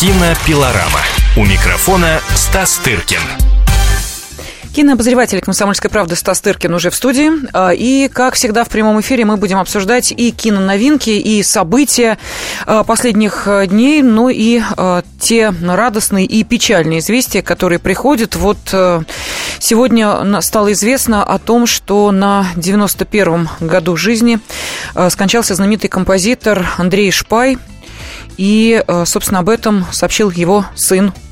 Кинопилорама. 0.00 1.00
У 1.36 1.44
микрофона 1.44 2.20
Стас 2.36 2.76
Тыркин. 2.84 3.18
Кинообозреватель 4.72 5.40
«Комсомольской 5.40 5.90
правды» 5.90 6.14
Стас 6.14 6.40
Тыркин 6.40 6.72
уже 6.72 6.90
в 6.90 6.94
студии. 6.94 7.32
А, 7.52 7.70
и, 7.70 8.06
как 8.06 8.34
всегда, 8.34 8.62
в 8.62 8.68
прямом 8.68 9.00
эфире 9.00 9.24
мы 9.24 9.36
будем 9.36 9.58
обсуждать 9.58 10.12
и 10.12 10.30
киноновинки, 10.30 11.10
и 11.10 11.42
события 11.42 12.16
а, 12.64 12.84
последних 12.84 13.48
а, 13.48 13.66
дней, 13.66 14.02
ну 14.02 14.28
и 14.28 14.62
те 15.18 15.52
радостные 15.60 16.26
и 16.26 16.44
печальные 16.44 17.00
известия, 17.00 17.42
которые 17.42 17.80
приходят. 17.80 18.36
Вот 18.36 18.58
сегодня 19.58 20.40
стало 20.42 20.72
известно 20.74 21.24
о 21.24 21.40
том, 21.40 21.66
что 21.66 22.12
на 22.12 22.46
91-м 22.54 23.48
году 23.58 23.96
жизни 23.96 24.38
скончался 25.08 25.56
знаменитый 25.56 25.90
композитор 25.90 26.64
Андрей 26.78 27.10
Шпай. 27.10 27.58
И, 28.38 28.82
собственно, 29.04 29.40
об 29.40 29.48
этом 29.48 29.84
сообщил 29.92 30.30
его 30.30 30.64
сын. 30.74 31.08
Э, 31.08 31.27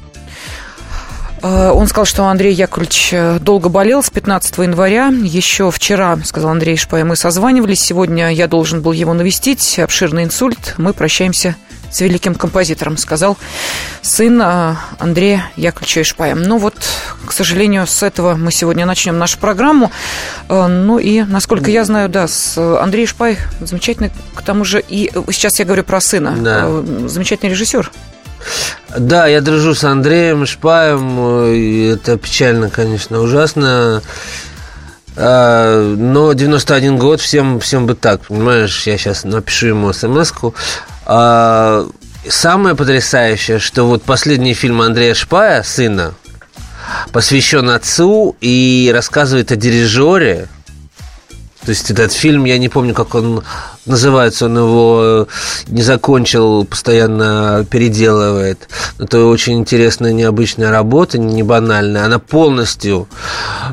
он 1.46 1.86
сказал, 1.86 2.05
что 2.05 2.24
Андрей 2.24 2.55
Яковлевич 2.55 3.10
э, 3.12 3.38
долго 3.41 3.68
болел 3.68 4.02
с 4.02 4.10
15 4.10 4.59
января. 4.59 5.09
Еще 5.09 5.70
вчера, 5.70 6.18
сказал 6.24 6.50
Андрей 6.50 6.77
Шпай, 6.77 7.04
мы 7.04 7.16
созванивались. 7.16 7.80
Сегодня 7.80 8.32
я 8.32 8.48
должен 8.48 8.82
был 8.82 8.92
его 8.92 9.12
навестить. 9.12 9.78
Обширный 9.78 10.24
инсульт. 10.24 10.74
Мы 10.78 10.92
прощаемся 10.92 11.56
с 11.90 12.01
великим 12.01 12.34
композитором, 12.34 12.96
сказал 12.96 13.37
сын 14.02 14.40
э, 14.42 14.74
Андрея 14.98 15.51
Яковлевича 15.56 16.02
Ишпая. 16.02 16.34
Ну 16.34 16.59
вот, 16.59 16.74
к 17.24 17.32
сожалению, 17.32 17.87
с 17.87 18.02
этого 18.02 18.34
мы 18.34 18.51
сегодня 18.51 18.87
начнем 18.87 19.18
нашу 19.18 19.38
программу. 19.38 19.90
Ну 20.48 20.98
и, 20.98 21.23
насколько 21.23 21.70
я 21.70 21.84
знаю, 21.84 22.09
да, 22.09 22.28
с 22.28 22.59
Андреем 22.59 23.09
Шпай 23.09 23.38
замечательный, 23.60 24.10
к 24.34 24.42
тому 24.42 24.65
же, 24.65 24.82
и 24.87 25.10
сейчас 25.30 25.59
я 25.59 25.65
говорю 25.65 25.84
про 25.84 26.01
сына, 26.01 26.34
да. 26.37 26.68
замечательный 27.09 27.51
режиссер. 27.51 27.90
Да, 28.98 29.27
я 29.27 29.41
дружу 29.41 29.74
с 29.74 29.84
Андреем 29.84 30.46
Шпаем. 30.46 31.52
И 31.52 31.87
это 31.95 32.16
печально, 32.16 32.71
конечно, 32.71 33.21
ужасно. 33.21 34.02
А, 35.16 35.95
но 35.96 36.32
91 36.32 36.98
год, 36.98 37.21
всем, 37.21 37.59
всем 37.60 37.87
бы 37.87 37.95
так, 37.95 38.26
понимаешь, 38.26 38.87
я 38.87 38.98
сейчас 38.98 39.24
напишу 39.24 39.68
ему 39.68 39.93
смс 39.93 40.30
-ку. 40.30 40.54
А, 41.06 41.87
самое 42.29 42.74
потрясающее, 42.74 43.59
что 43.59 43.84
вот 43.84 44.02
последний 44.02 44.52
фильм 44.52 44.82
Андрея 44.82 45.15
Шпая, 45.15 45.62
сына, 45.62 46.15
посвящен 47.12 47.71
отцу 47.71 48.37
и 48.43 48.90
рассказывает 48.95 49.52
о 49.52 49.56
дирижере, 49.56 50.49
то 51.66 51.70
есть 51.70 51.90
этот 51.90 52.12
фильм, 52.12 52.45
я 52.45 52.59
не 52.59 52.68
помню, 52.68 52.95
как 52.95 53.16
он 53.16 53.42
называется, 53.86 54.46
он 54.46 54.56
его 54.56 55.00
э, 55.02 55.26
не 55.66 55.82
закончил, 55.82 56.64
постоянно 56.64 57.66
переделывает. 57.68 58.68
Это 59.00 59.24
очень 59.24 59.54
интересная, 59.54 60.12
необычная 60.12 60.70
работа, 60.70 61.18
не 61.18 61.42
банальная. 61.42 62.04
Она 62.04 62.20
полностью, 62.20 63.09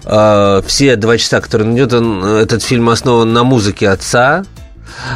э, 0.05 0.63
все 0.65 0.95
два 0.95 1.19
часа, 1.19 1.39
которые 1.39 1.69
он 1.69 1.75
идет, 1.75 1.93
он, 1.93 2.25
этот 2.25 2.63
фильм 2.63 2.89
основан 2.89 3.31
на 3.31 3.43
музыке 3.43 3.89
отца. 3.89 4.43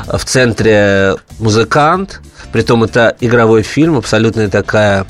В 0.06 0.24
центре 0.24 1.16
музыкант, 1.40 2.22
притом 2.52 2.84
это 2.84 3.18
игровой 3.20 3.64
фильм, 3.64 3.98
абсолютно 3.98 4.48
такая 4.52 5.08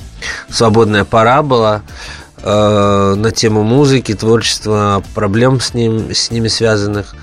свободная 0.50 1.04
парабола. 1.04 1.82
Э, 2.50 3.16
на 3.18 3.32
тему 3.32 3.64
музыки, 3.64 4.14
творчества, 4.14 5.04
проблем 5.14 5.60
с, 5.60 5.74
ним, 5.74 6.14
с 6.14 6.32
ними 6.32 6.48
связанных. 6.48 7.14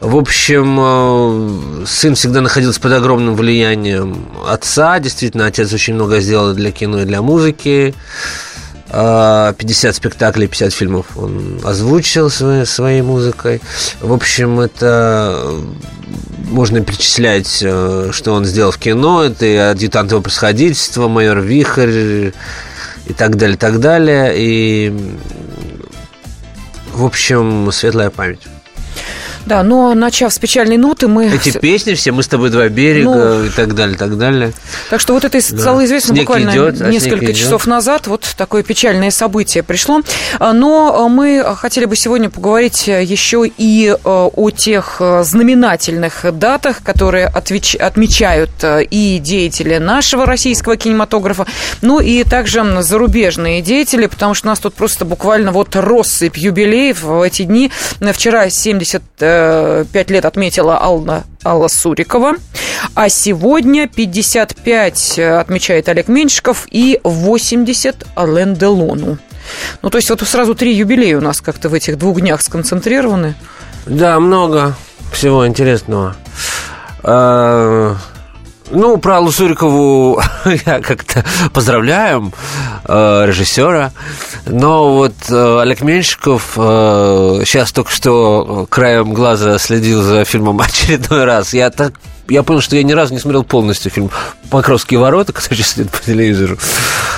В 0.00 0.16
общем, 0.16 0.78
э, 0.78 1.84
сын 1.84 2.14
всегда 2.14 2.42
находился 2.42 2.80
под 2.80 2.92
огромным 2.92 3.34
влиянием 3.34 4.28
отца. 4.46 5.00
Действительно, 5.00 5.46
отец 5.46 5.72
очень 5.72 5.94
много 5.94 6.20
сделал 6.20 6.54
для 6.54 6.70
кино 6.70 7.00
и 7.02 7.04
для 7.04 7.22
музыки. 7.22 7.92
50 8.86 9.84
э, 9.84 9.92
спектаклей, 9.92 10.46
50 10.46 10.72
фильмов 10.72 11.06
он 11.16 11.58
озвучил 11.64 12.30
своей, 12.30 12.64
своей 12.64 13.02
музыкой. 13.02 13.60
В 14.00 14.12
общем, 14.12 14.60
это 14.60 15.44
можно 16.50 16.82
перечислять, 16.82 17.48
что 17.48 18.32
он 18.32 18.44
сделал 18.44 18.70
в 18.70 18.78
кино. 18.78 19.24
Это 19.24 19.44
и 19.44 19.56
адъютант 19.56 20.12
его 20.12 20.20
происходительства, 20.20 21.08
майор 21.08 21.40
Вихрь, 21.40 22.30
и 23.06 23.12
так 23.12 23.36
далее, 23.36 23.56
так 23.56 23.80
далее. 23.80 24.32
И, 24.36 24.92
в 26.92 27.04
общем, 27.04 27.70
светлая 27.72 28.10
память. 28.10 28.46
Да, 29.46 29.62
но 29.62 29.94
начав 29.94 30.32
с 30.32 30.38
печальной 30.38 30.76
ноты, 30.76 31.08
мы... 31.08 31.26
Эти 31.26 31.56
песни 31.56 31.94
все, 31.94 32.12
мы 32.12 32.22
с 32.22 32.28
тобой 32.28 32.50
два 32.50 32.68
берега 32.68 33.10
ну, 33.10 33.44
и 33.44 33.50
так 33.50 33.74
далее, 33.74 33.96
так 33.96 34.16
далее. 34.16 34.52
Так 34.90 35.00
что 35.00 35.14
вот 35.14 35.24
это 35.24 35.38
да. 35.38 35.58
стало 35.58 35.84
известно 35.84 36.14
снег 36.14 36.26
буквально 36.26 36.50
идет, 36.50 36.80
а 36.80 36.88
несколько 36.88 37.32
часов 37.32 37.62
идет. 37.62 37.70
назад. 37.70 38.06
Вот 38.06 38.26
такое 38.36 38.62
печальное 38.62 39.10
событие 39.10 39.62
пришло. 39.62 40.02
А, 40.38 40.52
но 40.52 41.08
мы 41.08 41.44
хотели 41.56 41.86
бы 41.86 41.96
сегодня 41.96 42.30
поговорить 42.30 42.86
еще 42.86 43.44
и 43.46 43.96
а, 44.04 44.26
о 44.26 44.50
тех 44.50 44.96
а, 45.00 45.22
знаменательных 45.24 46.24
датах, 46.38 46.82
которые 46.82 47.26
отвеч... 47.26 47.74
отмечают 47.74 48.50
и 48.90 49.18
деятели 49.22 49.78
нашего 49.78 50.26
российского 50.26 50.76
кинематографа, 50.76 51.46
ну 51.80 52.00
и 52.00 52.24
также 52.24 52.62
зарубежные 52.82 53.62
деятели, 53.62 54.06
потому 54.06 54.34
что 54.34 54.48
у 54.48 54.50
нас 54.50 54.60
тут 54.60 54.74
просто 54.74 55.04
буквально 55.04 55.52
вот 55.52 55.74
россыпь 55.74 56.36
юбилеев 56.36 57.02
в 57.02 57.22
эти 57.22 57.42
дни. 57.42 57.70
Вчера 58.12 58.50
70 58.50 59.02
5 59.92 60.10
лет 60.10 60.24
отметила 60.24 60.80
Алла, 60.80 61.24
Алла 61.44 61.68
Сурикова. 61.68 62.34
А 62.94 63.08
сегодня 63.08 63.88
55 63.88 65.18
отмечает 65.18 65.88
Олег 65.88 66.08
Меньшиков 66.08 66.66
и 66.70 67.00
80 67.04 68.06
Ален 68.16 68.54
Делону. 68.54 69.18
Ну, 69.82 69.90
то 69.90 69.98
есть 69.98 70.10
вот 70.10 70.20
сразу 70.22 70.54
три 70.54 70.74
юбилея 70.74 71.18
у 71.18 71.20
нас 71.20 71.40
как-то 71.40 71.68
в 71.68 71.74
этих 71.74 71.98
двух 71.98 72.20
днях 72.20 72.42
сконцентрированы. 72.42 73.34
Да, 73.86 74.20
много 74.20 74.74
всего 75.12 75.46
интересного. 75.46 76.16
Ну, 78.74 78.96
про 78.96 79.18
Аллу 79.18 79.30
Сурикову 79.30 80.22
я 80.66 80.80
как-то 80.80 81.24
поздравляем 81.52 82.32
э, 82.84 83.24
режиссера. 83.26 83.92
Но 84.46 84.94
вот 84.94 85.12
э, 85.28 85.60
Олег 85.60 85.82
Меньшиков 85.82 86.54
э, 86.56 87.42
сейчас 87.44 87.70
только 87.72 87.90
что 87.90 88.66
краем 88.70 89.12
глаза 89.12 89.58
следил 89.58 90.02
за 90.02 90.24
фильмом 90.24 90.60
очередной 90.62 91.24
раз. 91.24 91.52
Я 91.52 91.70
так 91.70 91.92
я 92.28 92.42
понял, 92.42 92.62
что 92.62 92.76
я 92.76 92.82
ни 92.82 92.92
разу 92.92 93.12
не 93.12 93.20
смотрел 93.20 93.44
полностью 93.44 93.90
фильм 93.90 94.10
«Покровские 94.50 95.00
ворота», 95.00 95.34
который 95.34 95.56
сейчас 95.56 95.74
идет 95.74 95.90
по 95.90 95.98
телевизору. 95.98 96.56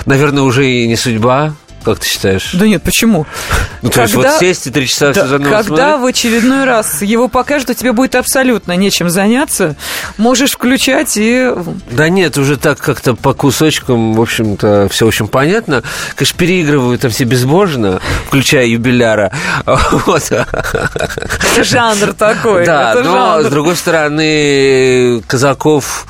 Наверное, 0.06 0.42
уже 0.42 0.68
и 0.68 0.88
не 0.88 0.96
судьба. 0.96 1.54
Как 1.84 1.98
ты 1.98 2.08
считаешь? 2.08 2.52
Да 2.54 2.66
нет, 2.66 2.82
почему? 2.82 3.26
Ну, 3.82 3.90
то 3.90 3.96
когда... 3.96 4.02
есть 4.04 4.14
вот 4.14 4.40
сесть 4.40 4.66
и 4.66 4.70
три 4.70 4.88
часа 4.88 5.08
да, 5.08 5.12
все 5.12 5.26
заново 5.26 5.50
Когда 5.50 5.62
смотреть? 5.64 6.00
в 6.00 6.04
очередной 6.06 6.64
раз 6.64 7.02
его 7.02 7.28
покажут, 7.28 7.76
тебе 7.76 7.92
будет 7.92 8.14
абсолютно 8.14 8.74
нечем 8.76 9.10
заняться. 9.10 9.76
Можешь 10.16 10.52
включать 10.52 11.18
и... 11.18 11.52
Да 11.90 12.08
нет, 12.08 12.38
уже 12.38 12.56
так 12.56 12.78
как-то 12.78 13.14
по 13.14 13.34
кусочкам, 13.34 14.14
в 14.14 14.22
общем-то, 14.22 14.88
все 14.90 15.06
очень 15.06 15.28
понятно. 15.28 15.82
Конечно, 16.16 16.38
переигрывают 16.38 17.02
там 17.02 17.10
все 17.10 17.24
безбожно, 17.24 18.00
включая 18.28 18.66
юбиляра. 18.66 19.32
Вот. 20.06 20.30
Это 20.30 21.64
жанр 21.64 22.14
такой. 22.14 22.64
Да, 22.64 22.94
но, 22.94 23.02
жанр. 23.02 23.46
с 23.46 23.50
другой 23.50 23.76
стороны, 23.76 25.20
Казаков, 25.26 26.06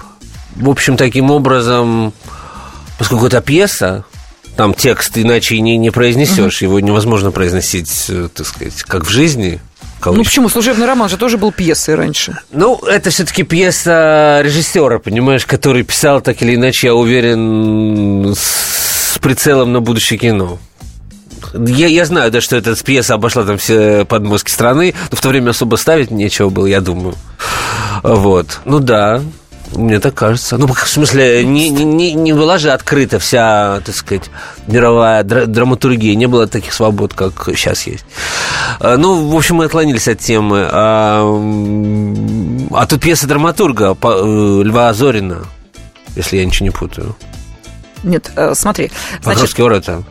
в 0.54 0.68
общем, 0.70 0.96
таким 0.96 1.30
образом, 1.32 2.12
поскольку 2.98 3.26
это 3.26 3.40
пьеса, 3.40 4.04
там 4.56 4.74
текст 4.74 5.16
иначе 5.18 5.60
не, 5.60 5.76
не 5.76 5.90
произнесешь, 5.90 6.58
угу. 6.58 6.64
его 6.64 6.80
невозможно 6.80 7.30
произносить, 7.30 8.06
э, 8.08 8.28
так 8.32 8.46
сказать, 8.46 8.82
как 8.82 9.04
в 9.04 9.10
жизни. 9.10 9.60
Ну 10.04 10.22
почему? 10.22 10.48
Служебный 10.48 10.86
роман 10.86 11.08
же 11.08 11.16
тоже 11.16 11.38
был 11.38 11.50
пьесой 11.50 11.94
раньше. 11.94 12.38
Ну, 12.52 12.76
это 12.80 13.08
все-таки 13.10 13.42
пьеса 13.42 14.40
режиссера, 14.44 14.98
понимаешь, 14.98 15.46
который 15.46 15.82
писал 15.82 16.20
так 16.20 16.42
или 16.42 16.56
иначе, 16.56 16.88
я 16.88 16.94
уверен, 16.94 18.34
с 18.36 19.18
прицелом 19.18 19.72
на 19.72 19.80
будущее 19.80 20.18
кино. 20.18 20.58
Я, 21.54 21.86
я 21.86 22.04
знаю, 22.04 22.30
да, 22.30 22.40
что 22.40 22.56
эта 22.56 22.74
пьеса 22.82 23.14
обошла 23.14 23.44
там 23.44 23.58
все 23.58 24.04
подмозги 24.04 24.50
страны, 24.50 24.94
но 25.10 25.16
в 25.16 25.20
то 25.20 25.28
время 25.28 25.50
особо 25.50 25.76
ставить 25.76 26.10
нечего 26.10 26.48
было, 26.50 26.66
я 26.66 26.80
думаю. 26.80 27.14
Вот. 28.02 28.60
Ну 28.64 28.80
да, 28.80 29.22
мне 29.74 30.00
так 30.00 30.14
кажется. 30.14 30.56
Ну, 30.58 30.66
в 30.66 30.88
смысле, 30.88 31.44
не, 31.44 31.70
не, 31.70 32.12
не 32.12 32.32
была 32.32 32.58
же 32.58 32.70
открыта 32.70 33.18
вся, 33.18 33.80
так 33.84 33.94
сказать, 33.94 34.30
мировая 34.66 35.22
драматургия. 35.22 36.14
Не 36.14 36.26
было 36.26 36.46
таких 36.46 36.72
свобод, 36.72 37.14
как 37.14 37.48
сейчас 37.54 37.86
есть. 37.86 38.04
А, 38.80 38.96
ну, 38.96 39.28
в 39.28 39.36
общем, 39.36 39.56
мы 39.56 39.66
отклонились 39.66 40.08
от 40.08 40.18
темы. 40.18 40.68
А, 40.70 41.22
а 42.72 42.86
тут 42.86 43.00
пьеса 43.00 43.26
драматурга 43.26 43.96
э, 44.00 44.62
Льва 44.64 44.92
Зорина, 44.92 45.44
если 46.16 46.38
я 46.38 46.44
ничего 46.44 46.66
не 46.66 46.70
путаю. 46.70 47.16
Нет, 48.02 48.30
э, 48.36 48.54
смотри. 48.54 48.90
Покровские 49.22 49.64
ворота. 49.64 50.02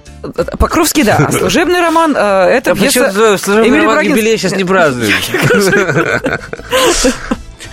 Покровский, 0.57 1.03
да. 1.03 1.17
А 1.17 1.31
служебный 1.31 1.81
роман 1.81 2.15
э, 2.15 2.19
это 2.19 2.73
пьеса... 2.75 3.37
Служебный 3.37 3.81
роман 3.81 4.01
юбилей 4.01 4.37
сейчас 4.37 4.55
не 4.55 4.63
празднуют. 4.65 5.13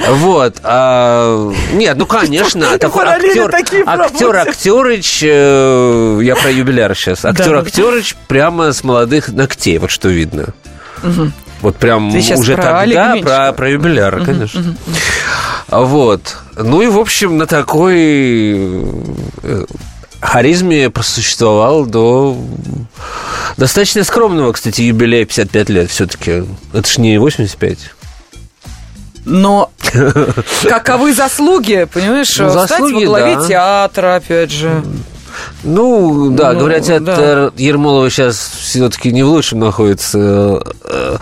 Вот. 0.08 0.56
А, 0.62 1.52
нет, 1.72 1.96
ну, 1.96 2.06
конечно. 2.06 2.78
Такой 2.78 3.04
актер, 3.06 3.54
актер 3.86 4.36
Актерыч, 4.36 5.22
э, 5.22 6.20
я 6.22 6.36
про 6.36 6.50
юбиляр 6.50 6.94
сейчас. 6.94 7.24
Актер 7.24 7.56
Актерыч 7.56 8.16
прямо 8.28 8.72
с 8.72 8.82
молодых 8.82 9.28
ногтей, 9.28 9.78
вот 9.78 9.90
что 9.90 10.08
видно. 10.08 10.46
Вот 11.60 11.76
прям 11.76 12.08
уже 12.08 12.54
про 12.56 12.62
тогда 12.62 13.16
про, 13.22 13.52
про 13.52 13.70
юбиляра, 13.70 14.24
конечно. 14.24 14.76
Вот. 15.68 16.36
Ну 16.56 16.82
и, 16.82 16.86
в 16.86 16.98
общем, 16.98 17.36
на 17.38 17.46
такой 17.46 18.56
э, 19.42 19.64
харизме 20.20 20.90
просуществовал 20.90 21.86
до 21.86 22.36
достаточно 23.56 24.02
скромного, 24.04 24.52
кстати, 24.52 24.80
юбилея 24.82 25.24
55 25.26 25.68
лет 25.68 25.90
все-таки. 25.90 26.44
Это 26.72 26.88
ж 26.88 26.98
не 26.98 27.18
85. 27.18 27.78
Но 29.24 29.70
каковы 30.62 31.12
заслуги, 31.12 31.86
понимаешь? 31.92 32.36
Ну, 32.38 32.50
заслуги, 32.50 32.90
Стать 32.90 32.92
во 32.92 33.00
главе 33.04 33.36
да. 33.36 33.46
театра, 33.46 34.14
опять 34.16 34.50
же. 34.50 34.82
Ну, 35.62 36.30
да, 36.30 36.52
ну, 36.52 36.60
говорят, 36.60 37.04
да. 37.04 37.52
Ермолова 37.56 38.08
сейчас 38.10 38.36
все-таки 38.36 39.12
не 39.12 39.22
в 39.22 39.28
лучшем 39.28 39.60
находится 39.60 40.62
э, 40.84 41.16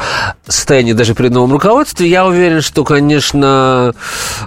состоянии 0.47 0.93
даже 0.93 1.15
при 1.15 1.29
новом 1.29 1.53
руководстве. 1.53 2.09
Я 2.09 2.27
уверен, 2.27 2.62
что, 2.62 2.85
конечно, 2.85 3.95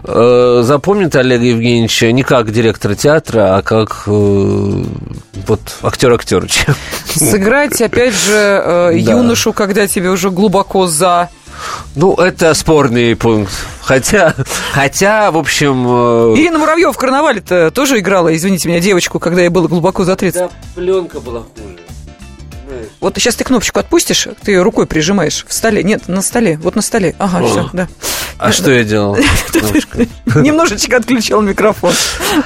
э, 0.03 0.61
запомнит 0.63 1.15
Олега 1.15 1.45
Евгеньевича 1.45 2.11
не 2.11 2.23
как 2.23 2.51
директора 2.51 2.95
театра, 2.95 3.57
а 3.57 3.61
как 3.61 4.03
э, 4.07 4.83
вот 5.47 5.61
актер 5.83 6.13
актерыч. 6.13 6.65
Сыграть, 7.13 7.81
опять 7.81 8.15
же, 8.15 8.91
юношу, 8.93 9.53
когда 9.53 9.87
тебе 9.87 10.09
уже 10.09 10.29
глубоко 10.31 10.87
за 10.87 11.29
ну, 11.95 12.15
это 12.15 12.53
спорный 12.53 13.15
пункт. 13.15 13.51
Хотя, 13.81 14.35
хотя, 14.71 15.31
в 15.31 15.37
общем... 15.37 15.85
Э, 15.87 16.33
Ирина 16.35 16.59
Муравьева 16.59 16.93
в 16.93 16.97
карнавале-то 16.97 17.71
тоже 17.71 17.99
играла, 17.99 18.35
извините 18.35 18.69
меня, 18.69 18.79
девочку, 18.79 19.19
когда 19.19 19.41
ей 19.41 19.49
было 19.49 19.67
глубоко 19.67 20.03
за 20.03 20.15
30. 20.15 20.39
Да, 20.41 20.49
пленка 20.75 21.19
была 21.19 21.41
хуже. 21.41 21.77
Вот 22.99 23.15
сейчас 23.15 23.35
ты 23.35 23.43
кнопочку 23.43 23.79
отпустишь, 23.79 24.27
ты 24.43 24.51
ее 24.51 24.61
рукой 24.61 24.85
прижимаешь 24.85 25.45
в 25.47 25.53
столе. 25.53 25.83
Нет, 25.83 26.07
на 26.07 26.21
столе. 26.21 26.57
Вот 26.61 26.75
на 26.75 26.81
столе. 26.81 27.15
Ага, 27.19 27.45
все, 27.45 27.69
да. 27.73 27.87
А 28.37 28.51
что 28.51 28.71
я 28.71 28.83
делал? 28.83 29.15
Немножечко 30.35 30.97
отключил 30.97 31.41
микрофон. 31.41 31.93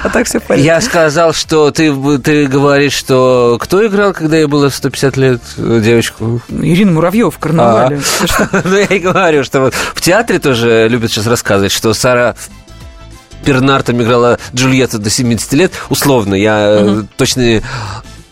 А 0.02 0.10
так 0.10 0.26
все 0.26 0.40
понятно. 0.40 0.66
Я 0.66 0.80
сказал, 0.80 1.32
что 1.32 1.70
ты, 1.70 1.94
ты 2.18 2.46
говоришь, 2.46 2.92
что 2.92 3.58
кто 3.60 3.86
играл, 3.86 4.12
когда 4.12 4.36
ей 4.36 4.46
было 4.46 4.68
150 4.68 5.16
лет 5.16 5.40
э, 5.56 5.80
девочку? 5.82 6.40
Ирина 6.50 6.92
Муравьева 6.92 7.30
в 7.30 7.38
карнавале. 7.38 8.00
А. 8.38 8.60
Ну, 8.66 8.76
я 8.76 8.84
и 8.84 8.98
говорю, 8.98 9.44
что 9.44 9.60
вот 9.60 9.74
в 9.74 10.00
театре 10.00 10.38
тоже 10.38 10.88
любят 10.88 11.10
сейчас 11.10 11.26
рассказывать, 11.26 11.72
что 11.72 11.94
Сара 11.94 12.34
Пернартом 13.44 14.02
играла 14.02 14.38
Джульетту 14.54 14.98
до 14.98 15.08
70 15.08 15.52
лет. 15.52 15.72
Условно, 15.88 16.34
я 16.34 16.82
угу. 16.82 17.06
точно 17.16 17.62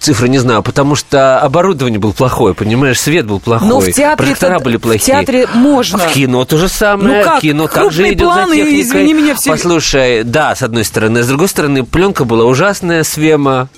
цифры 0.04 0.28
не 0.28 0.38
знаю, 0.38 0.62
потому 0.62 0.94
что 0.94 1.40
оборудование 1.40 1.98
было 1.98 2.12
плохое, 2.12 2.54
понимаешь, 2.54 3.00
свет 3.00 3.26
был 3.26 3.40
плохой, 3.40 3.68
Но 3.68 3.80
в 3.80 3.90
театре 3.90 4.16
проектора 4.16 4.58
были 4.58 4.76
плохие. 4.76 5.00
В 5.00 5.04
театре 5.04 5.48
можно. 5.54 5.98
В 5.98 6.12
кино 6.12 6.44
то 6.44 6.58
же 6.58 6.68
самое. 6.68 7.18
Ну 7.18 7.24
как? 7.24 7.40
Кино 7.40 7.66
также 7.68 8.12
идет 8.12 8.28
планы, 8.28 8.50
за 8.50 8.54
техникой. 8.56 8.80
извини 8.82 9.14
меня, 9.14 9.34
все... 9.34 9.50
Послушай, 9.50 10.24
да, 10.24 10.54
с 10.54 10.62
одной 10.62 10.84
стороны. 10.84 11.22
С 11.22 11.28
другой 11.28 11.48
стороны, 11.48 11.84
пленка 11.84 12.24
была 12.24 12.44
ужасная, 12.44 13.02
Свема. 13.02 13.68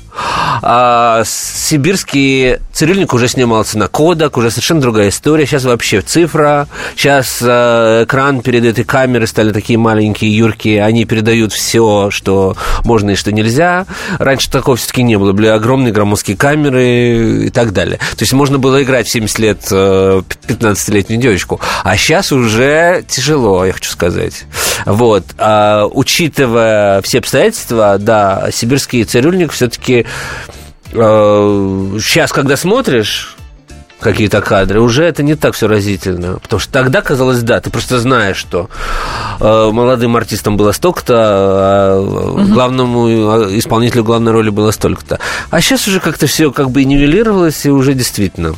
А 0.63 1.23
сибирский 1.25 2.59
цирюльник 2.73 3.13
уже 3.15 3.29
снимался 3.29 3.79
на 3.79 3.89
кодок, 3.89 4.37
уже 4.37 4.51
совершенно 4.51 4.81
другая 4.81 5.09
история. 5.09 5.47
Сейчас 5.47 5.65
вообще 5.65 6.01
цифра. 6.01 6.69
Сейчас 6.97 7.39
э, 7.41 8.05
экран 8.05 8.41
перед 8.41 8.65
этой 8.65 8.85
камерой 8.85 9.27
стали 9.27 9.53
такие 9.53 9.79
маленькие, 9.79 10.37
юркие. 10.37 10.85
Они 10.85 11.05
передают 11.05 11.53
все, 11.53 12.11
что 12.11 12.57
можно 12.85 13.11
и 13.11 13.15
что 13.15 13.33
нельзя. 13.33 13.87
Раньше 14.19 14.51
такого 14.51 14.77
все-таки 14.77 15.03
не 15.03 15.17
было. 15.17 15.33
Были 15.33 15.49
огромные 15.49 15.93
громоздкие 15.93 16.37
камеры 16.37 17.47
и 17.47 17.51
так 17.51 17.73
далее. 17.73 17.99
То 17.99 18.23
есть 18.23 18.33
можно 18.33 18.59
было 18.59 18.83
играть 18.83 19.07
в 19.07 19.11
70 19.11 19.39
лет 19.39 19.61
15-летнюю 19.71 21.19
э, 21.19 21.23
девочку. 21.23 21.61
А 21.85 21.97
сейчас 21.97 22.33
уже 22.33 23.05
тяжело, 23.09 23.65
я 23.65 23.73
хочу 23.73 23.91
сказать. 23.91 24.45
Вот. 24.85 25.25
А, 25.39 25.87
учитывая 25.87 27.03
все 27.03 27.19
обстоятельства, 27.19 27.99
да, 27.99 28.49
сибирский 28.53 29.05
цирюльник 29.05 29.53
все-таки 29.53 30.06
сейчас, 30.93 32.31
э, 32.31 32.35
когда 32.35 32.57
смотришь 32.57 33.37
какие-то 34.01 34.41
кадры, 34.43 34.81
уже 34.81 35.05
это 35.05 35.23
не 35.23 35.35
так 35.35 35.55
все 35.55 35.69
разительно. 35.69 36.39
Потому 36.39 36.61
что 36.61 36.73
тогда 36.73 37.01
казалось, 37.03 37.43
да, 37.43 37.61
ты 37.61 37.71
просто 37.71 37.99
знаешь, 37.99 38.37
что 38.37 38.69
э, 39.41 39.71
молодым 39.73 40.17
артистам 40.17 40.57
было 40.57 40.73
столько-то, 40.73 41.15
а 41.17 42.01
угу. 42.01 42.43
главному 42.53 43.07
а, 43.07 43.59
исполнителю 43.59 44.05
главной 44.05 44.33
роли 44.33 44.51
было 44.51 44.71
столько-то. 44.71 45.19
А 45.51 45.61
сейчас 45.61 45.89
уже 45.89 46.01
как-то 46.01 46.27
все 46.27 46.53
как 46.53 46.71
бы 46.71 46.85
нивелировалось, 46.85 47.65
и 47.65 47.71
уже 47.71 47.95
действительно. 47.95 48.55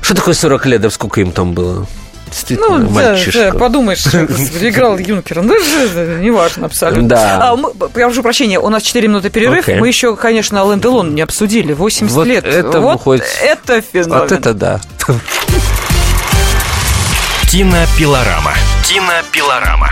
Что 0.00 0.14
такое 0.14 0.34
40 0.34 0.66
лет, 0.66 0.80
да 0.80 0.90
сколько 0.90 1.20
им 1.20 1.32
там 1.32 1.52
было? 1.52 1.86
Действительно, 2.30 2.78
ну, 2.78 2.90
мальчишка. 2.90 3.44
Да, 3.44 3.50
да, 3.52 3.58
подумаешь, 3.58 4.06
играл 4.06 4.96
Юнкер. 4.98 5.42
Ну, 5.42 5.54
неважно 6.20 6.66
абсолютно. 6.66 7.08
Да. 7.08 7.50
А, 7.50 7.56
мы, 7.56 7.72
я 7.96 8.06
прошу 8.06 8.22
прощения, 8.22 8.60
у 8.60 8.68
нас 8.68 8.82
4 8.82 9.08
минуты 9.08 9.30
перерыв. 9.30 9.68
Okay. 9.68 9.78
Мы 9.78 9.88
еще, 9.88 10.16
конечно, 10.16 10.62
Ален 10.62 10.80
Делон 10.80 11.14
не 11.14 11.22
обсудили. 11.22 11.72
80 11.72 12.14
вот 12.14 12.26
лет. 12.26 12.44
Это 12.44 12.80
вот 12.80 13.00
хоть... 13.00 13.22
это 13.42 13.80
феномен. 13.80 14.18
Вот 14.20 14.32
это 14.32 14.54
да. 14.54 14.80
Кинопилорама. 17.50 18.54
Кинопилорама. 18.86 19.90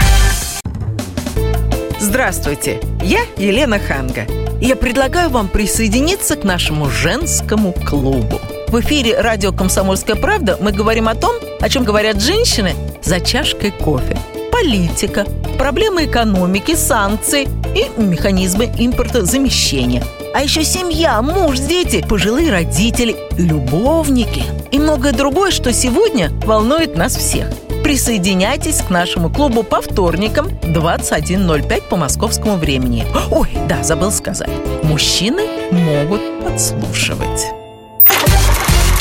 Здравствуйте, 1.99 2.81
я 3.03 3.21
Елена 3.37 3.81
Ханга. 3.81 4.27
Я 4.61 4.77
предлагаю 4.77 5.31
вам 5.31 5.49
присоединиться 5.49 6.37
к 6.37 6.45
нашему 6.45 6.89
женскому 6.89 7.73
клубу. 7.73 8.41
В 8.69 8.81
эфире 8.81 9.19
радио 9.19 9.51
«Комсомольская 9.51 10.15
правда» 10.15 10.59
мы 10.61 10.73
говорим 10.73 11.09
о 11.09 11.15
том, 11.15 11.35
о 11.59 11.69
чем 11.71 11.85
говорят 11.85 12.21
женщины 12.21 12.75
за 13.03 13.19
чашкой 13.19 13.71
кофе. 13.71 14.19
Политика, 14.53 15.25
проблемы 15.57 16.05
экономики, 16.05 16.75
санкции 16.75 17.49
и 17.75 17.89
механизмы 17.99 18.67
импортозамещения. 18.67 20.05
А 20.35 20.43
еще 20.43 20.65
семья, 20.65 21.23
муж, 21.23 21.59
дети, 21.61 22.05
пожилые 22.07 22.53
родители, 22.53 23.17
любовники 23.39 24.43
и 24.71 24.79
многое 24.79 25.15
другое, 25.15 25.51
что 25.51 25.73
сегодня 25.73 26.31
волнует 26.45 26.95
нас 26.95 27.17
всех. 27.17 27.49
Присоединяйтесь 27.83 28.83
к 28.83 28.91
нашему 28.91 29.31
клубу 29.31 29.63
по 29.63 29.81
вторникам 29.81 30.49
21.05 30.49 31.89
по 31.89 31.97
московскому 31.97 32.57
времени. 32.57 33.07
Ой, 33.31 33.49
да, 33.67 33.83
забыл 33.83 34.13
сказать. 34.13 34.51
Мужчины 34.83 35.41
могут 35.71 36.21
подслушивать. 36.45 37.58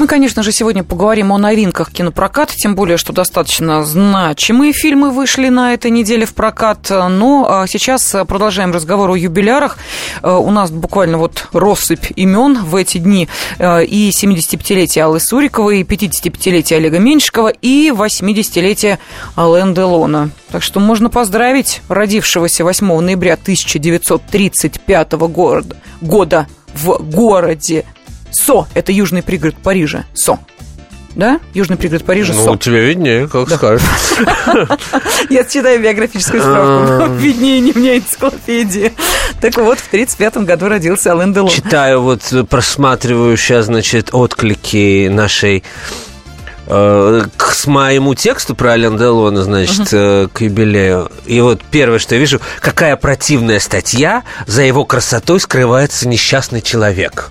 Мы, 0.00 0.06
конечно 0.06 0.42
же, 0.42 0.50
сегодня 0.50 0.82
поговорим 0.82 1.30
о 1.30 1.36
новинках 1.36 1.92
кинопроката, 1.92 2.56
тем 2.56 2.74
более, 2.74 2.96
что 2.96 3.12
достаточно 3.12 3.84
значимые 3.84 4.72
фильмы 4.72 5.10
вышли 5.10 5.50
на 5.50 5.74
этой 5.74 5.90
неделе 5.90 6.24
в 6.24 6.32
прокат. 6.32 6.88
Но 6.88 7.46
а, 7.46 7.66
сейчас 7.66 8.16
продолжаем 8.26 8.72
разговор 8.72 9.10
о 9.10 9.14
юбилярах. 9.14 9.76
Э, 10.22 10.30
у 10.30 10.50
нас 10.50 10.70
буквально 10.70 11.18
вот 11.18 11.48
россыпь 11.52 12.12
имен 12.16 12.64
в 12.64 12.76
эти 12.76 12.96
дни. 12.96 13.28
И 13.58 14.10
75-летие 14.10 15.02
Аллы 15.02 15.20
Суриковой, 15.20 15.80
и 15.80 15.84
55-летие 15.84 16.76
Олега 16.76 16.98
Меньшикова, 16.98 17.48
и 17.48 17.90
80-летие 17.94 18.98
Ален 19.36 19.74
Делона. 19.74 20.30
Так 20.50 20.62
что 20.62 20.80
можно 20.80 21.10
поздравить 21.10 21.82
родившегося 21.90 22.64
8 22.64 23.00
ноября 23.00 23.34
1935 23.34 25.12
года, 25.12 25.76
года 26.00 26.46
в 26.72 27.02
городе 27.02 27.84
Со. 28.32 28.66
Это 28.74 28.92
южный 28.92 29.22
пригород 29.22 29.56
Парижа. 29.56 30.04
Со. 30.14 30.38
Да? 31.14 31.40
Южный 31.54 31.76
пригород 31.76 32.04
Парижа, 32.04 32.32
ну, 32.34 32.44
Со. 32.44 32.56
Тебе 32.56 32.86
виднее, 32.86 33.28
как 33.28 33.48
да. 33.48 33.56
скажешь. 33.56 33.86
Я 35.30 35.44
читаю 35.44 35.82
биографическую 35.82 36.40
справку. 36.40 37.04
А. 37.04 37.08
Виднее 37.18 37.60
не 37.60 37.72
мне 37.72 37.98
энциклопедии. 37.98 38.92
Так 39.40 39.56
вот, 39.56 39.78
в 39.78 39.88
1935 39.88 40.36
году 40.44 40.68
родился 40.68 41.12
Ален 41.12 41.32
Делон. 41.32 41.50
Читаю, 41.50 42.02
вот 42.02 42.22
просматриваю 42.48 43.36
сейчас, 43.36 43.66
значит, 43.66 44.10
отклики 44.12 45.08
нашей 45.08 45.64
э, 46.66 47.22
к 47.36 47.66
моему 47.66 48.14
тексту 48.14 48.54
про 48.54 48.72
Ален 48.72 48.96
Делона, 48.96 49.42
значит, 49.42 49.92
uh-huh. 49.92 50.30
к 50.32 50.40
юбилею. 50.42 51.10
И 51.26 51.40
вот 51.40 51.60
первое, 51.70 51.98
что 51.98 52.14
я 52.14 52.20
вижу, 52.20 52.40
какая 52.60 52.94
противная 52.96 53.58
статья, 53.58 54.22
за 54.46 54.62
его 54.62 54.84
красотой 54.84 55.40
скрывается 55.40 56.06
несчастный 56.06 56.62
человек. 56.62 57.30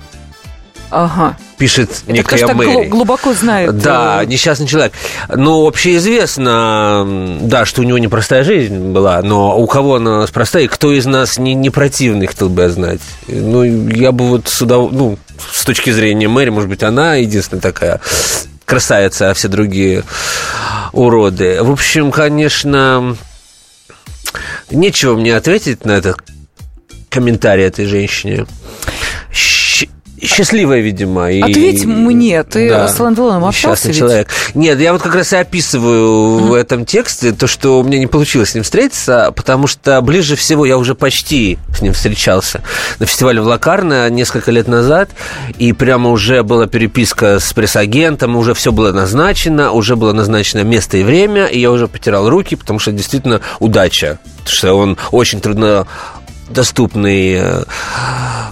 Ага. 0.91 1.37
Пишет 1.57 1.91
Это, 2.03 2.11
некая 2.13 2.37
Это 2.37 2.53
Мэри. 2.53 2.87
глубоко 2.87 3.33
знает. 3.33 3.77
Да, 3.77 4.23
э, 4.23 4.25
несчастный 4.25 4.65
человек. 4.65 4.93
Ну, 5.27 5.67
общеизвестно, 5.67 7.37
да, 7.41 7.65
что 7.65 7.81
у 7.81 7.83
него 7.83 7.97
непростая 7.97 8.43
жизнь 8.43 8.91
была, 8.91 9.21
но 9.21 9.59
у 9.59 9.67
кого 9.67 9.95
она 9.95 10.25
простая, 10.33 10.63
и 10.63 10.67
кто 10.67 10.91
из 10.91 11.05
нас 11.05 11.37
не, 11.37 11.53
не 11.53 11.69
противный, 11.69 12.27
хотел 12.27 12.49
бы 12.49 12.63
я 12.63 12.69
знать. 12.69 13.01
Ну, 13.27 13.63
я 13.63 14.11
бы 14.11 14.25
вот 14.27 14.47
сюда, 14.47 14.77
ну, 14.77 15.17
с 15.51 15.63
точки 15.63 15.91
зрения 15.91 16.27
Мэри, 16.27 16.49
может 16.49 16.69
быть, 16.69 16.81
она 16.81 17.15
единственная 17.15 17.61
такая 17.61 18.01
красавицы, 18.65 19.23
а 19.23 19.33
все 19.33 19.47
другие 19.47 20.03
уроды. 20.91 21.61
В 21.61 21.71
общем, 21.71 22.11
конечно, 22.11 23.15
нечего 24.71 25.15
мне 25.15 25.35
ответить 25.35 25.85
на 25.85 25.91
этот 25.91 26.17
комментарий 27.09 27.65
этой 27.65 27.85
женщине 27.85 28.45
счастливая, 30.23 30.79
видимо. 30.81 31.31
И... 31.31 31.41
Ответь 31.41 31.85
мне, 31.85 32.43
ты 32.43 32.69
да, 32.69 32.87
с 32.87 32.99
Лэнделоном 32.99 33.45
общался 33.45 33.89
ведь? 33.89 33.97
человек. 33.97 34.29
Нет, 34.53 34.79
я 34.79 34.93
вот 34.93 35.01
как 35.01 35.15
раз 35.15 35.33
и 35.33 35.37
описываю 35.37 36.07
mm-hmm. 36.07 36.47
в 36.47 36.53
этом 36.53 36.85
тексте 36.85 37.31
то, 37.31 37.47
что 37.47 37.79
у 37.79 37.83
меня 37.83 37.99
не 37.99 38.07
получилось 38.07 38.51
с 38.51 38.55
ним 38.55 38.63
встретиться, 38.63 39.31
потому 39.35 39.67
что 39.67 40.01
ближе 40.01 40.35
всего 40.35 40.65
я 40.65 40.77
уже 40.77 40.95
почти 40.95 41.57
с 41.75 41.81
ним 41.81 41.93
встречался 41.93 42.61
на 42.99 43.05
фестивале 43.05 43.41
в 43.41 43.45
Лакарно 43.45 44.09
несколько 44.09 44.51
лет 44.51 44.67
назад, 44.67 45.09
и 45.57 45.73
прямо 45.73 46.09
уже 46.09 46.43
была 46.43 46.67
переписка 46.67 47.39
с 47.39 47.53
пресс-агентом, 47.53 48.35
уже 48.35 48.53
все 48.53 48.71
было 48.71 48.91
назначено, 48.91 49.71
уже 49.71 49.95
было 49.95 50.13
назначено 50.13 50.63
место 50.63 50.97
и 50.97 51.03
время, 51.03 51.45
и 51.45 51.59
я 51.59 51.71
уже 51.71 51.87
потерял 51.87 52.29
руки, 52.29 52.55
потому 52.55 52.79
что 52.79 52.91
действительно 52.91 53.41
удача, 53.59 54.19
что 54.45 54.73
он 54.73 54.97
очень 55.11 55.41
трудно 55.41 55.87
доступный 56.49 57.33
э, 57.35 57.63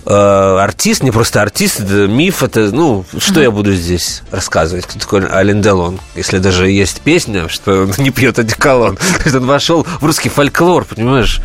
э, 0.06 0.58
артист, 0.60 1.04
не 1.04 1.12
просто 1.12 1.42
артист, 1.42 1.80
это 1.80 2.08
миф, 2.08 2.44
это, 2.44 2.72
ну, 2.72 3.06
что 3.18 3.40
uh-huh. 3.40 3.44
я 3.44 3.52
буду 3.52 3.74
здесь 3.74 4.24
рассказывать, 4.32 4.86
кто 4.86 5.00
такой 5.00 5.26
Ален 5.26 5.62
Делон, 5.62 6.00
если 6.16 6.38
даже 6.38 6.70
есть 6.70 7.02
песня, 7.02 7.50
что 7.50 7.84
он 7.84 7.94
не 7.98 8.12
пьет 8.12 8.40
одеколон, 8.40 8.96
то 9.18 9.24
есть 9.24 9.36
он 9.36 9.46
вошел 9.46 9.84
в 9.84 10.04
русский 10.04 10.30
фольклор, 10.30 10.86
понимаешь, 10.86 11.42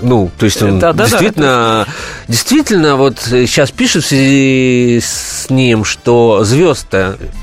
ну, 0.00 0.30
то 0.38 0.44
есть 0.44 0.62
он 0.62 0.78
да, 0.78 0.92
да, 0.92 1.04
действительно, 1.04 1.46
да, 1.86 1.92
действительно, 2.28 2.96
вот 2.96 3.18
сейчас 3.18 3.70
пишут 3.70 4.04
в 4.04 4.08
связи 4.08 5.00
с 5.00 5.48
ним, 5.48 5.84
что 5.84 6.44
звезд 6.44 6.88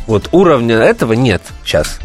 вот 0.05 0.29
уровня 0.31 0.77
этого 0.77 1.13
нет 1.13 1.41
сейчас. 1.65 1.99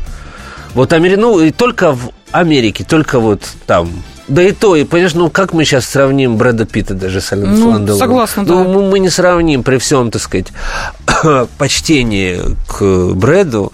Вот 0.75 0.93
Амери, 0.93 1.17
ну, 1.17 1.41
и 1.41 1.51
только 1.51 1.93
в 1.93 2.13
Америке, 2.31 2.85
только 2.85 3.19
вот 3.19 3.43
там 3.67 3.91
да 4.29 4.43
и 4.43 4.53
то, 4.53 4.77
и, 4.77 4.85
понимаешь, 4.85 5.15
ну 5.15 5.31
как 5.31 5.53
мы 5.53 5.65
сейчас 5.65 5.87
сравним 5.87 6.37
Брэда 6.37 6.67
Питта 6.67 6.95
даже 6.95 7.21
с 7.21 7.33
Ален 7.33 7.59
ну, 7.59 7.71
Ланделом? 7.71 7.99
Согласна, 7.99 8.45
да. 8.45 8.55
Ну, 8.55 8.89
мы 8.91 8.99
не 8.99 9.09
сравним 9.09 9.63
при 9.63 9.79
всем, 9.79 10.11
так 10.11 10.21
сказать, 10.21 10.49
почтении 11.59 12.41
к 12.67 13.15
Брэду 13.15 13.73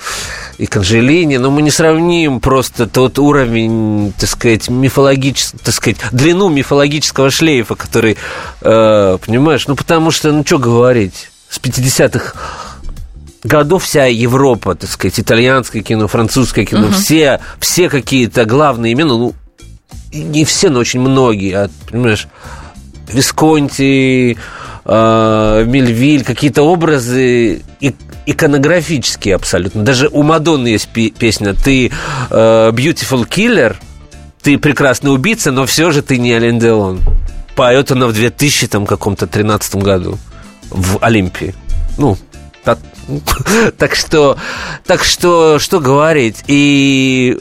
и 0.58 0.66
к 0.66 0.76
Анжелине, 0.76 1.40
но 1.40 1.50
мы 1.50 1.62
не 1.62 1.70
сравним 1.70 2.40
просто 2.40 2.86
тот 2.86 3.18
уровень, 3.18 4.12
так 4.18 4.30
сказать, 4.30 4.68
мифологический, 4.68 5.58
так 5.62 5.74
сказать, 5.74 5.98
длину 6.12 6.48
мифологического 6.48 7.30
шлейфа, 7.30 7.74
который, 7.74 8.16
э, 8.60 9.18
понимаешь, 9.26 9.66
ну 9.66 9.74
потому 9.74 10.12
что, 10.12 10.30
ну 10.30 10.44
что 10.46 10.58
говорить, 10.58 11.30
с 11.50 11.58
50-х 11.58 12.34
годов 13.42 13.84
вся 13.84 14.06
Европа, 14.06 14.74
так 14.74 14.90
сказать, 14.90 15.18
итальянское 15.18 15.82
кино, 15.82 16.06
французское 16.08 16.64
кино, 16.64 16.86
угу. 16.86 16.94
все, 16.94 17.40
все 17.58 17.88
какие-то 17.88 18.44
главные 18.44 18.92
имена, 18.92 19.10
ну, 19.10 19.34
не 20.14 20.44
все, 20.44 20.70
но 20.70 20.80
очень 20.80 21.00
многие, 21.00 21.54
а, 21.54 21.70
понимаешь, 21.90 22.28
Висконти, 23.12 24.36
э, 24.84 25.64
Мельвиль, 25.66 26.24
какие-то 26.24 26.62
образы 26.62 27.62
иконографические 28.26 29.34
абсолютно. 29.34 29.82
Даже 29.82 30.08
у 30.08 30.22
Мадонны 30.22 30.68
есть 30.68 30.88
песня 30.88 31.54
«Ты 31.54 31.88
э, 32.30 32.70
beautiful 32.72 33.28
killer», 33.28 33.76
«Ты 34.42 34.58
прекрасный 34.58 35.12
убийца, 35.12 35.52
но 35.52 35.66
все 35.66 35.90
же 35.90 36.02
ты 36.02 36.18
не 36.18 36.32
Ален 36.32 36.58
Делон». 36.58 37.00
Поет 37.56 37.90
она 37.92 38.06
в 38.06 38.12
2000 38.12 38.66
там, 38.68 38.86
каком-то 38.86 39.26
13 39.26 39.76
году 39.76 40.18
в 40.70 40.98
Олимпии. 41.02 41.54
Ну, 41.98 42.18
так, 42.64 42.78
так 43.78 43.94
что, 43.94 44.36
так 44.86 45.04
что, 45.04 45.58
что 45.58 45.80
говорить? 45.80 46.44
И 46.46 47.38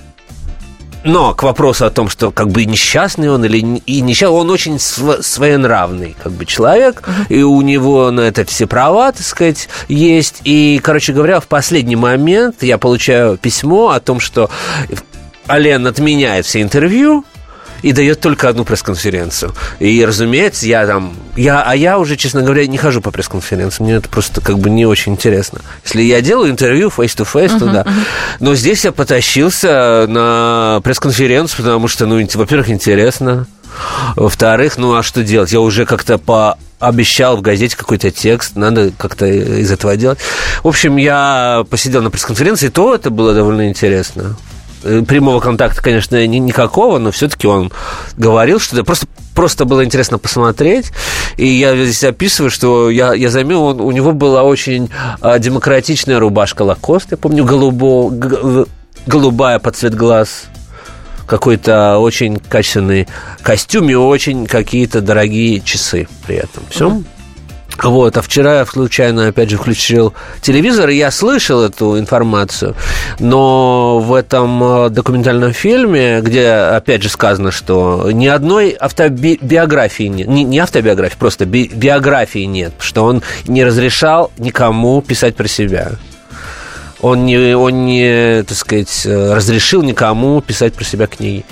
но 1.04 1.34
к 1.34 1.44
вопросу 1.44 1.86
о 1.86 1.90
том, 1.90 2.10
что 2.10 2.32
как 2.32 2.50
бы 2.50 2.66
несчастный 2.66 3.30
он 3.30 3.44
или 3.46 3.60
и 3.60 4.02
несчастный, 4.02 4.38
он 4.38 4.50
очень 4.50 4.80
своенравный 4.80 6.16
как 6.22 6.32
бы 6.32 6.46
человек, 6.46 7.04
uh-huh. 7.06 7.36
и 7.36 7.44
у 7.44 7.62
него 7.62 8.12
на 8.12 8.22
это 8.22 8.46
все 8.46 8.68
права, 8.68 9.12
так 9.12 9.22
сказать, 9.22 9.70
есть. 9.88 10.42
И, 10.44 10.80
короче 10.84 11.14
говоря, 11.14 11.40
в 11.40 11.48
последний 11.48 11.96
момент 11.96 12.64
я 12.64 12.78
получаю 12.78 13.38
письмо 13.38 13.90
о 13.90 14.00
том, 14.00 14.20
что 14.20 14.50
Ален 15.50 15.86
отменяет 15.88 16.46
все 16.46 16.62
интервью, 16.62 17.26
и 17.84 17.92
дает 17.92 18.20
только 18.20 18.50
одну 18.50 18.66
пресс-конференцию. 18.66 19.54
И, 19.80 20.04
разумеется, 20.04 20.66
я 20.66 20.88
там... 20.88 21.14
Я, 21.36 21.62
а 21.62 21.76
я 21.76 22.00
уже, 22.00 22.16
честно 22.16 22.42
говоря, 22.42 22.66
не 22.66 22.78
хожу 22.78 23.02
по 23.02 23.12
пресс-конференциям. 23.12 23.86
Мне 23.88 23.98
это 23.98 24.10
просто 24.10 24.42
как 24.42 24.58
бы 24.58 24.70
не 24.70 24.86
очень 24.86 25.12
интересно. 25.14 25.62
Если 25.84 26.02
я 26.02 26.22
делаю 26.22 26.50
интервью 26.50 26.90
face-to-face, 26.90 27.56
uh-huh, 27.56 27.60
то 27.60 27.66
да. 27.66 27.82
Uh-huh. 27.82 27.94
Но 28.40 28.56
здесь 28.56 28.86
я 28.86 28.92
потащился 28.92 30.06
на 30.08 30.82
пресс-конференцию, 30.84 31.58
потому 31.58 31.88
что, 31.88 32.08
ну, 32.08 32.26
во-первых, 32.34 32.70
интересно. 32.70 33.46
Во-вторых, 34.16 34.78
ну 34.78 34.96
а 34.96 35.04
что 35.04 35.24
делать? 35.24 35.52
Я 35.52 35.60
уже 35.60 35.86
как-то 35.86 36.18
по 36.18 36.58
обещал 36.80 37.38
в 37.38 37.42
газете 37.42 37.78
какой-то 37.78 38.12
текст, 38.12 38.56
надо 38.56 38.92
как-то 38.98 39.26
из 39.26 39.72
этого 39.72 39.96
делать. 39.96 40.20
В 40.64 40.68
общем, 40.68 40.98
я 40.98 41.66
посидел 41.70 42.02
на 42.02 42.12
пресс-конференции, 42.12 42.68
то 42.68 42.94
это 42.94 43.10
было 43.10 43.34
довольно 43.34 43.70
интересно. 43.70 44.36
Э, 44.84 45.02
прямого 45.08 45.40
контакта, 45.40 45.82
конечно, 45.82 46.26
никакого, 46.28 46.98
но 46.98 47.12
все-таки 47.12 47.48
он 47.48 47.72
говорил, 48.18 48.60
что 48.60 48.76
это 48.76 48.84
просто 48.84 49.08
просто 49.34 49.66
было 49.66 49.84
интересно 49.84 50.20
посмотреть. 50.20 50.92
И 51.38 51.48
я 51.48 51.76
здесь 51.76 52.04
описываю, 52.04 52.52
что 52.52 52.90
я, 52.90 53.14
я 53.14 53.30
заметил, 53.30 53.64
он, 53.64 53.82
у 53.82 53.92
него 53.92 54.12
была 54.12 54.44
очень 54.44 54.90
а, 55.22 55.40
демократичная 55.40 56.20
рубашка 56.20 56.62
Лакост, 56.62 57.12
я 57.12 57.18
помню, 57.18 57.44
голубо, 57.44 58.12
голубая 59.08 59.58
под 59.58 59.76
цвет 59.76 59.96
глаз 59.96 60.46
какой-то 61.26 61.98
очень 61.98 62.38
качественный 62.38 63.08
костюм 63.42 63.90
и 63.90 63.96
очень 63.96 64.46
какие-то 64.46 65.02
дорогие 65.02 65.62
часы 65.62 66.08
при 66.28 66.36
этом. 66.36 66.64
Все. 66.70 66.90
Mm-hmm. 66.90 67.06
Вот, 67.82 68.18
а 68.18 68.22
вчера 68.22 68.60
я 68.60 68.66
случайно, 68.66 69.28
опять 69.28 69.50
же, 69.50 69.58
включил 69.58 70.14
телевизор, 70.42 70.90
и 70.90 70.96
я 70.96 71.12
слышал 71.12 71.62
эту 71.62 71.98
информацию, 71.98 72.76
но 73.20 74.00
в 74.00 74.14
этом 74.14 74.64
э, 74.64 74.90
документальном 74.90 75.54
фильме, 75.54 76.22
где, 76.22 76.50
опять 76.50 77.04
же, 77.04 77.10
сказано, 77.10 77.52
что 77.52 78.10
ни 78.12 78.28
одной 78.28 78.76
автобиографии 78.80 80.04
нет, 80.04 80.28
не, 80.28 80.44
не 80.44 80.60
автобиографии, 80.60 81.18
просто 81.18 81.46
би, 81.46 81.68
биографии 81.68 82.46
нет, 82.46 82.74
что 82.80 83.06
он 83.06 83.24
не 83.48 83.64
разрешал 83.64 84.32
никому 84.38 85.02
писать 85.02 85.36
про 85.36 85.48
себя. 85.48 85.94
Он 87.02 87.26
не, 87.26 87.54
он 87.54 87.86
не, 87.86 88.44
так 88.44 88.58
сказать, 88.58 89.02
э, 89.06 89.34
разрешил 89.34 89.84
никому 89.84 90.40
писать 90.42 90.74
про 90.74 90.86
себя 90.86 91.08
книги. 91.08 91.44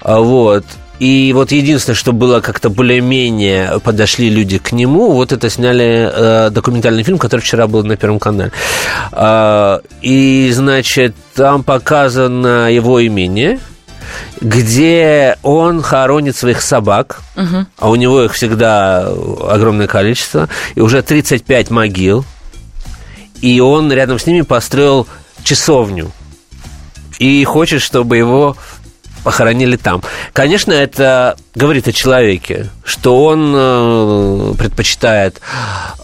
А 0.00 0.20
вот. 0.20 0.64
И 1.02 1.32
вот 1.32 1.50
единственное, 1.50 1.96
что 1.96 2.12
было 2.12 2.38
как-то 2.38 2.70
более-менее 2.70 3.80
подошли 3.80 4.30
люди 4.30 4.58
к 4.58 4.70
нему, 4.70 5.10
вот 5.10 5.32
это 5.32 5.50
сняли 5.50 6.08
э, 6.08 6.50
документальный 6.50 7.02
фильм, 7.02 7.18
который 7.18 7.40
вчера 7.40 7.66
был 7.66 7.82
на 7.82 7.96
Первом 7.96 8.20
канале. 8.20 8.52
Э, 9.10 9.80
и, 10.00 10.48
значит, 10.54 11.16
там 11.34 11.64
показано 11.64 12.70
его 12.70 13.04
имение, 13.04 13.58
где 14.40 15.38
он 15.42 15.82
хоронит 15.82 16.36
своих 16.36 16.62
собак, 16.62 17.22
угу. 17.36 17.66
а 17.78 17.90
у 17.90 17.96
него 17.96 18.22
их 18.22 18.34
всегда 18.34 19.04
огромное 19.50 19.88
количество, 19.88 20.48
и 20.76 20.80
уже 20.80 21.02
35 21.02 21.70
могил, 21.70 22.24
и 23.40 23.58
он 23.58 23.92
рядом 23.92 24.20
с 24.20 24.26
ними 24.26 24.42
построил 24.42 25.08
часовню. 25.42 26.12
И 27.18 27.42
хочет, 27.44 27.82
чтобы 27.82 28.16
его 28.16 28.56
похоронили 29.22 29.76
там. 29.76 30.02
Конечно, 30.32 30.72
это 30.72 31.36
говорит 31.54 31.88
о 31.88 31.92
человеке, 31.92 32.68
что 32.84 33.24
он 33.24 33.52
э, 33.54 34.54
предпочитает 34.58 35.40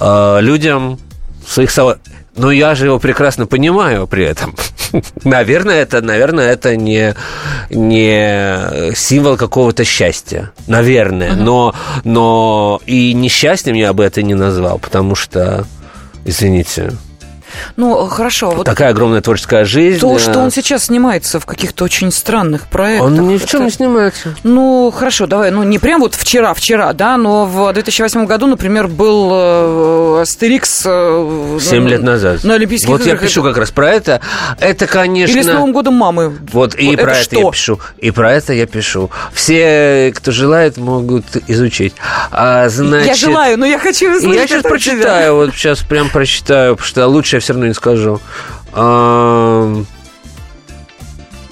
э, 0.01 0.39
людям 0.41 0.99
своих 1.47 1.71
собак. 1.71 1.99
Но 2.37 2.53
я 2.53 2.77
же 2.77 2.87
его 2.87 3.01
прекрасно 3.01 3.47
понимаю 3.47 4.07
при 4.07 4.25
этом. 4.25 4.55
наверное, 5.25 5.83
это, 5.83 6.01
наверное, 6.01 6.53
это 6.53 6.77
не, 6.77 7.15
не 7.71 8.95
символ 8.95 9.37
какого-то 9.37 9.85
счастья. 9.85 10.53
Наверное. 10.69 11.33
Uh-huh. 11.33 11.43
Но, 11.43 11.75
но 12.05 12.81
и 12.87 13.13
несчастьем 13.13 13.75
я 13.75 13.93
бы 13.93 14.05
это 14.05 14.23
не 14.23 14.35
назвал, 14.35 14.79
потому 14.79 15.17
что, 15.17 15.67
извините, 16.25 16.93
ну, 17.77 18.07
хорошо. 18.07 18.51
Вот 18.51 18.65
Такая 18.65 18.91
огромная 18.91 19.21
творческая 19.21 19.65
жизнь. 19.65 20.01
То, 20.01 20.19
что 20.19 20.39
он 20.39 20.51
сейчас 20.51 20.85
снимается 20.85 21.41
в 21.41 21.47
каких-то 21.47 21.85
очень 21.85 22.13
странных 22.13 22.67
проектах. 22.67 23.07
Он 23.07 23.29
ни 23.29 23.37
в 23.37 23.47
чем 23.47 23.61
это... 23.61 23.65
не 23.65 23.71
снимается. 23.71 24.35
Ну, 24.43 24.93
хорошо, 24.95 25.27
давай. 25.27 25.51
Ну, 25.51 25.63
не 25.63 25.79
прям 25.79 26.01
вот 26.01 26.15
вчера-вчера, 26.15 26.93
да, 26.93 27.17
но 27.17 27.45
в 27.45 27.73
2008 27.73 28.27
году, 28.27 28.47
например, 28.47 28.89
был 28.89 29.31
э, 29.33 30.23
Астерикс... 30.23 30.83
Э, 30.87 31.59
Семь 31.61 31.89
лет 31.89 32.03
назад. 32.03 32.45
На 32.45 32.55
Олимпийских 32.55 32.89
Вот 32.89 33.01
играх. 33.03 33.23
я 33.23 33.29
пишу 33.29 33.43
как 33.43 33.57
раз 33.57 33.71
про 33.71 33.91
это. 33.91 34.21
Это, 34.61 34.87
конечно... 34.87 35.35
Или 35.35 35.43
с 35.43 35.47
Новым 35.47 35.73
годом 35.73 35.95
мамы. 35.95 36.37
Вот, 36.53 36.75
и 36.79 36.89
вот 36.89 37.01
про 37.01 37.17
это, 37.17 37.23
это 37.23 37.37
я 37.39 37.51
пишу. 37.51 37.81
И 37.99 38.11
про 38.11 38.33
это 38.33 38.53
я 38.53 38.67
пишу. 38.67 39.11
Все, 39.33 40.13
кто 40.15 40.31
желает, 40.33 40.77
могут 40.77 41.25
изучить. 41.47 41.95
А, 42.31 42.69
значит... 42.69 43.07
Я 43.07 43.15
желаю, 43.15 43.59
но 43.59 43.67
я 43.67 43.79
хочу 43.79 44.17
услышать 44.17 44.37
Я 44.37 44.47
сейчас 44.47 44.63
прочитаю, 44.63 45.35
вот 45.35 45.55
сейчас 45.55 45.81
прям 45.81 46.09
прочитаю, 46.09 46.77
потому 46.77 46.89
что 46.89 47.07
лучше 47.07 47.37
я 47.37 47.41
все 47.49 47.55
равно 47.55 47.69
не 47.69 47.73
скажу. 47.73 48.21
А, 48.75 49.75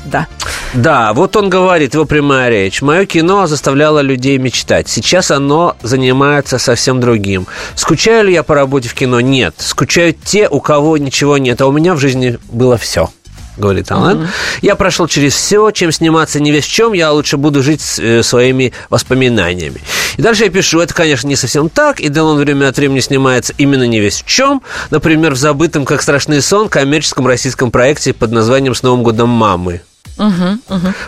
Да. 0.04 0.26
Да, 0.74 1.14
вот 1.14 1.34
он 1.36 1.48
говорит, 1.48 1.94
его 1.94 2.04
прямая 2.04 2.50
речь. 2.50 2.82
Мое 2.82 3.06
кино 3.06 3.46
заставляло 3.46 4.00
людей 4.00 4.36
мечтать. 4.36 4.90
Сейчас 4.90 5.30
оно 5.30 5.74
занимается 5.80 6.58
совсем 6.58 7.00
другим. 7.00 7.46
Скучаю 7.76 8.26
ли 8.26 8.34
я 8.34 8.42
по 8.42 8.54
работе 8.54 8.90
в 8.90 8.94
кино? 8.94 9.20
Нет. 9.20 9.54
Скучают 9.56 10.18
те, 10.22 10.50
у 10.50 10.60
кого 10.60 10.98
ничего 10.98 11.38
нет. 11.38 11.62
А 11.62 11.66
у 11.66 11.72
меня 11.72 11.94
в 11.94 11.98
жизни 11.98 12.38
было 12.50 12.76
все 12.76 13.08
говорит 13.56 13.90
Алан. 13.90 14.28
Я 14.62 14.76
прошел 14.76 15.06
через 15.06 15.34
все, 15.34 15.70
чем 15.70 15.92
сниматься 15.92 16.40
не 16.40 16.50
весь 16.50 16.64
в 16.64 16.72
чем, 16.72 16.92
я 16.92 17.12
лучше 17.12 17.36
буду 17.36 17.62
жить 17.62 17.82
э, 17.98 18.22
своими 18.22 18.72
воспоминаниями. 18.90 19.80
И 20.16 20.22
дальше 20.22 20.44
я 20.44 20.50
пишу, 20.50 20.80
это, 20.80 20.94
конечно, 20.94 21.28
не 21.28 21.36
совсем 21.36 21.68
так, 21.68 22.00
и 22.00 22.08
Делон 22.08 22.38
время 22.38 22.68
от 22.68 22.76
времени 22.76 23.00
снимается 23.00 23.54
именно 23.58 23.86
не 23.86 24.00
весь 24.00 24.22
в 24.22 24.26
чем, 24.26 24.62
например, 24.90 25.34
в 25.34 25.36
забытом, 25.36 25.84
как 25.84 26.02
страшный 26.02 26.42
сон, 26.42 26.68
коммерческом 26.68 27.26
российском 27.26 27.70
проекте 27.70 28.12
под 28.12 28.32
названием 28.32 28.74
«С 28.74 28.82
Новым 28.82 29.02
годом 29.02 29.28
мамы». 29.28 29.82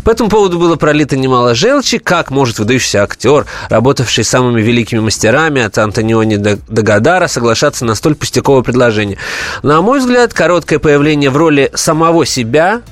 По 0.05 0.11
этому 0.11 0.29
поводу 0.29 0.59
было 0.59 0.77
пролито 0.77 1.17
немало 1.17 1.55
желчи, 1.55 1.99
как 1.99 2.31
может 2.31 2.59
выдающийся 2.59 3.03
актер, 3.03 3.47
работавший 3.71 4.25
с 4.25 4.29
самыми 4.29 4.61
великими 4.61 5.01
мастерами, 5.01 5.63
от 5.63 5.79
Антониони 5.79 6.37
до, 6.37 6.57
до 6.69 6.83
Гадара, 6.83 7.27
соглашаться 7.27 7.85
на 7.85 7.95
столь 7.95 8.15
пустяковое 8.15 8.63
предложение. 8.63 9.19
На 9.63 9.81
мой 9.81 10.01
взгляд, 10.01 10.35
короткое 10.35 10.79
появление 10.79 11.31
в 11.31 11.37
роли 11.37 11.71
самого 11.75 12.27
себя 12.27 12.83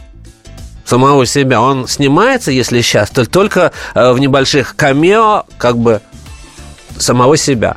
самого 0.84 1.26
себя. 1.26 1.60
Он 1.60 1.88
снимается, 1.88 2.52
если 2.52 2.80
сейчас, 2.80 3.10
то 3.10 3.26
только 3.26 3.72
э, 3.94 4.12
в 4.12 4.20
небольших 4.20 4.76
камео, 4.76 5.44
как 5.58 5.78
бы 5.78 6.00
самого 6.98 7.36
себя. 7.36 7.76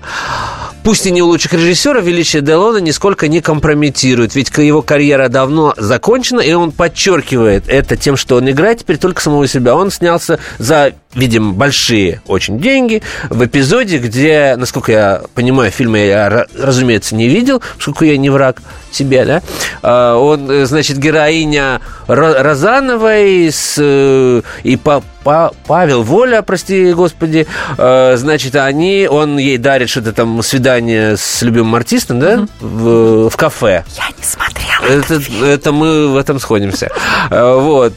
Пусть 0.83 1.05
и 1.05 1.11
не 1.11 1.21
у 1.21 1.27
лучших 1.27 1.53
режиссеров, 1.53 2.05
величие 2.05 2.41
Делона 2.41 2.77
нисколько 2.77 3.27
не 3.27 3.41
компрометирует, 3.41 4.33
ведь 4.35 4.49
его 4.57 4.81
карьера 4.81 5.27
давно 5.27 5.73
закончена, 5.77 6.39
и 6.39 6.53
он 6.53 6.71
подчеркивает 6.71 7.65
это 7.67 7.97
тем, 7.97 8.15
что 8.15 8.37
он 8.37 8.49
играет 8.49 8.79
теперь 8.79 8.97
только 8.97 9.21
самого 9.21 9.45
себя. 9.47 9.75
Он 9.75 9.91
снялся 9.91 10.39
за, 10.57 10.93
видимо, 11.13 11.53
большие 11.53 12.21
очень 12.27 12.59
деньги 12.59 13.03
в 13.29 13.45
эпизоде, 13.45 13.97
где, 13.97 14.55
насколько 14.57 14.91
я 14.91 15.21
понимаю, 15.35 15.69
фильмы 15.69 15.99
я, 15.99 16.47
разумеется, 16.57 17.13
не 17.15 17.27
видел, 17.27 17.61
поскольку 17.75 18.05
я 18.05 18.17
не 18.17 18.29
враг 18.29 18.61
себе, 18.91 19.25
да, 19.25 19.41
А, 19.81 20.15
он, 20.17 20.49
э, 20.49 20.65
значит, 20.65 20.97
героиня 20.97 21.81
Ро- 22.07 22.41
Розановой 22.41 23.51
с, 23.51 23.75
э, 23.77 24.41
и 24.63 24.77
по, 24.77 25.03
Па- 25.23 25.51
Павел 25.67 26.03
Воля, 26.03 26.41
прости 26.41 26.93
господи, 26.93 27.45
э, 27.77 28.13
значит, 28.17 28.55
они, 28.55 29.07
он 29.09 29.37
ей 29.37 29.57
дарит 29.57 29.89
что-то 29.89 30.13
там 30.13 30.41
свидание 30.43 31.17
с 31.17 31.41
любимым 31.41 31.75
артистом, 31.75 32.19
да, 32.19 32.47
в, 32.61 33.29
в 33.29 33.35
кафе. 33.37 33.83
Я 33.97 34.07
не 34.17 34.23
смотрела. 34.23 35.01
Это, 35.01 35.45
это 35.45 35.71
мы 35.71 36.07
в 36.07 36.17
этом 36.17 36.39
сходимся. 36.39 36.89
Э, 37.29 37.55
Вот. 37.59 37.93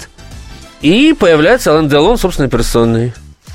И 0.80 1.14
появляется 1.18 1.70
Алан 1.70 1.88
Делон 1.88 2.18
собственной 2.18 2.48
персоной. 2.50 3.12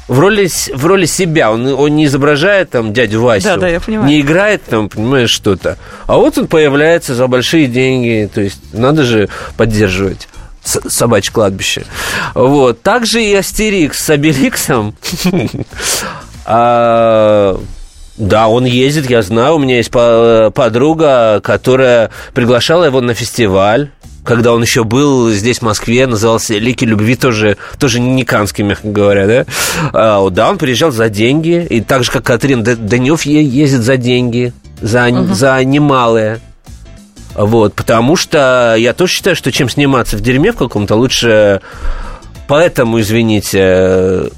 В 0.07 0.19
роли, 0.19 0.47
в 0.73 0.85
роли 0.85 1.05
себя. 1.05 1.51
Он, 1.51 1.67
он 1.67 1.95
не 1.95 2.05
изображает 2.05 2.69
там 2.69 2.93
дядю 2.93 3.21
Васю. 3.21 3.45
Да, 3.45 3.57
да, 3.57 3.67
я 3.67 3.79
понимаю. 3.81 4.07
Не 4.07 4.21
играет 4.21 4.63
там, 4.63 4.87
понимаешь, 4.89 5.29
что-то. 5.31 5.77
А 6.05 6.15
вот 6.15 6.37
он 6.37 6.47
появляется 6.47 7.13
за 7.13 7.27
большие 7.27 7.67
деньги. 7.67 8.29
То 8.33 8.41
есть 8.41 8.59
надо 8.73 9.03
же 9.03 9.27
поддерживать 9.57 10.27
собачье 10.63 11.31
кладбище. 11.33 11.85
Вот. 12.35 12.81
Также 12.81 13.23
и 13.23 13.33
Астерикс 13.35 13.99
с 14.03 14.09
Обеликсом. 14.09 14.95
А, 16.49 17.59
Да, 18.17 18.47
он 18.47 18.65
ездит, 18.65 19.09
я 19.09 19.21
знаю. 19.21 19.55
У 19.55 19.59
меня 19.59 19.77
есть 19.77 19.91
по- 19.91 20.51
подруга, 20.55 21.39
которая 21.43 22.09
приглашала 22.33 22.85
его 22.85 23.01
на 23.01 23.13
фестиваль 23.13 23.91
когда 24.27 24.53
он 24.53 24.61
еще 24.61 24.83
был 24.83 25.31
здесь, 25.31 25.59
в 25.59 25.61
Москве, 25.61 26.05
назывался 26.05 26.55
«Лики 26.57 26.83
любви», 26.83 27.15
тоже, 27.15 27.55
тоже 27.79 28.01
не 28.01 28.25
канский, 28.25 28.63
мягко 28.63 28.89
говоря, 28.89 29.25
да? 29.25 29.45
А, 29.93 30.29
да, 30.29 30.49
он 30.49 30.57
приезжал 30.57 30.91
за 30.91 31.07
деньги, 31.07 31.65
и 31.69 31.79
так 31.79 32.03
же, 32.03 32.11
как 32.11 32.23
Катрин 32.23 32.61
Данев 32.61 33.23
ездит 33.25 33.81
за 33.81 33.95
деньги, 33.95 34.51
за, 34.81 35.09
за 35.33 35.63
немалые. 35.63 36.41
Вот, 37.35 37.73
потому 37.73 38.17
что 38.17 38.75
я 38.77 38.93
тоже 38.93 39.13
считаю, 39.13 39.35
что 39.37 39.51
чем 39.51 39.69
сниматься 39.69 40.17
в 40.17 40.21
дерьме 40.21 40.51
в 40.51 40.57
каком-то, 40.57 40.95
лучше... 40.95 41.61
Поэтому, 42.49 42.99
извините, 42.99 44.29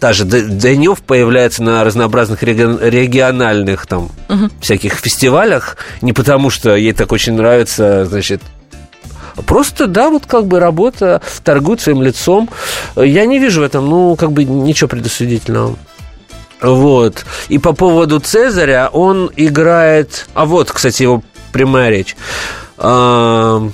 та 0.00 0.12
же 0.14 0.24
Данев 0.24 1.02
появляется 1.02 1.62
на 1.62 1.84
разнообразных 1.84 2.42
реги- 2.42 2.78
региональных 2.80 3.86
там 3.86 4.10
всяких 4.60 4.94
фестивалях, 4.94 5.76
не 6.00 6.12
потому 6.12 6.48
что 6.48 6.76
ей 6.76 6.92
так 6.92 7.12
очень 7.12 7.34
нравится, 7.34 8.06
значит, 8.06 8.40
Просто, 9.44 9.86
да, 9.86 10.08
вот 10.08 10.26
как 10.26 10.46
бы 10.46 10.60
работа, 10.60 11.20
торгует 11.44 11.80
своим 11.80 12.02
лицом. 12.02 12.48
Я 12.96 13.26
не 13.26 13.38
вижу 13.38 13.60
в 13.60 13.64
этом, 13.64 13.88
ну, 13.88 14.16
как 14.16 14.32
бы 14.32 14.44
ничего 14.44 14.88
предосудительного. 14.88 15.76
Вот. 16.62 17.26
И 17.48 17.58
по 17.58 17.72
поводу 17.72 18.18
Цезаря, 18.20 18.88
он 18.92 19.30
играет... 19.36 20.28
А 20.34 20.46
вот, 20.46 20.70
кстати, 20.70 21.02
его 21.02 21.22
прямая 21.52 21.90
речь. 21.90 22.16
А, 22.78 23.68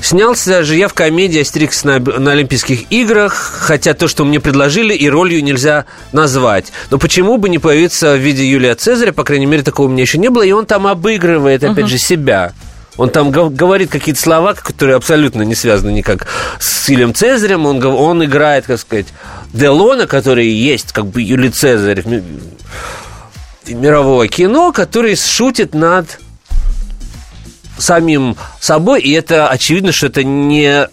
Снялся 0.00 0.62
же 0.62 0.76
я 0.76 0.86
в 0.88 0.94
комедии 0.94 1.40
«Астерикс 1.40 1.82
на, 1.82 1.98
на 1.98 2.32
Олимпийских 2.32 2.90
играх», 2.90 3.34
хотя 3.34 3.94
то, 3.94 4.06
что 4.06 4.24
мне 4.24 4.38
предложили, 4.38 4.94
и 4.94 5.08
ролью 5.08 5.42
нельзя 5.42 5.86
назвать. 6.12 6.72
Но 6.90 6.98
почему 6.98 7.36
бы 7.36 7.48
не 7.48 7.58
появиться 7.58 8.14
в 8.14 8.18
виде 8.18 8.48
Юлия 8.48 8.74
Цезаря, 8.74 9.12
по 9.12 9.24
крайней 9.24 9.46
мере, 9.46 9.62
такого 9.62 9.86
у 9.88 9.90
меня 9.90 10.02
еще 10.02 10.18
не 10.18 10.30
было, 10.30 10.42
и 10.42 10.52
он 10.52 10.66
там 10.66 10.86
обыгрывает, 10.86 11.64
опять 11.64 11.88
же, 11.88 11.98
себя. 11.98 12.52
Он 12.98 13.08
там 13.10 13.30
гов- 13.30 13.54
говорит 13.54 13.90
какие-то 13.90 14.20
слова, 14.20 14.52
которые 14.54 14.96
абсолютно 14.96 15.42
не 15.42 15.54
связаны 15.54 15.90
никак 15.92 16.26
с 16.60 16.88
Юлием 16.88 17.14
Цезарем. 17.14 17.64
Он, 17.64 17.82
он 17.84 18.24
играет, 18.24 18.66
как 18.66 18.78
сказать, 18.80 19.06
Делона, 19.52 20.06
который 20.06 20.48
есть 20.48 20.92
как 20.92 21.06
бы 21.06 21.22
Юлий 21.22 21.50
Цезарь 21.50 22.02
ми- 22.04 22.22
мирового 23.68 24.26
кино, 24.28 24.72
который 24.72 25.16
шутит 25.16 25.74
над 25.74 26.18
самим 27.78 28.36
собой, 28.60 29.00
и 29.00 29.12
это 29.12 29.48
очевидно, 29.48 29.92
что 29.92 30.06
это 30.06 30.24
не 30.24 30.88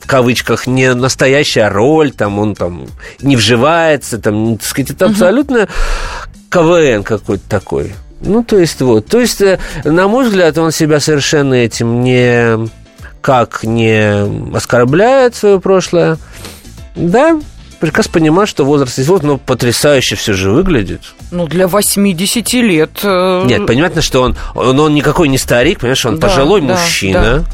в 0.00 0.06
кавычках 0.06 0.66
не 0.66 0.94
настоящая 0.94 1.68
роль, 1.68 2.10
там 2.10 2.38
он 2.38 2.54
там 2.54 2.88
не 3.20 3.36
вживается, 3.36 4.18
там, 4.18 4.56
так 4.56 4.66
сказать, 4.66 4.90
это 4.92 5.06
абсолютно 5.06 5.68
КВН 6.50 7.04
какой-то 7.04 7.44
такой. 7.48 7.92
Ну, 8.24 8.44
то 8.44 8.58
есть 8.58 8.80
вот, 8.80 9.06
то 9.06 9.20
есть, 9.20 9.40
э, 9.40 9.58
на 9.84 10.08
мой 10.08 10.26
взгляд, 10.26 10.56
он 10.58 10.70
себя 10.72 11.00
совершенно 11.00 11.54
этим 11.54 12.02
не 12.02 12.68
как 13.20 13.62
не 13.62 14.54
оскорбляет 14.54 15.34
свое 15.34 15.60
прошлое. 15.60 16.18
Да, 16.94 17.40
прекрасно 17.82 18.12
понимаю, 18.12 18.46
что 18.46 18.64
возраст 18.64 18.98
есть 18.98 19.08
вот, 19.08 19.22
но 19.22 19.38
потрясающе 19.38 20.14
все 20.16 20.34
же 20.34 20.50
выглядит. 20.50 21.00
Ну, 21.30 21.46
для 21.46 21.66
80 21.66 22.52
лет... 22.54 22.90
э, 23.02 23.42
Нет, 23.46 23.66
понятно, 23.66 24.02
что 24.02 24.22
он, 24.22 24.36
он, 24.54 24.78
он 24.78 24.94
никакой 24.94 25.28
не 25.28 25.38
старик, 25.38 25.80
понимаешь, 25.80 26.04
он 26.06 26.18
Да, 26.18 26.28
пожилой 26.28 26.60
да, 26.60 26.74
мужчина. 26.74 27.44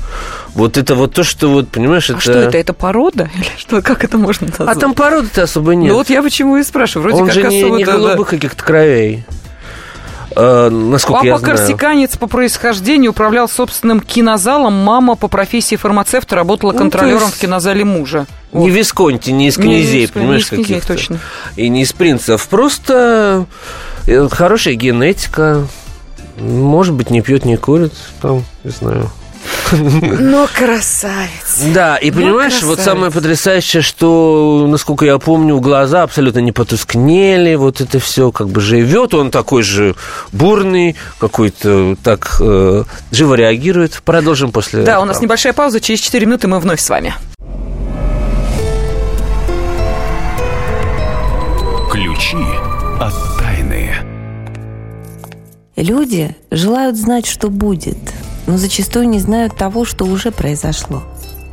Вот 0.54 0.76
это 0.76 0.96
вот 0.96 1.14
то, 1.14 1.22
что 1.22 1.48
вот, 1.48 1.68
понимаешь, 1.68 2.11
А 2.11 2.14
это... 2.14 2.20
что 2.20 2.33
это? 2.33 2.59
Это 2.59 2.72
порода? 2.74 3.31
Или 3.35 3.46
что? 3.57 3.81
Как 3.81 4.04
это 4.04 4.18
можно 4.18 4.48
назвать? 4.48 4.76
А 4.76 4.78
там 4.78 4.92
породы-то 4.94 5.44
особо 5.44 5.74
нет. 5.74 5.92
Ну 5.92 5.98
вот 5.98 6.11
я 6.11 6.22
почему 6.22 6.57
и 6.57 6.62
спрашиваю. 6.62 7.04
Вроде 7.04 7.22
он 7.22 7.26
как 7.28 7.35
же 7.35 7.42
не, 7.44 7.62
не 7.62 7.62
особо-то, 7.62 7.87
да. 7.87 7.92
голубых 7.92 8.28
каких-то 8.28 8.62
кровей. 8.62 9.24
Э, 10.40 10.68
насколько 10.70 11.27
я 11.27 11.33
Папа 11.33 11.44
знаю. 11.44 11.59
корсиканец 11.59 12.16
по 12.16 12.29
происхождению 12.29 13.11
управлял 13.11 13.48
собственным 13.48 13.98
кинозалом. 14.01 14.72
Мама 14.72 15.16
по 15.16 15.27
профессии 15.27 15.74
фармацевта 15.74 16.37
работала 16.37 16.70
Ну, 16.72 16.79
контролером 16.79 17.22
есть 17.24 17.35
в 17.37 17.40
кинозале 17.40 17.85
мужа. 17.85 18.27
Не 18.53 18.70
Висконти, 18.70 19.31
не 19.31 19.48
из 19.48 19.59
Не 19.59 19.62
князей, 19.64 20.05
из- 20.05 20.11
не 20.11 20.20
понимаешь, 20.20 20.42
из 20.44 20.48
князей, 20.51 20.64
каких-то. 20.64 20.94
точно. 20.94 21.18
И 21.57 21.68
не 21.68 21.83
из 21.83 21.92
принцев. 21.92 22.46
Просто 22.46 23.46
э, 24.07 24.29
хорошая 24.31 24.74
генетика. 24.74 25.66
Может 26.38 26.94
быть, 26.94 27.11
не 27.11 27.20
пьет, 27.20 27.44
не 27.44 27.57
курит. 27.57 27.92
Там, 28.22 28.44
не 28.62 28.70
знаю. 28.70 29.11
Но 29.72 30.46
красавец. 30.46 31.61
Да, 31.74 31.96
и 31.96 32.11
понимаешь, 32.11 32.62
вот 32.62 32.81
самое 32.81 33.11
потрясающее, 33.11 33.83
что, 33.83 34.66
насколько 34.68 35.04
я 35.04 35.18
помню, 35.18 35.61
глаза 35.61 36.02
абсолютно 36.02 36.38
не 36.38 36.52
потускнели, 36.52 37.54
вот 37.54 37.81
это 37.81 37.98
все 37.98 38.33
как 38.33 38.48
бы 38.48 38.61
живет, 38.61 39.14
он 39.14 39.31
такой 39.31 39.62
же 39.62 39.94
бурный, 40.33 40.96
какой-то 41.18 41.96
так 42.02 42.37
э, 42.40 42.85
живо 43.11 43.35
реагирует. 43.35 44.02
Продолжим 44.04 44.52
после. 44.52 44.83
Да, 44.83 45.00
у 45.00 45.04
нас 45.04 45.20
небольшая 45.20 45.52
пауза. 45.52 45.81
Через 45.81 46.00
4 46.00 46.26
минуты 46.26 46.48
мы 46.48 46.61
вновь 46.61 46.81
с 46.81 46.88
вами. 46.88 47.14
Ключи 51.90 52.44
от 53.00 53.14
тайны. 53.38 53.94
Люди 55.76 56.35
желают 56.50 56.96
знать, 56.96 57.26
что 57.26 57.48
будет, 57.50 57.98
но 58.48 58.56
зачастую 58.56 59.08
не 59.08 59.20
знают 59.20 59.56
того, 59.56 59.84
что 59.84 60.04
уже 60.04 60.32
произошло. 60.32 61.04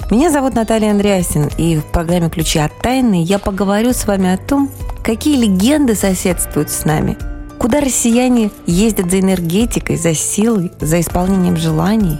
Меня 0.10 0.32
зовут 0.32 0.56
Наталья 0.56 0.90
Андреасин, 0.90 1.52
и 1.58 1.78
в 1.78 1.86
программе 1.86 2.30
«Ключи 2.30 2.58
от 2.58 2.76
тайны» 2.80 3.22
я 3.22 3.38
поговорю 3.38 3.94
с 3.94 4.08
вами 4.08 4.34
о 4.34 4.38
том, 4.38 4.72
какие 5.04 5.38
легенды 5.38 5.94
соседствуют 5.94 6.72
с 6.72 6.86
нами, 6.86 7.18
куда 7.60 7.82
россияне 7.82 8.50
ездят 8.66 9.12
за 9.12 9.20
энергетикой, 9.20 9.98
за 9.98 10.16
силой, 10.16 10.72
за 10.80 11.00
исполнением 11.00 11.58
желаний, 11.58 12.20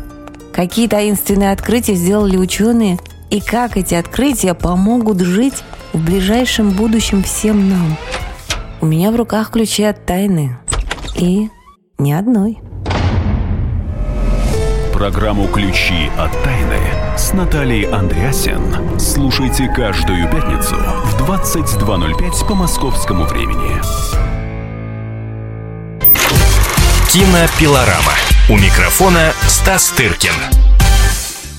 Какие 0.56 0.88
таинственные 0.88 1.52
открытия 1.52 1.96
сделали 1.96 2.38
ученые 2.38 2.98
и 3.30 3.42
как 3.42 3.76
эти 3.76 3.94
открытия 3.94 4.54
помогут 4.54 5.20
жить 5.20 5.66
в 5.92 6.02
ближайшем 6.06 6.70
будущем 6.70 7.24
всем 7.24 7.70
нам. 7.70 7.98
У 8.80 8.86
меня 8.86 9.12
в 9.12 9.18
руках 9.18 9.52
ключи 9.52 9.84
от 9.84 10.06
тайны. 10.06 10.58
И 11.18 11.50
ни 11.98 12.14
одной. 12.14 12.60
Программу 14.96 15.50
«Ключи 15.50 16.10
от 16.18 16.32
тайны» 16.42 16.80
с 17.18 17.34
Натальей 17.34 17.84
Андреасен. 17.84 18.98
Слушайте 18.98 19.68
каждую 19.68 20.32
пятницу 20.32 20.74
в 20.78 21.30
22.05 21.30 22.48
по 22.48 22.56
московскому 22.56 23.26
времени. 23.26 23.76
Кинопилорама. 27.12 28.14
У 28.50 28.54
микрофона 28.54 29.34
Стас 29.48 29.90
Тыркин. 29.90 30.65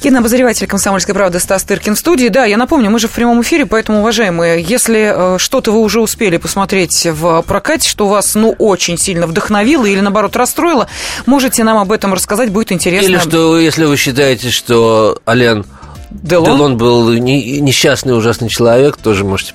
Кинообозреватель 0.06 0.68
«Комсомольской 0.68 1.16
правды» 1.16 1.40
Стас 1.40 1.64
Тыркин 1.64 1.96
в 1.96 1.98
студии. 1.98 2.28
Да, 2.28 2.44
я 2.44 2.56
напомню, 2.56 2.90
мы 2.90 3.00
же 3.00 3.08
в 3.08 3.10
прямом 3.10 3.42
эфире, 3.42 3.66
поэтому, 3.66 4.02
уважаемые, 4.02 4.62
если 4.62 5.34
э, 5.34 5.38
что-то 5.40 5.72
вы 5.72 5.80
уже 5.80 6.00
успели 6.00 6.36
посмотреть 6.36 7.08
в 7.10 7.42
прокате, 7.42 7.88
что 7.88 8.06
вас, 8.06 8.36
ну, 8.36 8.54
очень 8.56 8.98
сильно 8.98 9.26
вдохновило 9.26 9.84
или, 9.84 9.98
наоборот, 9.98 10.36
расстроило, 10.36 10.86
можете 11.26 11.64
нам 11.64 11.78
об 11.78 11.90
этом 11.90 12.14
рассказать, 12.14 12.52
будет 12.52 12.70
интересно. 12.70 13.04
Или 13.08 13.18
что, 13.18 13.58
если 13.58 13.84
вы 13.84 13.96
считаете, 13.96 14.50
что 14.50 15.18
Ален 15.26 15.66
Делон? 16.10 16.44
Делон 16.44 16.76
был 16.76 17.12
не- 17.14 17.58
несчастный, 17.58 18.16
ужасный 18.16 18.48
человек, 18.48 18.98
тоже 18.98 19.24
можете 19.24 19.54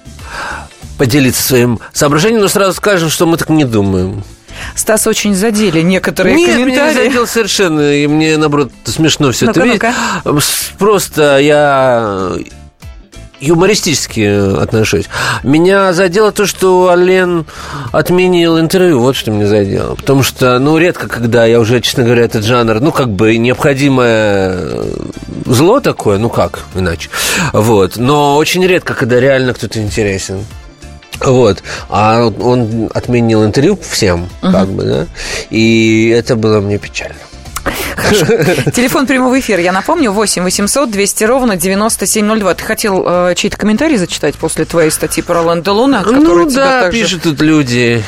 поделиться 0.97 1.41
своим 1.43 1.79
соображением, 1.93 2.41
но 2.41 2.49
сразу 2.49 2.73
скажем, 2.73 3.09
что 3.09 3.25
мы 3.25 3.37
так 3.37 3.47
не 3.47 3.63
думаем. 3.63 4.25
Стас 4.75 5.07
очень 5.07 5.35
задели 5.35 5.81
некоторые 5.81 6.35
Нет, 6.35 6.47
меня 6.49 6.57
не 6.57 6.63
комментарии. 6.63 7.07
задел 7.07 7.27
совершенно, 7.27 7.93
и 7.93 8.07
мне, 8.07 8.37
наоборот, 8.37 8.71
смешно 8.85 9.31
все 9.31 9.49
это 9.49 9.59
Ну-ка, 9.59 9.93
видеть. 10.25 10.43
С- 10.43 10.71
Просто 10.77 11.37
я 11.39 12.31
юмористически 13.39 14.59
отношусь. 14.61 15.05
Меня 15.43 15.93
задело 15.93 16.31
то, 16.31 16.45
что 16.45 16.89
Ален 16.89 17.45
отменил 17.91 18.59
интервью. 18.59 18.99
Вот 18.99 19.15
что 19.15 19.31
меня 19.31 19.47
задело. 19.47 19.95
Потому 19.95 20.21
что, 20.21 20.59
ну, 20.59 20.77
редко, 20.77 21.07
когда 21.07 21.45
я 21.45 21.59
уже, 21.59 21.81
честно 21.81 22.03
говоря, 22.03 22.23
этот 22.23 22.43
жанр, 22.45 22.79
ну, 22.79 22.91
как 22.91 23.09
бы 23.09 23.37
необходимое 23.37 24.83
зло 25.45 25.79
такое, 25.79 26.19
ну, 26.19 26.29
как 26.29 26.59
иначе. 26.75 27.09
Вот. 27.51 27.97
Но 27.97 28.37
очень 28.37 28.65
редко, 28.65 28.93
когда 28.93 29.19
реально 29.19 29.53
кто-то 29.55 29.79
интересен. 29.81 30.45
Вот. 31.23 31.63
А 31.89 32.27
он 32.27 32.89
отменил 32.93 33.45
интервью 33.45 33.77
всем, 33.81 34.29
как 34.41 34.67
бы, 34.69 34.83
да. 34.83 35.07
И 35.49 36.09
это 36.15 36.35
было 36.35 36.61
мне 36.61 36.77
печально. 36.77 37.15
Телефон 38.73 39.05
прямого 39.05 39.39
эфира, 39.39 39.61
я 39.61 39.71
напомню, 39.71 40.11
8 40.11 40.43
800 40.43 40.89
200 40.89 41.23
ровно 41.25 41.55
9702. 41.57 42.53
Ты 42.55 42.63
хотел 42.63 43.03
э, 43.05 43.35
чей-то 43.35 43.57
комментарий 43.57 43.97
зачитать 43.97 44.35
после 44.35 44.65
твоей 44.65 44.89
статьи 44.89 45.21
про 45.21 45.41
Лэнда 45.41 45.71
Луна, 45.71 46.03
ну 46.05 46.49
тебя 46.49 46.65
да, 46.65 46.81
также... 46.83 46.99
пишут 46.99 47.23
тут 47.23 47.41
люди, 47.41 48.03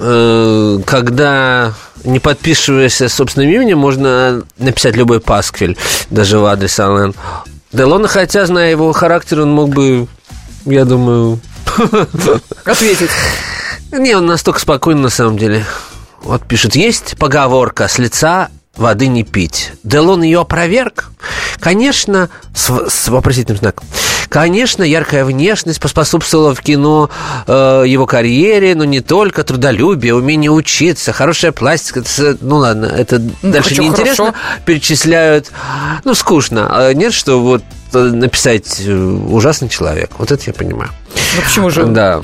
э, 0.00 0.78
когда 0.84 1.74
не 2.04 2.20
подписываясь 2.20 2.96
собственным 2.96 3.50
именем, 3.50 3.78
можно 3.78 4.42
написать 4.58 4.96
любой 4.96 5.20
пасквиль, 5.20 5.76
даже 6.10 6.38
в 6.38 6.44
адрес 6.46 6.78
Ален. 6.80 7.14
Делона, 7.72 8.08
хотя, 8.08 8.46
зная 8.46 8.70
его 8.70 8.92
характер, 8.92 9.40
он 9.42 9.52
мог 9.52 9.70
бы, 9.70 10.06
я 10.64 10.84
думаю... 10.84 11.38
Ответить. 12.64 13.10
Не, 13.92 14.14
он 14.14 14.26
настолько 14.26 14.60
спокойный 14.60 15.02
на 15.02 15.10
самом 15.10 15.38
деле. 15.38 15.64
Вот 16.22 16.46
пишет, 16.46 16.76
есть 16.76 17.16
поговорка 17.16 17.88
с 17.88 17.98
лица 17.98 18.50
воды 18.76 19.08
не 19.08 19.24
пить. 19.24 19.72
Делон 19.82 20.22
ее 20.22 20.40
опроверг? 20.40 21.10
Конечно, 21.58 22.30
с, 22.54 22.88
с 22.88 23.08
вопросительным 23.08 23.58
знаком. 23.58 23.86
Конечно, 24.28 24.82
яркая 24.82 25.24
внешность 25.24 25.80
поспособствовала 25.80 26.54
в 26.54 26.60
кино 26.60 27.10
э, 27.46 27.84
его 27.86 28.06
карьере, 28.06 28.74
но 28.74 28.84
не 28.84 29.00
только 29.00 29.42
трудолюбие, 29.42 30.14
умение 30.14 30.50
учиться, 30.50 31.12
хорошая 31.12 31.52
пластика. 31.52 32.00
Это 32.00 32.36
ну 32.40 32.56
ладно, 32.56 32.86
это 32.86 33.18
дальше 33.42 33.70
хочу 33.70 33.82
неинтересно. 33.82 34.34
Перечисляют. 34.66 35.50
Ну, 36.04 36.14
скучно. 36.14 36.68
А 36.70 36.92
Нет, 36.92 37.14
что 37.14 37.40
вот 37.40 37.62
написать 37.92 38.80
э, 38.84 38.94
ужасный 38.94 39.68
человек. 39.68 40.10
Вот 40.18 40.30
это 40.30 40.42
я 40.46 40.52
понимаю. 40.52 40.90
Ну 41.36 41.42
почему 41.42 41.70
же? 41.70 41.84
Да. 41.86 42.22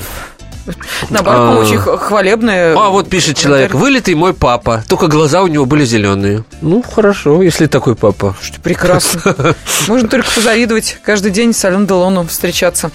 Наоборот, 1.11 1.57
А. 1.57 1.61
очень 1.61 1.79
хвалебные. 1.79 2.75
А 2.75 2.89
вот 2.91 3.09
пишет 3.09 3.37
человек, 3.37 3.75
вылитый 3.75 4.15
мой 4.15 4.33
папа, 4.35 4.83
только 4.89 5.09
глаза 5.09 5.43
у 5.43 5.47
него 5.47 5.67
были 5.67 5.85
зеленые. 5.85 6.45
Ну, 6.63 6.83
хорошо, 6.83 7.43
если 7.43 7.67
такой 7.67 7.95
папа. 7.97 8.35
Что 8.43 8.61
прекрасно. 8.61 9.55
Можно 9.89 10.09
только 10.09 10.29
позавидовать. 10.35 10.99
Каждый 11.05 11.31
день 11.31 11.53
с 11.53 11.65
Ален 11.65 11.87
Делоном 11.87 12.29
встречаться. 12.29 12.91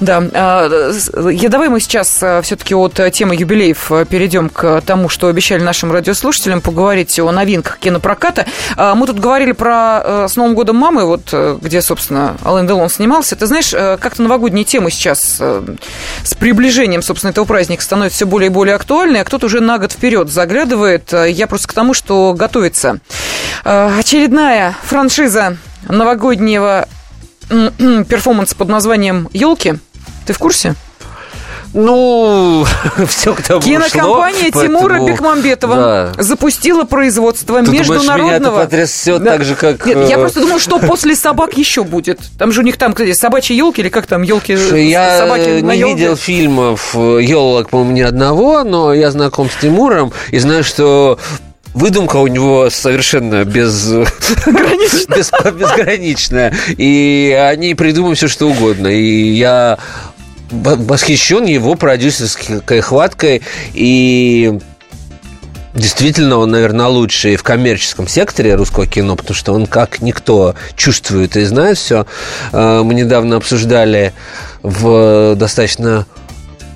Да. 0.00 0.22
а, 0.32 0.92
Я, 1.30 1.48
давай 1.48 1.68
мы 1.68 1.80
сейчас 1.80 2.22
все-таки 2.42 2.74
от 2.74 3.00
темы 3.12 3.34
юбилеев 3.36 3.90
перейдем 4.08 4.48
к 4.48 4.82
тому, 4.82 5.08
что 5.08 5.28
обещали 5.28 5.62
нашим 5.62 5.92
радиослушателям 5.92 6.60
поговорить 6.60 7.18
о 7.18 7.30
новинках 7.32 7.78
кинопроката. 7.78 8.46
А, 8.76 8.94
Мы 8.94 9.06
тут 9.06 9.18
говорили 9.18 9.52
про 9.52 10.26
«С 10.28 10.36
Новым 10.36 10.54
годом 10.54 10.76
мамы», 10.76 11.04
вот 11.06 11.32
где, 11.62 11.80
собственно, 11.80 12.36
Ален 12.44 12.66
Делон 12.66 12.88
снимался. 12.90 13.36
Ты 13.36 13.46
знаешь, 13.46 13.70
как-то 13.70 14.22
новогодние 14.22 14.64
темы 14.64 14.90
сейчас 14.90 15.40
с 15.40 16.34
приближением, 16.38 17.00
собственно, 17.02 17.13
этого 17.22 17.44
праздника 17.44 17.82
становятся 17.82 18.16
все 18.16 18.26
более 18.26 18.46
и 18.48 18.50
более 18.52 18.74
актуальны, 18.74 19.18
а 19.18 19.24
кто-то 19.24 19.46
уже 19.46 19.60
на 19.60 19.78
год 19.78 19.92
вперед 19.92 20.28
заглядывает. 20.30 21.12
Э, 21.12 21.30
Я 21.30 21.46
просто 21.46 21.68
к 21.68 21.72
тому, 21.72 21.94
что 21.94 22.32
готовится 22.34 22.98
э, 23.64 23.98
очередная 23.98 24.76
франшиза 24.84 25.56
новогоднего 25.88 26.88
перформанса 27.48 28.56
под 28.56 28.68
названием 28.68 29.28
«Елки». 29.32 29.74
Ты 30.26 30.32
в 30.32 30.38
курсе? 30.38 30.74
Ну, 31.74 32.64
все 33.08 33.34
к 33.34 33.42
тому 33.42 33.60
Кинокомпания 33.60 34.52
шло, 34.52 34.62
Тимура 34.62 34.88
поэтому- 34.94 35.08
Бекмамбетова 35.08 35.74
Да. 35.76 36.22
запустила 36.22 36.84
производство 36.84 37.60
думаешь, 37.60 37.80
международного... 37.88 38.26
меня 38.26 38.36
это 38.36 38.50
потрясет 38.50 39.24
так 39.24 39.44
же, 39.44 39.56
как, 39.56 39.84
Нет, 39.84 40.08
я 40.08 40.16
э, 40.16 40.20
просто 40.20 40.40
думаю, 40.40 40.60
что 40.60 40.78
после 40.78 41.16
собак 41.16 41.58
еще 41.58 41.82
будет. 41.82 42.20
Там 42.38 42.52
же 42.52 42.60
у 42.60 42.62
них 42.62 42.76
там, 42.76 42.92
кстати, 42.92 43.12
собачьи 43.12 43.56
елки 43.56 43.80
или 43.80 43.88
как 43.88 44.06
там 44.06 44.22
елки 44.22 44.52
Я 44.52 45.18
собаки 45.18 45.60
на 45.62 45.72
не 45.74 45.80
ёлке? 45.80 45.94
видел 45.96 46.16
фильмов 46.16 46.94
елок, 46.94 47.70
по-моему, 47.70 47.92
ни 47.92 48.02
одного, 48.02 48.62
но 48.62 48.94
я 48.94 49.10
знаком 49.10 49.50
с 49.50 49.56
Тимуром 49.60 50.12
и 50.30 50.38
знаю, 50.38 50.62
что 50.62 51.18
выдумка 51.74 52.18
у 52.18 52.28
него 52.28 52.70
совершенно 52.70 53.44
без... 53.44 53.90
без- 54.46 55.32
безграничная. 55.52 56.54
И 56.76 57.36
они 57.50 57.74
придумают 57.74 58.16
все, 58.18 58.28
что 58.28 58.48
угодно. 58.48 58.86
И 58.86 59.30
я 59.32 59.78
восхищен 60.62 61.44
его 61.44 61.74
продюсерской 61.74 62.80
хваткой 62.80 63.42
и 63.72 64.58
Действительно, 65.74 66.38
он, 66.38 66.52
наверное, 66.52 66.86
лучший 66.86 67.34
в 67.34 67.42
коммерческом 67.42 68.06
секторе 68.06 68.54
русского 68.54 68.86
кино, 68.86 69.16
потому 69.16 69.34
что 69.34 69.52
он 69.52 69.66
как 69.66 70.00
никто 70.00 70.54
чувствует 70.76 71.36
и 71.36 71.42
знает 71.42 71.78
все. 71.78 72.06
Мы 72.52 72.94
недавно 72.94 73.36
обсуждали 73.36 74.12
в 74.62 75.34
достаточно 75.34 76.06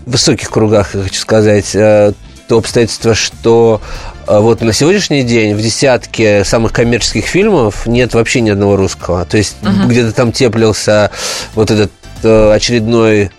высоких 0.04 0.50
кругах, 0.50 0.94
я 0.94 1.02
хочу 1.02 1.20
сказать, 1.20 1.74
э, 1.74 2.12
то 2.48 2.58
обстоятельство, 2.58 3.14
что 3.14 3.80
э, 4.26 4.38
вот 4.38 4.62
на 4.62 4.72
сегодняшний 4.72 5.22
день 5.22 5.54
в 5.54 5.60
десятке 5.60 6.44
самых 6.44 6.72
коммерческих 6.72 7.26
фильмов 7.26 7.86
нет 7.86 8.14
вообще 8.14 8.40
ни 8.40 8.50
одного 8.50 8.76
русского. 8.76 9.24
То 9.26 9.36
есть 9.36 9.56
где-то 9.62 10.12
там 10.12 10.32
теплился 10.32 11.10
вот 11.54 11.70
этот 11.70 11.92
э, 12.22 12.52
очередной 12.52 13.30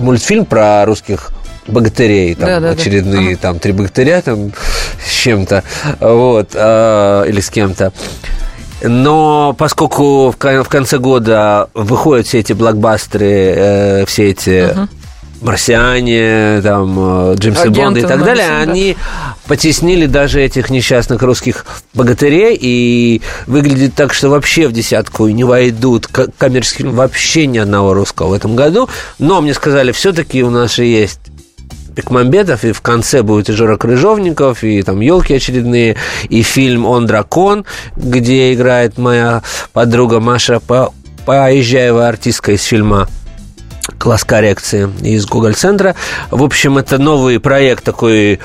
мультфильм 0.00 0.44
про 0.44 0.84
русских 0.84 1.30
богатырей, 1.66 2.34
там 2.34 2.46
Да-да-да. 2.48 2.70
очередные 2.72 3.36
там 3.36 3.58
три 3.58 3.72
богатыря 3.72 4.20
там 4.22 4.52
с 5.06 5.10
чем-то, 5.12 5.62
вот, 6.00 6.50
э, 6.54 7.24
или 7.28 7.40
с 7.40 7.50
кем-то. 7.50 7.92
Но 8.82 9.54
поскольку 9.58 10.30
в, 10.30 10.36
кон- 10.36 10.64
в 10.64 10.68
конце 10.68 10.98
года 10.98 11.68
выходят 11.74 12.26
все 12.26 12.38
эти 12.40 12.54
блокбастеры, 12.54 13.26
э, 13.30 14.04
все 14.06 14.30
эти 14.30 14.70
марсиане, 15.40 16.60
там, 16.62 17.32
э, 17.32 17.34
Джеймсы 17.36 17.60
Агенты 17.62 17.80
Бонда 17.80 18.00
и 18.00 18.02
так 18.02 18.24
далее, 18.24 18.44
007, 18.46 18.66
да. 18.66 18.72
они 18.72 18.96
потеснили 19.46 20.06
даже 20.06 20.40
этих 20.42 20.70
несчастных 20.70 21.22
русских 21.22 21.64
богатырей, 21.94 22.56
и 22.60 23.22
выглядит 23.46 23.94
так, 23.94 24.12
что 24.12 24.28
вообще 24.28 24.68
в 24.68 24.72
десятку 24.72 25.28
не 25.28 25.44
войдут 25.44 26.06
к- 26.06 26.28
коммерческие 26.38 26.78
фильмы 26.86 26.92
вообще 26.96 27.46
ни 27.46 27.58
одного 27.58 27.94
русского 27.94 28.28
в 28.28 28.32
этом 28.32 28.54
году. 28.56 28.88
Но 29.18 29.40
мне 29.40 29.54
сказали, 29.54 29.92
все-таки 29.92 30.42
у 30.42 30.50
нас 30.50 30.74
же 30.74 30.84
есть 30.84 31.20
Бекмамбетов, 31.94 32.64
и 32.64 32.72
в 32.72 32.80
конце 32.82 33.22
будет 33.22 33.48
и 33.48 33.52
Жора 33.52 33.76
Крыжовников, 33.76 34.62
и 34.62 34.82
там 34.82 35.00
елки 35.00 35.34
очередные, 35.34 35.96
и 36.28 36.42
фильм 36.42 36.86
«Он 36.86 37.06
дракон», 37.06 37.64
где 37.96 38.54
играет 38.54 38.96
моя 38.96 39.42
подруга 39.72 40.20
Маша 40.20 40.60
По- 40.60 40.92
Поезжаева, 41.26 42.06
артистка 42.08 42.52
из 42.52 42.62
фильма 42.62 43.08
класс 43.98 44.24
коррекции 44.24 44.88
из 45.02 45.26
Google 45.26 45.54
центра. 45.54 45.94
В 46.30 46.42
общем, 46.42 46.78
это 46.78 46.98
новый 46.98 47.40
проект 47.40 47.84
такой 47.84 48.40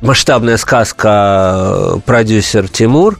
масштабная 0.00 0.56
сказка 0.56 1.54
э, 1.56 2.00
продюсер 2.04 2.68
Тимур 2.68 3.18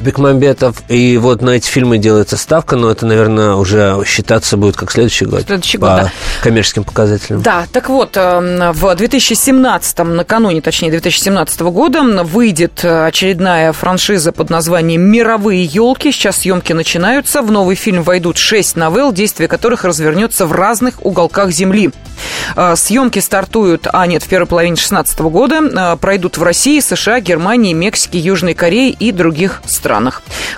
Бекмамбетов. 0.00 0.82
И 0.88 1.18
вот 1.18 1.42
на 1.42 1.50
эти 1.50 1.68
фильмы 1.68 1.98
делается 1.98 2.36
ставка, 2.36 2.76
но 2.76 2.90
это, 2.90 3.06
наверное, 3.06 3.54
уже 3.54 4.02
считаться 4.06 4.56
будет 4.56 4.76
как 4.76 4.90
следующий 4.90 5.26
год. 5.26 5.42
Следующий 5.46 5.78
год, 5.78 5.88
по 5.90 5.96
да. 5.96 6.12
коммерческим 6.42 6.84
показателям. 6.84 7.42
Да, 7.42 7.66
так 7.72 7.88
вот, 7.88 8.16
э, 8.16 8.72
в 8.72 8.94
2017, 8.94 9.98
накануне, 9.98 10.60
точнее, 10.60 10.90
2017 10.90 11.60
года 11.60 12.02
выйдет 12.02 12.84
э, 12.84 13.06
очередная 13.06 13.72
франшиза 13.72 14.32
под 14.32 14.50
названием 14.50 15.02
«Мировые 15.02 15.64
елки». 15.64 16.12
Сейчас 16.12 16.38
съемки 16.38 16.72
начинаются. 16.72 17.42
В 17.42 17.50
новый 17.50 17.76
фильм 17.76 18.02
войдут 18.02 18.38
шесть 18.38 18.76
новелл, 18.76 19.12
действие 19.12 19.48
которых 19.48 19.84
развернется 19.84 20.46
в 20.46 20.52
разных 20.52 21.04
уголках 21.04 21.50
Земли. 21.50 21.90
Э, 22.56 22.74
Съемки 22.76 23.18
стартуют, 23.18 23.86
а 23.92 24.06
нет, 24.06 24.22
в 24.22 24.28
первой 24.28 24.46
половине 24.46 24.76
2016 24.76 25.20
года, 25.20 25.96
пройдут 26.00 26.38
в 26.38 26.42
России, 26.42 26.80
США, 26.80 27.20
Германии, 27.20 27.72
Мексике, 27.72 28.18
Южной 28.18 28.54
Корее 28.54 28.90
и 28.90 29.12
других 29.12 29.62
странах. 29.66 29.89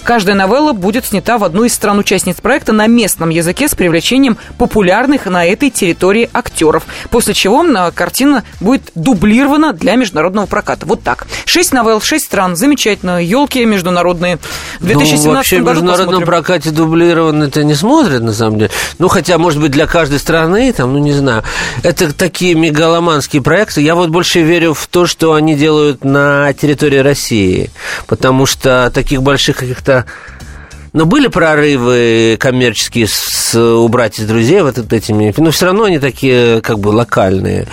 Каждая 0.05 0.35
новелла 0.35 0.73
будет 0.73 1.07
снята 1.07 1.39
в 1.39 1.45
одну 1.45 1.65
из 1.65 1.75
стран-участниц 1.75 2.41
проекта 2.41 2.73
на 2.73 2.87
местном 2.87 3.31
языке 3.31 3.69
с 3.69 3.75
привлечением 3.75 4.37
популярных 4.59 5.27
на 5.27 5.45
этой 5.45 5.71
территории 5.71 6.29
актеров. 6.33 6.85
После 7.11 7.35
чего 7.35 7.63
картина 7.95 8.45
будет 8.61 8.91
дублирована 8.95 9.73
для 9.73 9.97
международного 9.97 10.47
проката. 10.47 10.87
Вот 10.87 11.03
так. 11.03 11.27
Шесть 11.45 11.73
новелл, 11.73 12.01
шесть 12.01 12.27
стран. 12.27 12.57
Замечательно. 12.57 13.23
Елки 13.23 13.65
международные. 13.65 14.39
В 14.81 14.87
2017 14.87 15.27
ну, 15.27 15.33
вообще 15.33 15.57
в 15.57 15.59
году 15.61 15.71
международном 15.71 16.07
посмотрим. 16.07 16.27
прокате 16.27 16.71
дублировано 16.71 17.45
это 17.45 17.65
не 17.65 17.75
смотрят, 17.75 18.23
на 18.23 18.33
самом 18.33 18.59
деле. 18.59 18.71
Ну, 18.99 19.09
хотя, 19.09 19.39
может 19.39 19.61
быть, 19.61 19.71
для 19.71 19.87
каждой 19.87 20.19
страны, 20.19 20.73
там, 20.73 20.93
ну, 20.93 20.99
не 20.99 21.13
знаю. 21.13 21.43
Это 21.83 22.13
такие 22.13 22.55
мегаломанские 22.55 23.43
проекты. 23.43 23.81
Я 23.81 23.95
вот 23.95 24.11
больше 24.11 24.41
верю 24.41 24.75
в 24.75 24.87
то, 24.89 25.07
что 25.07 25.35
они 25.35 25.55
делают 25.55 26.05
на 26.05 26.53
территории 26.53 26.99
России. 26.99 27.71
Потому 28.07 28.47
что 28.47 28.91
таких 28.93 29.22
больших 29.23 29.57
каких-то 29.57 30.05
но 30.93 31.07
были 31.07 31.29
прорывы 31.29 32.37
коммерческие 32.39 33.07
с, 33.09 33.55
убрать 33.55 34.19
из 34.19 34.27
друзей 34.27 34.61
вот 34.61 34.77
этими, 34.93 35.33
но 35.39 35.51
все 35.51 35.67
равно 35.67 35.85
они 35.85 35.99
такие 35.99 36.61
как 36.61 36.79
бы 36.79 36.89
локальные. 36.89 37.67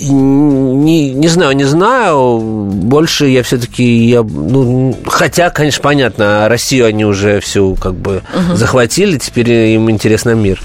Не, 0.00 1.10
не 1.12 1.28
знаю, 1.28 1.52
не 1.52 1.64
знаю. 1.64 2.38
Больше 2.40 3.26
я 3.26 3.42
все-таки, 3.42 3.84
я, 3.84 4.22
ну, 4.22 4.96
хотя, 5.06 5.50
конечно, 5.50 5.82
понятно, 5.82 6.48
Россию 6.48 6.86
они 6.86 7.04
уже 7.04 7.40
всю 7.40 7.74
как 7.74 7.94
бы 7.94 8.22
угу. 8.34 8.56
захватили, 8.56 9.18
теперь 9.18 9.50
им 9.50 9.90
интересно 9.90 10.30
мир. 10.30 10.60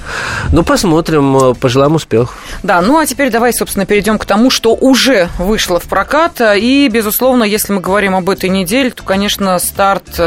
Ну, 0.54 0.64
посмотрим, 0.64 1.56
пожелаем 1.56 1.96
успехов. 1.96 2.38
Да, 2.64 2.82
ну 2.82 2.98
а 2.98 3.06
теперь 3.06 3.30
давай, 3.30 3.54
собственно, 3.54 3.86
перейдем 3.86 4.18
к 4.20 4.26
тому, 4.26 4.50
что 4.50 4.74
уже 4.74 5.28
вышло 5.38 5.80
в 5.80 5.84
прокат. 5.84 6.42
И, 6.56 6.90
безусловно, 6.92 7.44
если 7.44 7.74
мы 7.74 7.82
говорим 7.82 8.16
об 8.16 8.30
этой 8.30 8.50
неделе, 8.50 8.92
то, 8.92 9.04
конечно, 9.04 9.60
старт 9.60 10.20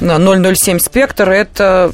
007 0.00 0.78
«Спектр»— 0.78 1.28
это 1.30 1.92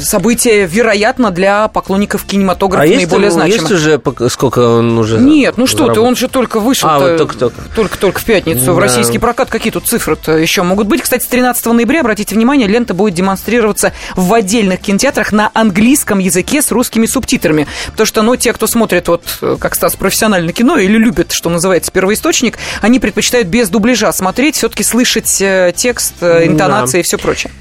событие, 0.00 0.66
вероятно, 0.66 1.30
для 1.30 1.68
поклонников 1.68 2.24
кинематографа 2.24 2.84
а 2.84 2.86
наиболее 2.86 3.26
есть, 3.26 3.36
значимое. 3.36 3.60
есть 3.60 3.70
уже, 3.70 4.00
сколько 4.28 4.58
он 4.58 4.98
уже 4.98 5.18
Нет, 5.18 5.54
ну 5.56 5.67
что 5.68 5.92
ты, 5.92 6.00
он 6.00 6.16
же 6.16 6.28
только 6.28 6.60
вышел 6.60 6.88
а, 6.88 6.98
вот 6.98 7.16
только-только. 7.16 7.60
только-только 7.74 8.20
в 8.20 8.24
пятницу 8.24 8.66
да. 8.66 8.72
в 8.72 8.78
российский 8.78 9.18
прокат. 9.18 9.48
Какие 9.50 9.72
тут 9.72 9.86
цифры-то 9.86 10.36
еще 10.36 10.62
могут 10.62 10.86
быть? 10.86 11.02
Кстати, 11.02 11.24
с 11.24 11.26
13 11.26 11.64
ноября, 11.66 12.00
обратите 12.00 12.34
внимание, 12.34 12.68
лента 12.68 12.94
будет 12.94 13.14
демонстрироваться 13.14 13.92
в 14.16 14.32
отдельных 14.32 14.80
кинотеатрах 14.80 15.32
на 15.32 15.50
английском 15.54 16.18
языке 16.18 16.62
с 16.62 16.70
русскими 16.70 17.06
субтитрами. 17.06 17.66
Потому 17.86 18.06
что, 18.06 18.22
ну, 18.22 18.36
те, 18.36 18.52
кто 18.52 18.66
смотрит, 18.66 19.08
вот, 19.08 19.24
как 19.60 19.74
Стас, 19.74 19.96
профессиональное 19.96 20.52
кино 20.52 20.78
или 20.78 20.96
любит, 20.96 21.32
что 21.32 21.50
называется, 21.50 21.92
первоисточник, 21.92 22.58
они 22.80 22.98
предпочитают 22.98 23.48
без 23.48 23.68
дубляжа 23.68 24.12
смотреть, 24.12 24.56
все-таки 24.56 24.82
слышать 24.82 25.40
э, 25.40 25.72
текст, 25.74 26.14
э, 26.20 26.46
интонации 26.46 26.98
да. 26.98 27.00
и 27.00 27.02
все 27.02 27.18
прочее. 27.18 27.52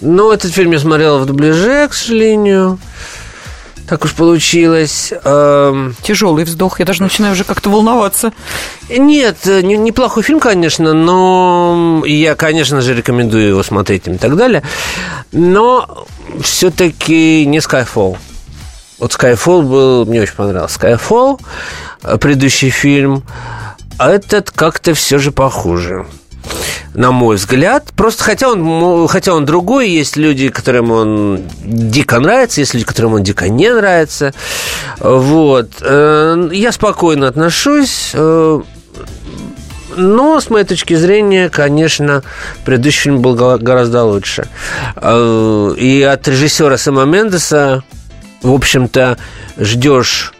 Ну, 0.00 0.30
этот 0.30 0.52
фильм 0.52 0.70
я 0.72 0.78
смотрел 0.78 1.18
в 1.18 1.26
дубляже, 1.26 1.88
к 1.88 1.94
сожалению. 1.94 2.78
Так 3.88 4.04
уж 4.04 4.14
получилось. 4.14 5.12
Эм... 5.24 5.94
Тяжелый 6.02 6.44
вздох. 6.44 6.78
Я 6.78 6.84
даже 6.84 7.02
начинаю 7.02 7.32
уже 7.32 7.44
как-то 7.44 7.70
волноваться. 7.70 8.32
Нет, 8.90 9.46
не, 9.46 9.76
неплохой 9.76 10.22
фильм, 10.22 10.40
конечно, 10.40 10.92
но 10.92 12.02
я, 12.06 12.34
конечно 12.34 12.80
же, 12.82 12.94
рекомендую 12.94 13.48
его 13.48 13.62
смотреть 13.62 14.06
и 14.06 14.18
так 14.18 14.36
далее. 14.36 14.62
Но 15.32 16.06
все-таки 16.42 17.46
не 17.46 17.58
Skyfall. 17.58 18.18
Вот 18.98 19.12
Skyfall 19.12 19.62
был, 19.62 20.04
мне 20.04 20.20
очень 20.20 20.34
понравился. 20.34 20.78
Skyfall, 20.80 21.40
предыдущий 22.18 22.70
фильм, 22.70 23.22
а 23.96 24.10
этот 24.10 24.50
как-то 24.50 24.92
все 24.94 25.18
же 25.18 25.32
похуже 25.32 26.06
на 26.94 27.12
мой 27.12 27.36
взгляд. 27.36 27.92
Просто 27.96 28.24
хотя 28.24 28.50
он, 28.50 29.06
хотя 29.08 29.34
он 29.34 29.44
другой, 29.44 29.88
есть 29.88 30.16
люди, 30.16 30.48
которым 30.48 30.90
он 30.90 31.42
дико 31.62 32.18
нравится, 32.20 32.60
есть 32.60 32.74
люди, 32.74 32.84
которым 32.84 33.14
он 33.14 33.22
дико 33.22 33.48
не 33.48 33.72
нравится. 33.72 34.32
Вот. 34.98 35.70
Э, 35.80 36.48
я 36.52 36.72
спокойно 36.72 37.28
отношусь. 37.28 38.10
Э, 38.14 38.60
но, 39.96 40.40
с 40.40 40.48
моей 40.48 40.64
точки 40.64 40.94
зрения, 40.94 41.48
конечно, 41.48 42.22
предыдущий 42.64 43.02
фильм 43.02 43.20
был 43.20 43.34
гораздо 43.34 44.04
лучше. 44.04 44.48
Э, 44.96 45.74
и 45.76 46.02
от 46.02 46.26
режиссера 46.28 46.76
Сэма 46.76 47.04
Мендеса, 47.04 47.82
в 48.42 48.52
общем-то, 48.52 49.18
ждешь 49.56 50.32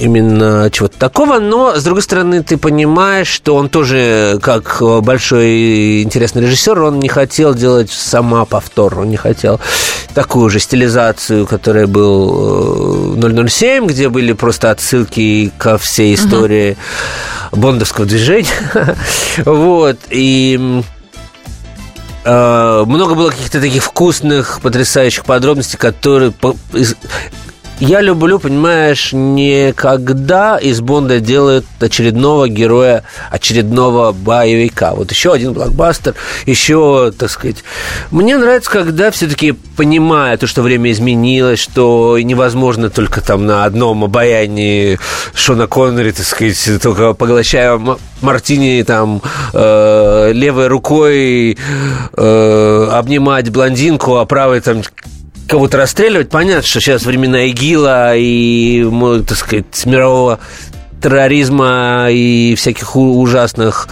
именно 0.00 0.68
чего-то 0.70 0.98
такого, 0.98 1.38
но, 1.38 1.76
с 1.76 1.84
другой 1.84 2.02
стороны, 2.02 2.42
ты 2.42 2.56
понимаешь, 2.56 3.28
что 3.28 3.56
он 3.56 3.68
тоже, 3.68 4.38
как 4.42 4.82
большой 5.02 6.02
интересный 6.02 6.42
режиссер, 6.42 6.80
он 6.80 6.98
не 7.00 7.08
хотел 7.08 7.54
делать 7.54 7.90
сама 7.90 8.44
повтор, 8.44 8.98
он 9.00 9.10
не 9.10 9.16
хотел 9.16 9.60
такую 10.14 10.50
же 10.50 10.60
стилизацию, 10.60 11.46
которая 11.46 11.86
был 11.86 13.16
007, 13.48 13.86
где 13.86 14.08
были 14.08 14.32
просто 14.32 14.70
отсылки 14.70 15.52
ко 15.58 15.78
всей 15.78 16.14
истории 16.14 16.76
uh-huh. 17.52 17.58
бондовского 17.58 18.06
движения. 18.06 18.48
вот, 19.44 19.98
и 20.10 20.82
много 22.24 23.14
было 23.14 23.30
каких-то 23.30 23.60
таких 23.60 23.84
вкусных, 23.84 24.60
потрясающих 24.60 25.24
подробностей, 25.24 25.78
которые 25.78 26.32
я 27.78 28.00
люблю, 28.00 28.38
понимаешь, 28.38 29.12
не 29.12 29.72
когда 29.74 30.56
из 30.56 30.80
Бонда 30.80 31.20
делают 31.20 31.66
очередного 31.78 32.48
героя, 32.48 33.02
очередного 33.30 34.12
боевика. 34.12 34.94
Вот 34.94 35.10
еще 35.10 35.32
один 35.32 35.52
блокбастер, 35.52 36.14
еще, 36.46 37.12
так 37.16 37.30
сказать. 37.30 37.64
Мне 38.10 38.38
нравится, 38.38 38.70
когда 38.70 39.10
все-таки 39.10 39.52
понимая 39.76 40.38
то, 40.38 40.46
что 40.46 40.62
время 40.62 40.90
изменилось, 40.90 41.58
что 41.58 42.18
невозможно 42.18 42.88
только 42.88 43.20
там 43.20 43.44
на 43.44 43.64
одном 43.64 44.04
обаянии 44.04 44.98
Шона 45.34 45.66
Коннери, 45.66 46.12
так 46.12 46.24
сказать, 46.24 46.82
только 46.82 47.12
поглощая 47.12 47.78
мартини 48.22 48.82
там 48.86 49.20
э, 49.52 50.30
левой 50.32 50.68
рукой 50.68 51.58
э, 52.16 52.88
обнимать 52.92 53.50
блондинку, 53.50 54.16
а 54.16 54.24
правой 54.24 54.60
там 54.60 54.82
кого-то 55.46 55.76
расстреливать. 55.76 56.28
Понятно, 56.28 56.66
что 56.66 56.80
сейчас 56.80 57.04
времена 57.04 57.42
ИГИЛа 57.44 58.16
и, 58.16 58.84
так 59.26 59.36
сказать, 59.36 59.86
мирового 59.86 60.40
терроризма 61.02 62.08
и 62.10 62.54
всяких 62.56 62.96
ужасных 62.96 63.88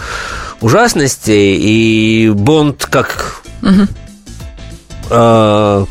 ужасностей. 0.61 1.57
И 1.57 2.29
Бонд 2.29 2.85
как 2.85 3.41
угу. 3.61 3.87
э, 5.09 5.85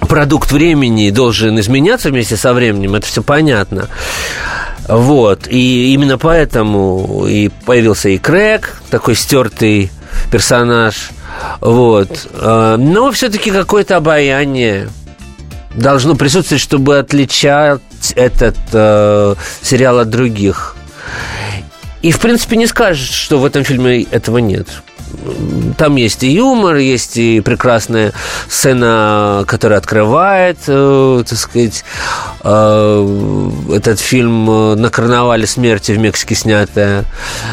продукт 0.00 0.50
времени 0.50 1.10
должен 1.10 1.58
изменяться 1.60 2.10
вместе 2.10 2.36
со 2.36 2.52
временем. 2.52 2.94
Это 2.94 3.06
все 3.06 3.22
понятно. 3.22 3.88
Вот. 4.88 5.46
И 5.48 5.92
именно 5.92 6.18
поэтому 6.18 7.26
и 7.28 7.50
появился 7.66 8.08
и 8.08 8.18
Крэг, 8.18 8.80
такой 8.90 9.14
стертый 9.14 9.90
персонаж– 10.30 11.10
вот. 11.60 12.28
А, 12.34 12.76
но 12.76 13.10
все-таки 13.10 13.50
какое-то 13.50 13.96
обаяние 13.96 14.88
должно 15.74 16.14
присутствовать, 16.14 16.62
чтобы 16.62 16.98
отличать 16.98 17.80
этот 18.16 18.56
э, 18.72 19.34
сериал 19.62 19.98
от 20.00 20.10
других. 20.10 20.76
И, 22.02 22.12
в 22.12 22.20
принципе, 22.20 22.56
не 22.56 22.66
скажешь, 22.66 23.10
что 23.10 23.38
в 23.38 23.44
этом 23.44 23.64
фильме 23.64 24.02
этого 24.02 24.38
нет. 24.38 24.68
Там 25.76 25.96
есть 25.96 26.22
и 26.22 26.28
юмор, 26.28 26.76
есть 26.76 27.16
и 27.16 27.40
прекрасная 27.40 28.12
сцена, 28.48 29.44
которая 29.46 29.78
открывает, 29.78 30.58
э, 30.66 31.22
так 31.28 31.38
сказать, 31.38 31.84
э, 32.42 33.50
этот 33.74 34.00
фильм 34.00 34.50
э, 34.50 34.74
на 34.74 34.90
карнавале 34.90 35.46
смерти 35.46 35.92
в 35.92 35.98
Мексике 35.98 36.34
снятая, 36.34 37.04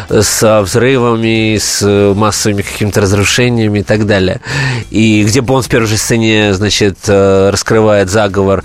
с 0.09 0.61
взрывами, 0.61 1.57
с 1.57 1.85
массовыми 2.15 2.61
какими-то 2.61 3.01
разрушениями 3.01 3.79
и 3.79 3.83
так 3.83 4.05
далее. 4.05 4.41
И 4.89 5.23
где 5.23 5.41
Бонд 5.41 5.65
в 5.65 5.69
первой 5.69 5.87
же 5.87 5.97
сцене, 5.97 6.53
значит, 6.53 6.97
раскрывает 7.07 8.09
заговор 8.09 8.63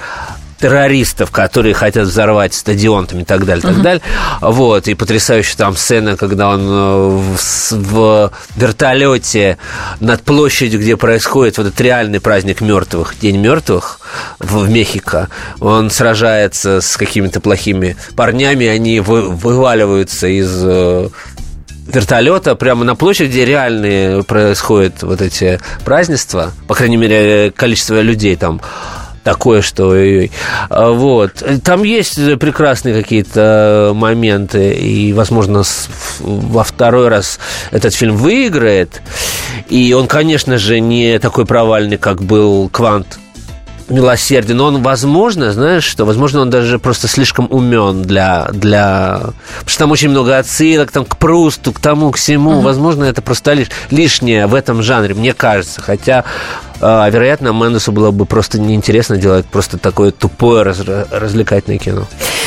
террористов, 0.61 1.31
которые 1.31 1.75
хотят 1.75 2.07
взорвать 2.07 2.55
стадион 2.55 3.07
там, 3.07 3.21
и 3.21 3.25
так 3.25 3.45
далее, 3.45 3.63
так 3.63 3.83
далее. 3.83 4.03
Вот, 4.41 4.89
и 4.89 4.95
потрясающая 4.95 5.57
там 5.57 5.77
сцена, 5.77 6.17
когда 6.17 6.51
он 6.51 6.61
э, 6.63 7.09
в, 7.09 7.73
в 7.73 8.33
вертолете 8.57 9.59
над 10.01 10.23
площадью, 10.23 10.81
где 10.81 10.97
происходит 10.97 11.59
вот 11.59 11.69
этот 11.69 11.81
реальный 11.81 12.21
праздник 12.21 12.61
мертвых, 12.61 13.15
День 13.21 13.39
мертвых 13.39 14.01
в, 14.39 14.65
в 14.65 14.71
Мехико, 14.71 15.29
он 15.61 15.91
сражается 15.91 16.81
с 16.81 16.97
какими-то 16.97 17.41
плохими 17.41 17.97
парнями, 18.15 18.67
они 18.67 19.01
вы, 19.01 19.23
вываливаются 19.23 20.27
из 20.27 20.51
э, 20.63 21.09
вертолета 21.87 22.55
прямо 22.55 22.85
на 22.85 22.95
площади, 22.95 23.31
где 23.31 23.45
реальные 23.45 24.23
происходят 24.25 25.03
вот 25.03 25.21
эти 25.21 25.61
празднества, 25.85 26.53
по 26.69 26.75
крайней 26.75 26.97
мере, 26.97 27.51
количество 27.51 28.01
людей 28.01 28.37
там 28.37 28.61
такое, 29.25 29.63
что 29.63 29.89
ой-ой. 29.89 30.31
А, 30.69 30.91
вот. 30.91 31.43
Там 31.65 31.83
есть 31.83 32.17
прекрасные 32.39 32.95
какие-то 32.95 33.93
моменты, 33.95 34.73
и, 34.73 35.13
возможно, 35.13 35.63
во 36.21 36.65
второй 36.65 37.09
раз 37.09 37.39
этот 37.71 37.95
фильм 37.95 38.17
выиграет. 38.17 39.03
И 39.69 39.93
он, 39.93 40.07
конечно 40.07 40.59
же, 40.59 40.81
не 40.81 41.19
такой 41.19 41.47
провальный, 41.47 41.99
как 41.99 42.23
был 42.23 42.69
«Квант», 42.69 43.19
милосерден, 43.91 44.57
но 44.57 44.67
он, 44.67 44.83
возможно, 44.83 45.53
знаешь 45.53 45.85
что, 45.85 46.05
возможно, 46.05 46.41
он 46.41 46.51
даже 46.51 46.79
просто 46.79 47.09
слишком 47.09 47.49
умен 47.51 48.03
для, 48.03 48.49
для... 48.53 49.21
Потому 49.59 49.69
что 49.69 49.79
там 49.79 49.91
очень 49.91 50.11
много 50.11 50.39
отсылок 50.39 50.91
там, 50.93 51.05
к 51.05 51.17
Прусту, 51.17 51.73
к 51.73 51.81
тому, 51.81 52.13
к 52.13 52.17
всему. 52.17 52.53
Uh-huh. 52.53 52.63
Возможно, 52.63 53.05
это 53.05 53.21
просто 53.21 53.67
лишнее 53.91 54.47
в 54.47 54.55
этом 54.55 54.83
жанре, 54.83 55.15
мне 55.15 55.35
кажется. 55.35 55.81
Хотя 55.81 56.25
вероятно, 56.81 57.53
Мендесу 57.53 57.93
было 57.93 58.11
бы 58.11 58.27
просто 58.27 58.61
неинтересно 58.61 59.17
делать 59.17 59.47
просто 59.47 59.79
такое 59.79 60.11
тупое 60.11 60.63
раз, 60.63 60.81
развлекательное 60.81 61.79
кино. 61.79 62.07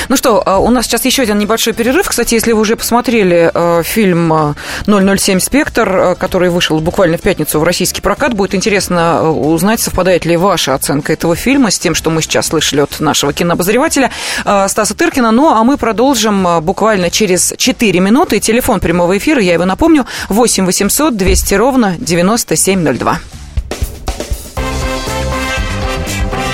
Ну 0.09 0.17
что, 0.17 0.43
а, 0.45 0.59
у 0.59 0.69
нас 0.69 0.85
сейчас 0.85 1.05
еще 1.05 1.21
один 1.23 1.37
небольшой 1.39 1.73
перерыв. 1.73 2.09
Кстати, 2.09 2.33
если 2.33 2.51
вы 2.51 2.61
уже 2.61 2.75
посмотрели 2.75 3.49
э, 3.53 3.83
фильм 3.83 4.55
007 4.85 5.39
«Спектр», 5.39 6.15
который 6.19 6.49
вышел 6.49 6.79
буквально 6.79 7.17
в 7.17 7.21
пятницу 7.21 7.59
в 7.59 7.63
российский 7.63 8.01
прокат, 8.01 8.33
будет 8.33 8.53
интересно 8.53 9.31
узнать, 9.31 9.79
совпадает 9.79 10.25
ли 10.25 10.35
ваша 10.35 10.73
оценка 10.73 11.13
этого 11.13 11.35
фильма 11.35 11.71
с 11.71 11.79
тем, 11.79 11.95
что 11.95 12.09
мы 12.09 12.21
сейчас 12.21 12.47
слышали 12.47 12.81
от 12.81 12.99
нашего 12.99 13.33
кинообозревателя 13.33 14.11
Стаса 14.41 14.93
Тыркина. 14.93 15.31
Ну, 15.31 15.49
а 15.49 15.63
мы 15.63 15.77
продолжим 15.77 16.61
буквально 16.61 17.09
через 17.09 17.53
4 17.57 17.99
минуты. 17.99 18.39
Телефон 18.39 18.79
прямого 18.79 19.17
эфира, 19.17 19.41
я 19.41 19.53
его 19.53 19.65
напомню, 19.65 20.05
8 20.29 20.65
800 20.65 21.15
200 21.15 21.53
ровно 21.55 21.95
9702. 21.99 23.19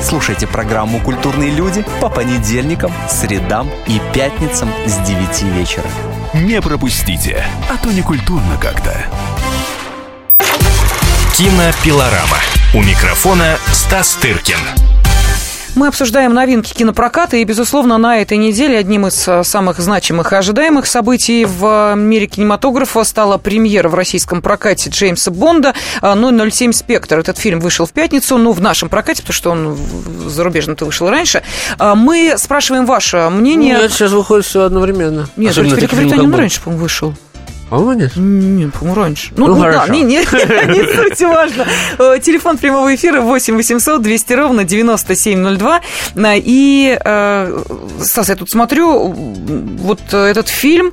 Слушайте 0.00 0.46
программу 0.46 1.00
«Культурные 1.00 1.50
люди» 1.50 1.84
по 2.00 2.08
понедельникам, 2.08 2.92
средам 3.08 3.68
и 3.86 4.00
пятницам 4.14 4.70
с 4.86 4.96
9 5.06 5.42
вечера. 5.54 5.86
Не 6.34 6.60
пропустите, 6.62 7.44
а 7.68 7.76
то 7.76 7.90
не 7.90 8.02
культурно 8.02 8.56
как-то. 8.60 8.94
Кинопилорама. 11.34 12.38
У 12.74 12.82
микрофона 12.82 13.58
Стас 13.72 14.14
Тыркин. 14.14 14.58
Мы 15.78 15.86
обсуждаем 15.86 16.34
новинки 16.34 16.74
кинопроката, 16.74 17.36
и, 17.36 17.44
безусловно, 17.44 17.98
на 17.98 18.20
этой 18.20 18.36
неделе 18.36 18.78
одним 18.78 19.06
из 19.06 19.28
э, 19.28 19.44
самых 19.44 19.78
значимых 19.78 20.32
и 20.32 20.34
ожидаемых 20.34 20.86
событий 20.86 21.44
в 21.44 21.94
мире 21.94 22.26
кинематографа 22.26 23.04
стала 23.04 23.38
премьера 23.38 23.88
в 23.88 23.94
российском 23.94 24.42
прокате 24.42 24.90
Джеймса 24.90 25.30
Бонда 25.30 25.74
007 26.02 26.72
«Спектр». 26.72 27.20
Этот 27.20 27.38
фильм 27.38 27.60
вышел 27.60 27.86
в 27.86 27.92
пятницу, 27.92 28.38
ну, 28.38 28.50
в 28.50 28.60
нашем 28.60 28.88
прокате, 28.88 29.22
потому 29.22 29.34
что 29.34 29.50
он 29.52 29.78
зарубежно-то 30.26 30.84
вышел 30.84 31.08
раньше. 31.08 31.44
Мы 31.78 32.34
спрашиваем 32.38 32.84
ваше 32.84 33.28
мнение. 33.30 33.78
Нет, 33.80 33.92
сейчас 33.92 34.10
выходит 34.10 34.46
все 34.46 34.62
одновременно. 34.62 35.28
Нет, 35.36 35.56
Великобритания 35.56 36.24
он 36.24 36.34
раньше, 36.34 36.60
по-моему, 36.60 36.82
вышел. 36.82 37.14
По-моему, 37.70 38.00
нет? 38.00 38.12
Нет, 38.16 38.72
по-моему, 38.72 39.00
раньше. 39.00 39.32
Ну, 39.36 39.46
ну, 39.46 39.54
ну 39.56 39.62
да, 39.62 39.86
не, 39.88 40.02
не, 40.02 40.16
не 40.18 40.94
суть 40.94 41.20
важно. 41.20 41.66
Э, 41.98 42.18
телефон 42.20 42.56
прямого 42.56 42.94
эфира 42.94 43.20
8 43.20 43.56
800 43.56 44.02
200 44.02 44.32
ровно 44.32 44.64
9702. 44.64 45.80
И, 46.36 46.98
э, 47.04 47.62
Стас, 48.00 48.28
я 48.28 48.36
тут 48.36 48.50
смотрю, 48.50 49.08
вот 49.08 50.00
этот 50.12 50.48
фильм 50.48 50.92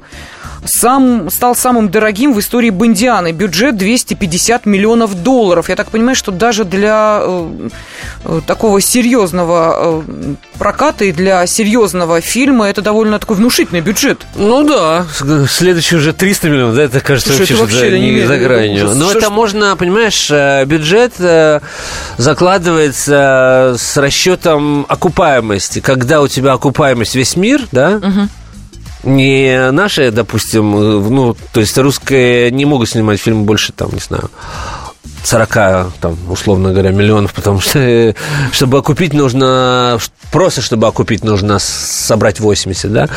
сам, 0.66 1.30
стал 1.30 1.56
самым 1.56 1.90
дорогим 1.90 2.34
в 2.34 2.40
истории 2.40 2.70
Бондианы. 2.70 3.32
Бюджет 3.32 3.78
250 3.78 4.66
миллионов 4.66 5.24
долларов. 5.24 5.70
Я 5.70 5.76
так 5.76 5.90
понимаю, 5.92 6.16
что 6.16 6.32
даже 6.32 6.66
для 6.66 7.20
э, 7.22 7.70
э, 8.26 8.42
такого 8.46 8.82
серьезного 8.82 10.04
э, 10.06 10.36
проката 10.58 11.06
и 11.06 11.12
для 11.12 11.46
серьезного 11.46 12.22
фильма 12.22 12.68
это 12.68 12.82
довольно 12.82 13.20
такой 13.20 13.38
внушительный 13.38 13.82
бюджет. 13.82 14.26
Ну 14.36 14.64
да, 14.64 15.06
следующий 15.50 15.98
уже 15.98 16.14
300 16.14 16.50
миллионов, 16.50 16.76
да, 16.76 16.84
это 16.84 17.00
кажется 17.00 17.34
Слушай, 17.34 17.56
вообще, 17.58 17.76
это 17.76 17.86
вообще 17.86 18.00
не, 18.00 18.12
не 18.16 18.26
за 18.26 18.38
гранью. 18.38 18.96
Но 18.96 19.12
это 19.12 19.30
можно, 19.30 19.76
понимаешь, 19.76 20.30
э, 20.32 20.66
бюджет 20.66 21.14
э, 21.20 21.60
закладывается 22.18 23.76
с 23.78 23.98
расчетом 23.98 24.86
окупаемости. 24.88 25.80
Когда 25.80 26.22
у 26.22 26.28
тебя 26.28 26.54
окупаемость 26.54 27.16
весь 27.16 27.36
мир, 27.36 27.62
да, 27.72 28.02
угу 28.02 28.30
не 29.06 29.72
наши, 29.72 30.12
допустим, 30.12 30.72
ну, 30.72 31.36
то 31.54 31.60
есть 31.60 31.78
русские 31.78 32.52
не 32.52 32.66
могут 32.66 32.90
снимать 32.90 33.20
фильм 33.20 33.46
больше, 33.46 33.72
там, 33.72 33.90
не 33.94 34.00
знаю, 34.00 34.30
40, 35.24 35.94
там, 36.02 36.18
условно 36.30 36.72
говоря, 36.72 36.92
миллионов, 36.92 37.34
потому 37.34 37.60
что, 37.60 38.16
чтобы 38.52 38.78
окупить, 38.78 39.14
нужно, 39.14 39.98
просто 40.32 40.62
чтобы 40.62 40.88
окупить, 40.88 41.24
нужно 41.24 41.60
собрать 41.60 42.40
80, 42.40 42.92
да, 42.92 43.10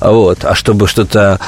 вот, 0.00 0.44
а 0.44 0.54
чтобы 0.54 0.88
что-то 0.88 1.38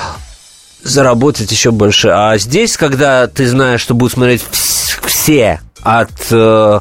заработать 0.83 1.51
еще 1.51 1.71
больше. 1.71 2.09
А 2.09 2.37
здесь, 2.39 2.77
когда 2.77 3.27
ты 3.27 3.49
знаешь, 3.49 3.81
что 3.81 3.95
будут 3.95 4.15
смотреть 4.15 4.43
все 4.51 5.61
от 5.83 6.11
э, 6.31 6.81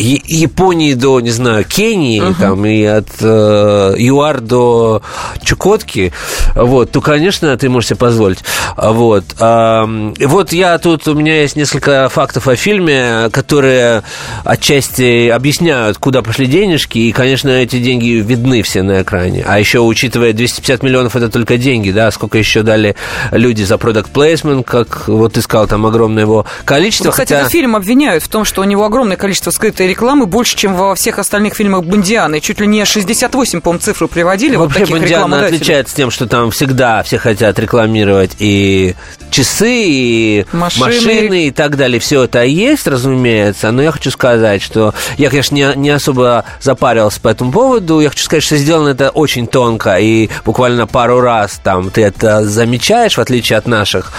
Японии 0.00 0.94
до, 0.94 1.20
не 1.20 1.30
знаю, 1.30 1.64
Кении, 1.64 2.22
uh-huh. 2.22 2.40
там, 2.40 2.64
и 2.64 2.84
от 2.84 3.08
э, 3.20 3.94
ЮАР 3.98 4.40
до 4.40 5.02
Чукотки, 5.42 6.12
вот, 6.54 6.90
то, 6.90 7.00
конечно, 7.00 7.56
ты 7.56 7.68
можешь 7.68 7.90
себе 7.90 7.98
позволить. 7.98 8.38
Вот. 8.76 9.24
А, 9.38 9.86
вот 10.20 10.52
я 10.52 10.78
тут, 10.78 11.06
у 11.06 11.14
меня 11.14 11.42
есть 11.42 11.56
несколько 11.56 12.08
фактов 12.08 12.48
о 12.48 12.56
фильме, 12.56 13.28
которые 13.30 14.02
отчасти 14.44 15.28
объясняют, 15.28 15.98
куда 15.98 16.22
пошли 16.22 16.46
денежки, 16.46 16.98
и, 16.98 17.12
конечно, 17.12 17.50
эти 17.50 17.78
деньги 17.78 18.08
видны 18.08 18.62
все 18.62 18.82
на 18.82 19.02
экране. 19.02 19.44
А 19.46 19.58
еще, 19.58 19.80
учитывая 19.80 20.32
250 20.32 20.82
миллионов, 20.82 21.14
это 21.16 21.28
только 21.28 21.58
деньги, 21.58 21.90
да, 21.90 22.10
сколько 22.10 22.38
еще 22.38 22.62
дали 22.62 22.96
люди 23.32 23.62
за 23.64 23.74
product 23.74 24.12
placement, 24.12 24.64
как 24.64 25.08
вот 25.08 25.34
ты 25.34 25.42
сказал, 25.42 25.66
там 25.66 25.84
огромное 25.84 26.22
его 26.22 26.46
количество. 26.64 27.06
Ну, 27.06 27.10
кстати, 27.10 27.28
хотя... 27.28 27.40
этот 27.40 27.52
фильм 27.52 27.76
обвиняют 27.76 28.22
в 28.22 28.28
том, 28.28 28.44
что 28.46 28.62
у 28.62 28.64
него 28.64 28.84
огромное 28.84 29.16
количество 29.16 29.50
скрытой 29.50 29.89
рекламы 29.90 30.26
больше, 30.26 30.56
чем 30.56 30.74
во 30.74 30.94
всех 30.94 31.18
остальных 31.18 31.54
фильмах 31.54 31.84
Бондианы. 31.84 32.40
Чуть 32.40 32.60
ли 32.60 32.66
не 32.66 32.84
68, 32.84 33.60
по-моему, 33.60 33.80
цифру 33.80 34.08
приводили. 34.08 34.56
Вообще 34.56 34.80
вот 34.80 34.88
таких 34.88 35.00
Бондиана 35.00 35.46
отличается 35.46 35.94
тем, 35.94 36.10
что 36.10 36.26
там 36.26 36.50
всегда 36.50 37.02
все 37.02 37.18
хотят 37.18 37.58
рекламировать 37.58 38.36
и 38.38 38.94
часы, 39.30 39.84
и 39.86 40.46
машины. 40.52 40.86
машины, 40.86 41.46
и 41.48 41.50
так 41.50 41.76
далее. 41.76 42.00
Все 42.00 42.24
это 42.24 42.44
есть, 42.44 42.86
разумеется. 42.86 43.70
Но 43.70 43.82
я 43.82 43.92
хочу 43.92 44.10
сказать, 44.10 44.62
что 44.62 44.94
я, 45.18 45.30
конечно, 45.30 45.54
не, 45.54 45.72
не 45.76 45.90
особо 45.90 46.44
запарился 46.60 47.20
по 47.20 47.28
этому 47.28 47.52
поводу. 47.52 48.00
Я 48.00 48.10
хочу 48.10 48.24
сказать, 48.24 48.44
что 48.44 48.56
сделано 48.56 48.88
это 48.88 49.10
очень 49.10 49.46
тонко. 49.46 49.96
И 49.98 50.30
буквально 50.44 50.86
пару 50.86 51.20
раз 51.20 51.60
там 51.62 51.90
ты 51.90 52.02
это 52.02 52.44
замечаешь, 52.44 53.16
в 53.16 53.20
отличие 53.20 53.58
от 53.58 53.66
наших 53.66 54.12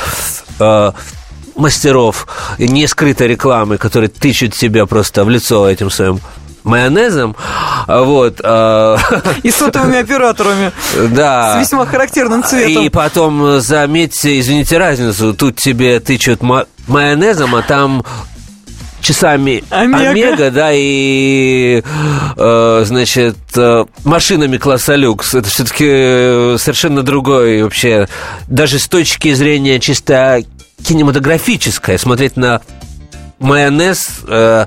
э, 0.60 0.92
мастеров 1.56 2.28
не 2.58 2.88
скрытой 2.88 3.28
рекламы, 3.28 3.78
которые 3.78 4.10
тычут 4.10 4.56
себя 4.56 4.86
просто 4.86 5.24
в 5.24 5.30
лицо 5.30 5.70
этим 5.70 5.90
своим 5.90 6.20
майонезом, 6.64 7.36
вот. 7.88 8.40
А, 8.44 8.98
и 9.44 9.52
сотовыми 9.52 9.98
операторами. 9.98 10.72
Да. 11.10 11.56
С 11.56 11.66
весьма 11.66 11.86
характерным 11.86 12.44
цветом. 12.44 12.84
И 12.84 12.90
потом, 12.90 13.60
заметьте, 13.60 14.40
извините 14.40 14.78
разницу, 14.78 15.34
тут 15.34 15.56
тебе 15.58 16.00
тычут 16.00 16.42
майонезом, 16.88 17.56
а 17.56 17.62
там 17.62 18.04
часами 19.02 19.64
Омега. 19.70 20.10
Омега, 20.10 20.52
да, 20.52 20.70
и, 20.72 21.84
э, 22.38 22.84
значит, 22.86 23.38
э, 23.56 23.86
машинами 24.04 24.58
класса 24.58 24.96
люкс. 24.96 25.34
Это 25.34 25.50
все-таки 25.50 26.58
совершенно 26.60 27.02
другой 27.02 27.64
вообще, 27.64 28.08
даже 28.48 28.80
с 28.80 28.88
точки 28.88 29.34
зрения 29.34 29.80
чисто 29.80 30.44
кинематографической, 30.84 31.98
смотреть 32.00 32.38
на 32.38 32.62
майонез 33.40 34.22
э, 34.28 34.66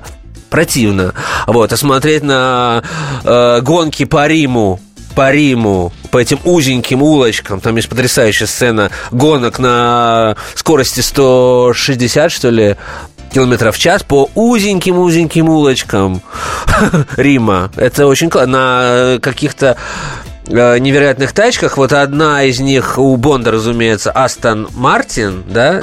противно. 0.49 1.13
Вот, 1.47 1.73
а 1.73 1.77
смотреть 1.77 2.23
на 2.23 2.83
э, 3.23 3.61
гонки 3.61 4.05
по 4.05 4.27
Риму, 4.27 4.79
по 5.15 5.31
Риму, 5.31 5.93
по 6.11 6.17
этим 6.17 6.39
узеньким 6.43 7.01
улочкам, 7.01 7.61
там 7.61 7.75
есть 7.77 7.89
потрясающая 7.89 8.47
сцена 8.47 8.91
гонок 9.11 9.59
на 9.59 10.35
скорости 10.55 10.99
160, 10.99 12.31
что 12.31 12.49
ли, 12.49 12.75
километров 13.33 13.75
в 13.75 13.79
час 13.79 14.03
по 14.03 14.29
узеньким-узеньким 14.35 15.49
улочкам 15.49 16.21
Рима. 17.17 17.69
Это 17.75 18.07
очень 18.07 18.29
классно. 18.29 18.51
На 18.51 19.19
каких-то 19.19 19.75
э, 19.75 20.24
невероятных 20.47 21.31
тачках. 21.33 21.77
Вот 21.77 21.93
одна 21.93 22.43
из 22.43 22.59
них 22.59 22.97
у 22.97 23.15
Бонда, 23.15 23.51
разумеется, 23.51 24.11
Астон 24.11 24.69
Мартин, 24.73 25.43
да? 25.47 25.79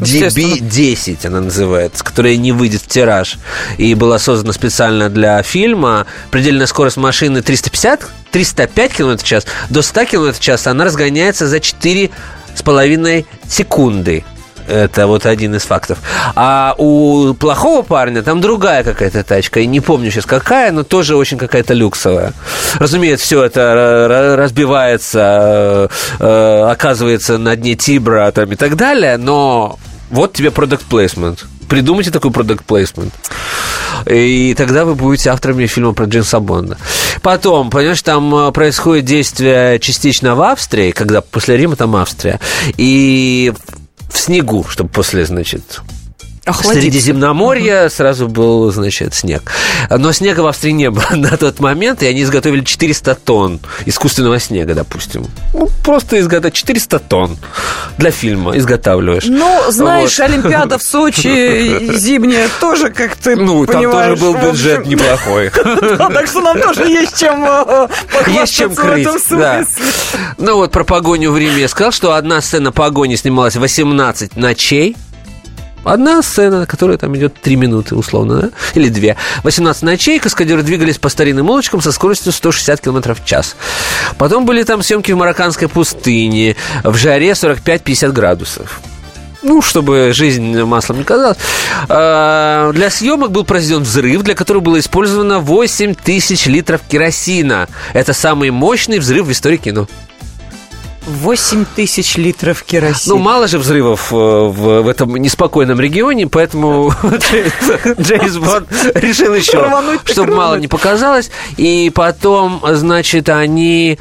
DB10 0.00 1.26
она 1.26 1.40
называется, 1.40 2.04
которая 2.04 2.36
не 2.36 2.52
выйдет 2.52 2.82
в 2.82 2.86
тираж. 2.86 3.38
И 3.78 3.94
была 3.94 4.18
создана 4.18 4.52
специально 4.52 5.08
для 5.08 5.42
фильма. 5.42 6.06
Предельная 6.30 6.66
скорость 6.66 6.96
машины 6.96 7.42
350, 7.42 8.06
305 8.30 8.92
км 8.92 9.22
в 9.22 9.26
час. 9.26 9.46
До 9.70 9.82
100 9.82 10.04
км 10.06 10.32
в 10.32 10.40
час 10.40 10.66
она 10.66 10.84
разгоняется 10.84 11.46
за 11.46 11.60
4 11.60 12.10
с 12.54 12.62
половиной 12.62 13.26
секунды. 13.48 14.24
Это 14.66 15.06
вот 15.06 15.26
один 15.26 15.54
из 15.54 15.62
фактов. 15.62 15.98
А 16.34 16.74
у 16.78 17.34
плохого 17.34 17.82
парня 17.82 18.22
там 18.22 18.40
другая 18.40 18.82
какая-то 18.82 19.22
тачка. 19.22 19.60
И 19.60 19.66
не 19.66 19.80
помню 19.80 20.10
сейчас 20.10 20.26
какая, 20.26 20.72
но 20.72 20.82
тоже 20.82 21.16
очень 21.16 21.38
какая-то 21.38 21.74
люксовая. 21.74 22.32
Разумеется, 22.78 23.24
все 23.26 23.44
это 23.44 23.60
ра- 23.60 24.34
разбивается, 24.36 25.90
э, 26.18 26.68
оказывается 26.70 27.38
на 27.38 27.56
дне 27.56 27.74
Тибра 27.74 28.30
там, 28.32 28.50
и 28.52 28.56
так 28.56 28.76
далее. 28.76 29.16
Но 29.16 29.78
вот 30.10 30.32
тебе 30.32 30.50
продукт 30.50 30.84
плейсмент. 30.84 31.44
Придумайте 31.68 32.10
такой 32.10 32.30
продукт 32.30 32.64
плейсмент. 32.64 33.12
И 34.06 34.54
тогда 34.56 34.84
вы 34.84 34.94
будете 34.94 35.30
авторами 35.30 35.66
фильма 35.66 35.92
про 35.92 36.06
Джеймса 36.06 36.40
Бонда. 36.40 36.76
Потом, 37.22 37.70
понимаешь, 37.70 38.02
там 38.02 38.34
э, 38.34 38.52
происходит 38.52 39.04
действие 39.04 39.78
частично 39.78 40.34
в 40.34 40.42
Австрии, 40.42 40.90
когда 40.90 41.20
после 41.20 41.56
Рима 41.56 41.76
там 41.76 41.96
Австрия. 41.96 42.40
И 42.76 43.52
в 44.08 44.18
снегу, 44.18 44.64
чтобы 44.64 44.90
после, 44.90 45.24
значит, 45.24 45.80
Охладиться. 46.44 46.82
Средиземноморья 46.82 47.88
сразу 47.88 48.28
был, 48.28 48.70
значит, 48.70 49.14
снег. 49.14 49.50
Но 49.88 50.12
снега 50.12 50.40
в 50.40 50.46
Австрии 50.46 50.72
не 50.72 50.90
было 50.90 51.06
на 51.14 51.36
тот 51.36 51.60
момент, 51.60 52.02
и 52.02 52.06
они 52.06 52.22
изготовили 52.22 52.62
400 52.62 53.14
тонн 53.14 53.60
искусственного 53.86 54.38
снега, 54.38 54.74
допустим. 54.74 55.26
Ну, 55.54 55.70
просто 55.82 56.20
изготовить 56.20 56.54
400 56.54 56.98
тонн 56.98 57.38
для 57.96 58.10
фильма 58.10 58.56
изготавливаешь. 58.58 59.24
Ну, 59.26 59.70
знаешь, 59.70 60.18
Вот. 60.18 60.24
Олимпиада 60.28 60.78
в 60.78 60.82
Сочи 60.82 61.96
зимняя 61.96 62.48
тоже 62.60 62.90
как 62.90 63.16
ты 63.16 63.36
Ну, 63.36 63.64
там 63.66 63.82
тоже 63.82 64.16
был 64.16 64.34
бюджет 64.36 64.86
неплохой. 64.86 65.50
Так 66.14 66.26
что 66.26 66.40
нам 66.40 66.60
тоже 66.60 66.86
есть 66.86 67.18
чем 67.18 67.44
э, 67.44 67.88
Есть 68.28 68.54
чем 68.54 68.74
крыть, 68.74 69.08
да. 69.30 69.64
Ну 70.38 70.56
вот 70.56 70.70
про 70.70 70.84
погоню 70.84 71.30
в 71.32 71.38
Риме 71.38 71.62
я 71.62 71.68
сказал, 71.68 71.92
что 71.92 72.14
одна 72.14 72.40
сцена 72.40 72.72
погони 72.72 73.16
снималась 73.16 73.56
18 73.56 74.36
ночей. 74.36 74.96
Одна 75.84 76.22
сцена, 76.22 76.66
которая 76.66 76.98
там 76.98 77.16
идет 77.16 77.34
3 77.40 77.56
минуты, 77.56 77.94
условно, 77.94 78.42
да? 78.42 78.50
Или 78.74 78.88
2. 78.88 79.16
18 79.42 79.82
ночей 79.82 80.18
каскадеры 80.18 80.62
двигались 80.62 80.98
по 80.98 81.08
старинным 81.08 81.50
улочкам 81.50 81.80
со 81.80 81.92
скоростью 81.92 82.32
160 82.32 82.80
км 82.80 83.14
в 83.14 83.24
час. 83.24 83.56
Потом 84.18 84.46
были 84.46 84.62
там 84.62 84.82
съемки 84.82 85.12
в 85.12 85.16
марокканской 85.16 85.68
пустыне 85.68 86.56
в 86.82 86.96
жаре 86.96 87.30
45-50 87.30 88.12
градусов. 88.12 88.80
Ну, 89.44 89.60
чтобы 89.60 90.12
жизнь 90.14 90.62
маслом 90.62 90.98
не 90.98 91.04
казалась. 91.04 91.36
А, 91.90 92.72
Для 92.72 92.88
съемок 92.88 93.30
был 93.30 93.44
произведен 93.44 93.82
взрыв, 93.82 94.22
для 94.22 94.34
которого 94.34 94.62
было 94.62 94.80
использовано 94.80 95.40
8 95.40 95.94
тысяч 95.94 96.46
литров 96.46 96.80
керосина. 96.88 97.68
Это 97.92 98.14
самый 98.14 98.50
мощный 98.50 98.98
взрыв 98.98 99.26
в 99.26 99.32
истории 99.32 99.58
кино. 99.58 99.86
8 101.06 101.64
тысяч 101.76 102.16
литров 102.16 102.62
керосина. 102.62 103.16
Ну, 103.16 103.20
мало 103.20 103.46
же 103.46 103.58
взрывов 103.58 104.12
э, 104.12 104.16
в, 104.16 104.82
в 104.82 104.88
этом 104.88 105.16
неспокойном 105.16 105.80
регионе, 105.80 106.26
поэтому 106.26 106.92
Джеймс 108.00 108.36
Бонд 108.36 108.68
решил 108.94 109.34
еще, 109.34 109.70
чтобы 110.04 110.34
мало 110.34 110.56
не 110.56 110.68
показалось. 110.68 111.30
И 111.56 111.90
потом, 111.94 112.62
значит, 112.72 113.28
они 113.28 113.98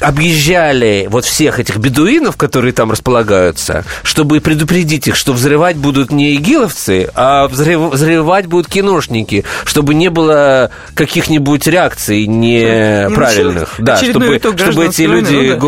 объезжали 0.00 1.06
вот 1.10 1.24
всех 1.24 1.58
этих 1.58 1.78
бедуинов, 1.78 2.36
которые 2.36 2.72
там 2.72 2.90
располагаются, 2.90 3.84
чтобы 4.02 4.40
предупредить 4.40 5.08
их, 5.08 5.16
что 5.16 5.32
взрывать 5.32 5.76
будут 5.76 6.12
не 6.12 6.34
игиловцы, 6.34 7.10
а 7.14 7.46
взрыв- 7.48 7.90
взрывать 7.90 8.46
будут 8.46 8.68
киношники, 8.68 9.44
чтобы 9.64 9.94
не 9.94 10.10
было 10.10 10.70
каких-нибудь 10.94 11.66
реакций 11.66 12.26
неправильных. 12.26 13.74
Да, 13.78 13.96
чтобы, 13.96 14.40
чтобы 14.56 14.86
эти 14.86 15.02
люди 15.02 15.58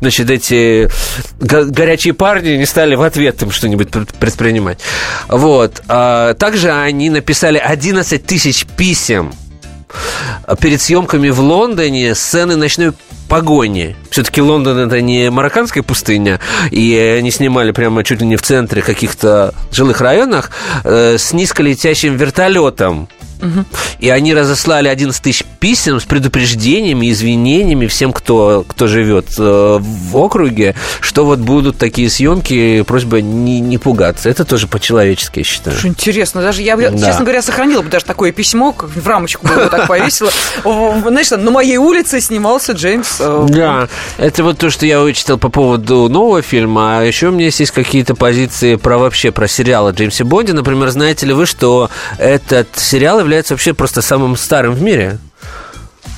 значит, 0.00 0.30
эти 0.30 0.90
го- 1.40 1.64
горячие 1.66 2.14
парни 2.14 2.50
не 2.56 2.66
стали 2.66 2.94
в 2.94 3.02
ответ 3.02 3.40
им 3.42 3.50
что-нибудь 3.50 3.90
пред- 3.90 4.14
предпринимать. 4.14 4.78
Вот. 5.28 5.82
А 5.88 6.34
Также 6.34 6.70
они 6.72 7.10
написали 7.10 7.58
11 7.58 8.24
тысяч 8.26 8.66
писем 8.66 9.32
перед 10.60 10.80
съемками 10.80 11.30
в 11.30 11.40
Лондоне 11.40 12.14
сцены 12.14 12.56
ночной 12.56 12.92
погони. 13.28 13.96
Все-таки 14.10 14.40
Лондон 14.40 14.78
это 14.78 15.00
не 15.00 15.30
марокканская 15.30 15.82
пустыня, 15.82 16.38
и 16.70 17.16
они 17.18 17.30
снимали 17.30 17.72
прямо 17.72 18.04
чуть 18.04 18.20
ли 18.20 18.26
не 18.26 18.36
в 18.36 18.42
центре 18.42 18.82
каких-то 18.82 19.52
жилых 19.72 20.00
районах 20.00 20.50
э, 20.84 21.16
с 21.18 21.32
низколетящим 21.32 22.16
вертолетом. 22.16 23.08
И 23.98 24.08
они 24.10 24.34
разослали 24.34 24.88
11 24.88 25.22
тысяч 25.22 25.44
писем 25.60 26.00
с 26.00 26.04
предупреждениями, 26.04 27.10
извинениями 27.10 27.86
всем, 27.86 28.12
кто, 28.12 28.64
кто 28.68 28.86
живет 28.86 29.26
э, 29.38 29.78
в 29.80 30.16
округе, 30.16 30.74
что 31.00 31.24
вот 31.24 31.38
будут 31.38 31.78
такие 31.78 32.10
съемки, 32.10 32.82
просьба 32.82 33.20
не, 33.20 33.60
не 33.60 33.78
пугаться. 33.78 34.28
Это 34.28 34.44
тоже 34.44 34.66
по-человечески, 34.66 35.38
я 35.40 35.44
считаю. 35.44 35.76
Слушай, 35.76 35.90
интересно. 35.90 36.42
Даже 36.42 36.62
я, 36.62 36.76
Да. 36.76 36.90
честно 36.90 37.24
говоря, 37.24 37.42
сохранила 37.42 37.82
бы 37.82 37.88
даже 37.88 38.04
такое 38.04 38.32
письмо, 38.32 38.74
в 38.78 39.06
рамочку 39.06 39.46
бы 39.46 39.54
его 39.54 39.66
так 39.68 39.86
повесила. 39.88 40.30
Знаешь, 40.64 41.30
на 41.30 41.50
моей 41.50 41.76
улице 41.78 42.20
снимался 42.20 42.72
Джеймс. 42.72 43.16
э, 43.20 43.46
Да, 43.48 43.88
это 44.18 44.44
вот 44.44 44.58
то, 44.58 44.70
что 44.70 44.86
я 44.86 45.00
вычитал 45.00 45.38
по 45.38 45.48
поводу 45.48 46.08
нового 46.08 46.42
фильма, 46.42 46.98
а 46.98 47.02
еще 47.02 47.28
у 47.28 47.32
меня 47.32 47.46
есть 47.46 47.70
какие-то 47.70 48.14
позиции 48.14 48.76
про 48.76 48.98
вообще 48.98 49.30
про 49.32 49.48
сериалы 49.48 49.92
Джеймса 49.92 50.24
Бонди. 50.24 50.52
Например, 50.52 50.90
знаете 50.90 51.26
ли 51.26 51.32
вы, 51.32 51.46
что 51.46 51.90
этот 52.18 52.68
сериал 52.76 53.20
является 53.26 53.54
вообще 53.54 53.74
просто 53.74 54.02
самым 54.02 54.36
старым 54.36 54.74
в 54.74 54.82
мире? 54.82 55.18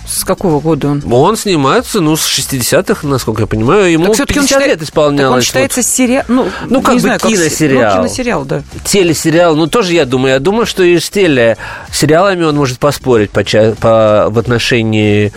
С 0.07 0.25
какого 0.25 0.59
года 0.61 0.89
он? 0.89 1.03
Он 1.13 1.37
снимается, 1.37 2.01
ну, 2.01 2.17
с 2.17 2.27
60-х, 2.27 3.07
насколько 3.07 3.43
я 3.43 3.47
понимаю. 3.47 3.91
Ему 3.93 4.07
Так 4.07 4.15
всё-таки 4.15 4.41
50 4.41 4.57
он 4.57 4.63
счита- 4.63 4.69
лет 4.71 4.83
исполнялось. 4.83 5.21
Так 5.21 5.29
он 5.31 5.35
вот. 5.35 5.45
считается 5.45 5.83
сериал... 5.83 6.25
Ну, 6.29 6.49
Ну, 6.71 6.81
как 6.81 6.95
бы 6.95 7.01
знаю, 7.01 7.21
как 7.21 7.31
се- 7.31 7.37
киносериал. 7.37 7.97
Ну, 7.97 8.03
киносериал, 8.05 8.45
да. 8.47 8.63
телесериал, 8.85 9.55
ну 9.55 9.67
тоже 9.67 9.93
я 9.93 10.07
думаю, 10.07 10.33
я 10.35 10.41
думаю, 10.41 10.65
что 10.65 10.83
и 10.83 10.99
с 10.99 11.11
телесериалами 11.11 12.45
он 12.45 12.57
может 12.57 12.79
поспорить 12.79 13.31
по, 13.31 13.43
по- 13.81 14.29
в 14.31 14.39
отношении, 14.39 15.31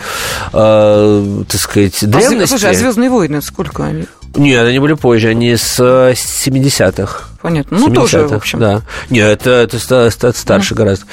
э, 0.54 1.42
так 1.50 1.60
сказать, 1.60 2.02
А, 2.02 2.06
древности. 2.06 2.48
Слушай, 2.50 2.70
а 2.70 2.74
«Звездные 2.74 3.10
войны» 3.10 3.42
сколько 3.42 3.84
они? 3.84 4.06
Нет, 4.34 4.66
они 4.66 4.78
были 4.78 4.94
позже, 4.94 5.28
они 5.28 5.54
с 5.54 5.76
э, 5.80 6.14
70-х. 6.14 7.28
Понятно. 7.42 7.78
Ну, 7.78 7.90
тоже, 7.92 8.20
в 8.20 8.24
70-х, 8.26 8.36
общем. 8.36 8.58
Да. 8.60 8.82
Нет, 9.10 9.28
это, 9.46 9.50
это 9.50 9.78
ста- 10.10 10.32
старше 10.32 10.74
гораздо. 10.74 11.04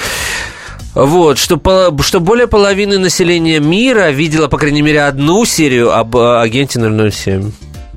Вот, 0.95 1.38
что, 1.38 1.59
что 2.01 2.19
более 2.19 2.47
половины 2.47 2.97
населения 2.97 3.59
мира 3.59 4.09
видела, 4.09 4.47
по 4.47 4.57
крайней 4.57 4.82
мере, 4.82 5.03
одну 5.03 5.45
серию 5.45 5.95
об 5.95 6.15
э, 6.17 6.39
агенте 6.41 6.80
007. 6.80 7.51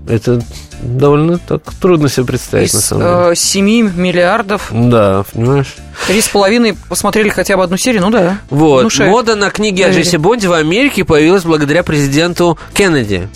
Это 0.08 0.42
довольно 0.82 1.38
так 1.38 1.62
трудно 1.80 2.08
себе 2.08 2.26
представить, 2.26 2.72
на 2.74 2.78
Из 2.78 2.84
самом 2.84 3.02
деле. 3.02 3.32
э, 3.32 3.34
7 3.36 3.92
миллиардов 3.96 4.68
Да, 4.72 5.24
понимаешь? 5.32 5.74
три 6.06 6.20
с 6.20 6.28
половиной 6.28 6.76
посмотрели 6.88 7.28
хотя 7.28 7.56
бы 7.56 7.62
одну 7.62 7.76
серию, 7.76 8.02
ну 8.02 8.10
да. 8.10 8.38
Вот, 8.50 8.80
Внушает. 8.80 9.10
мода 9.10 9.36
на 9.36 9.50
книги 9.50 9.80
о. 9.82 9.90
Джесси 9.92 10.16
Бонде 10.16 10.48
в 10.48 10.52
Америке 10.52 11.04
появилась 11.04 11.44
благодаря 11.44 11.82
президенту 11.84 12.58
Кеннеди 12.74 13.28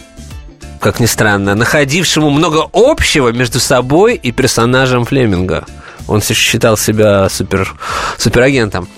как 0.87 1.01
ни 1.01 1.07
странно, 1.07 1.57
находившему 1.57 2.31
много 2.31 2.69
общего 2.73 3.31
между 3.31 3.59
собой 3.59 4.15
и 4.15 4.31
персонажем 4.31 5.05
Флеминга. 5.05 5.65
Он 6.07 6.23
считал 6.23 6.77
себя 6.77 7.29
супер, 7.29 7.75
суперагентом. 8.17 8.89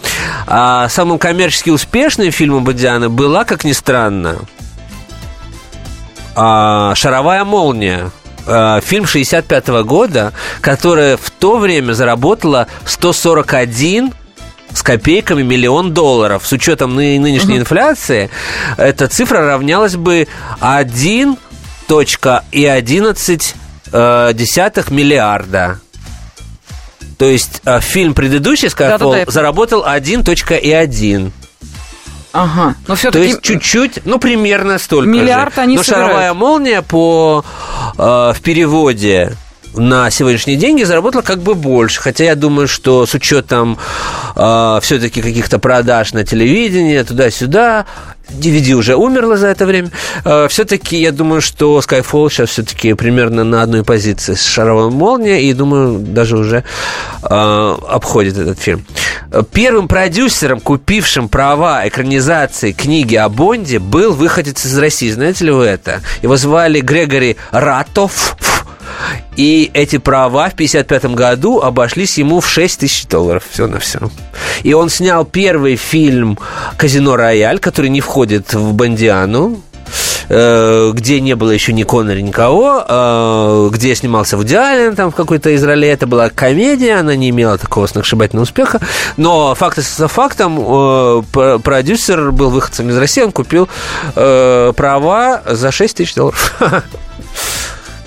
А 0.46 0.90
самым 0.90 1.18
коммерчески 1.18 1.70
успешным 1.70 2.30
фильмом 2.30 2.64
Бодиана 2.64 3.08
была, 3.08 3.46
как 3.46 3.64
ни 3.64 3.72
странно, 3.72 4.36
а, 6.36 6.94
«Шаровая 6.94 7.44
молния», 7.46 8.10
а, 8.46 8.82
фильм 8.82 9.06
65 9.06 9.68
года, 9.84 10.34
которая 10.60 11.16
в 11.16 11.30
то 11.30 11.56
время 11.56 11.94
заработала 11.94 12.66
141 12.84 14.12
с 14.74 14.82
копейками 14.82 15.42
миллион 15.42 15.94
долларов. 15.94 16.46
С 16.46 16.52
учетом 16.52 16.96
ны- 16.96 17.18
нынешней 17.18 17.54
угу. 17.54 17.60
инфляции 17.62 18.28
эта 18.76 19.08
цифра 19.08 19.46
равнялась 19.46 19.96
бы 19.96 20.28
1 20.60 21.38
2,11 21.88 23.54
э, 23.92 24.34
миллиарда. 24.90 25.80
То 27.16 27.24
есть 27.24 27.62
э, 27.64 27.80
фильм 27.80 28.14
предыдущий 28.14 28.68
Skyfall 28.68 28.98
да, 28.98 29.18
да, 29.18 29.24
да. 29.24 29.30
заработал 29.30 29.84
1.1. 29.84 31.32
Ага. 32.32 32.74
Но 32.86 32.94
все 32.94 33.10
То 33.10 33.18
есть 33.18 33.42
чуть-чуть, 33.42 34.02
ну 34.04 34.18
примерно 34.18 34.78
столько 34.78 35.08
Миллиард 35.08 35.54
же. 35.54 35.62
они 35.62 35.76
Но 35.76 35.82
собирают. 35.82 36.10
шаровая 36.10 36.34
молния 36.34 36.82
по 36.82 37.44
э, 37.96 38.32
в 38.34 38.40
переводе 38.42 39.36
на 39.78 40.10
сегодняшние 40.10 40.56
деньги 40.56 40.82
заработала 40.82 41.22
как 41.22 41.40
бы 41.40 41.54
больше. 41.54 42.00
Хотя 42.00 42.24
я 42.24 42.34
думаю, 42.34 42.68
что 42.68 43.06
с 43.06 43.14
учетом 43.14 43.78
э, 44.36 44.78
все-таки 44.82 45.22
каких-то 45.22 45.58
продаж 45.58 46.12
на 46.12 46.24
телевидении, 46.24 47.02
туда-сюда, 47.02 47.86
DVD 48.30 48.72
уже 48.72 48.96
умерла 48.96 49.36
за 49.36 49.48
это 49.48 49.66
время. 49.66 49.90
Э, 50.24 50.48
все-таки 50.48 51.00
я 51.00 51.12
думаю, 51.12 51.40
что 51.40 51.78
Skyfall 51.78 52.30
сейчас 52.30 52.50
все-таки 52.50 52.94
примерно 52.94 53.44
на 53.44 53.62
одной 53.62 53.84
позиции 53.84 54.34
с 54.34 54.44
шаровой 54.44 54.90
молнией, 54.90 55.48
и 55.48 55.52
думаю, 55.52 55.98
даже 55.98 56.36
уже 56.36 56.64
э, 57.22 57.76
обходит 57.88 58.36
этот 58.38 58.58
фильм. 58.58 58.84
Первым 59.52 59.88
продюсером, 59.88 60.60
купившим 60.60 61.28
права 61.28 61.86
экранизации 61.86 62.72
книги 62.72 63.14
о 63.14 63.28
Бонде, 63.28 63.78
был 63.78 64.12
выходец 64.14 64.64
из 64.64 64.78
России. 64.78 65.10
Знаете 65.10 65.46
ли 65.46 65.50
вы 65.50 65.64
это? 65.64 66.00
Его 66.22 66.36
звали 66.36 66.80
Грегори 66.80 67.36
Ратов. 67.50 68.36
И 69.36 69.70
эти 69.72 69.98
права 69.98 70.48
в 70.50 70.54
1955 70.54 71.14
году 71.14 71.60
обошлись 71.60 72.18
ему 72.18 72.40
в 72.40 72.48
6 72.48 72.80
тысяч 72.80 73.06
долларов. 73.06 73.44
Все 73.50 73.66
на 73.66 73.78
все. 73.78 74.00
И 74.62 74.74
он 74.74 74.88
снял 74.88 75.24
первый 75.24 75.76
фильм 75.76 76.38
«Казино 76.76 77.16
Рояль», 77.16 77.58
который 77.58 77.90
не 77.90 78.00
входит 78.00 78.54
в 78.54 78.72
Бондиану 78.74 79.60
э, 80.28 80.92
где 80.94 81.20
не 81.20 81.34
было 81.34 81.50
еще 81.50 81.72
ни 81.72 81.84
Коннора, 81.84 82.18
никого, 82.18 82.84
э, 82.86 83.68
где 83.72 83.94
снимался 83.94 84.36
в 84.36 84.40
Аллен 84.40 84.94
там 84.94 85.10
в 85.10 85.14
какой-то 85.14 85.50
из 85.50 85.62
ролей. 85.62 85.92
Это 85.92 86.06
была 86.06 86.30
комедия, 86.30 86.96
она 86.96 87.14
не 87.16 87.30
имела 87.30 87.58
такого 87.58 87.86
сногсшибательного 87.86 88.42
успеха. 88.42 88.80
Но 89.16 89.54
факт 89.54 89.78
за 89.78 90.08
фактом, 90.08 90.58
э, 90.60 91.58
продюсер 91.62 92.32
был 92.32 92.50
выходцем 92.50 92.90
из 92.90 92.96
России, 92.96 93.22
он 93.22 93.32
купил 93.32 93.68
права 94.14 95.42
за 95.46 95.70
6 95.70 95.96
тысяч 95.96 96.14
долларов. 96.14 96.60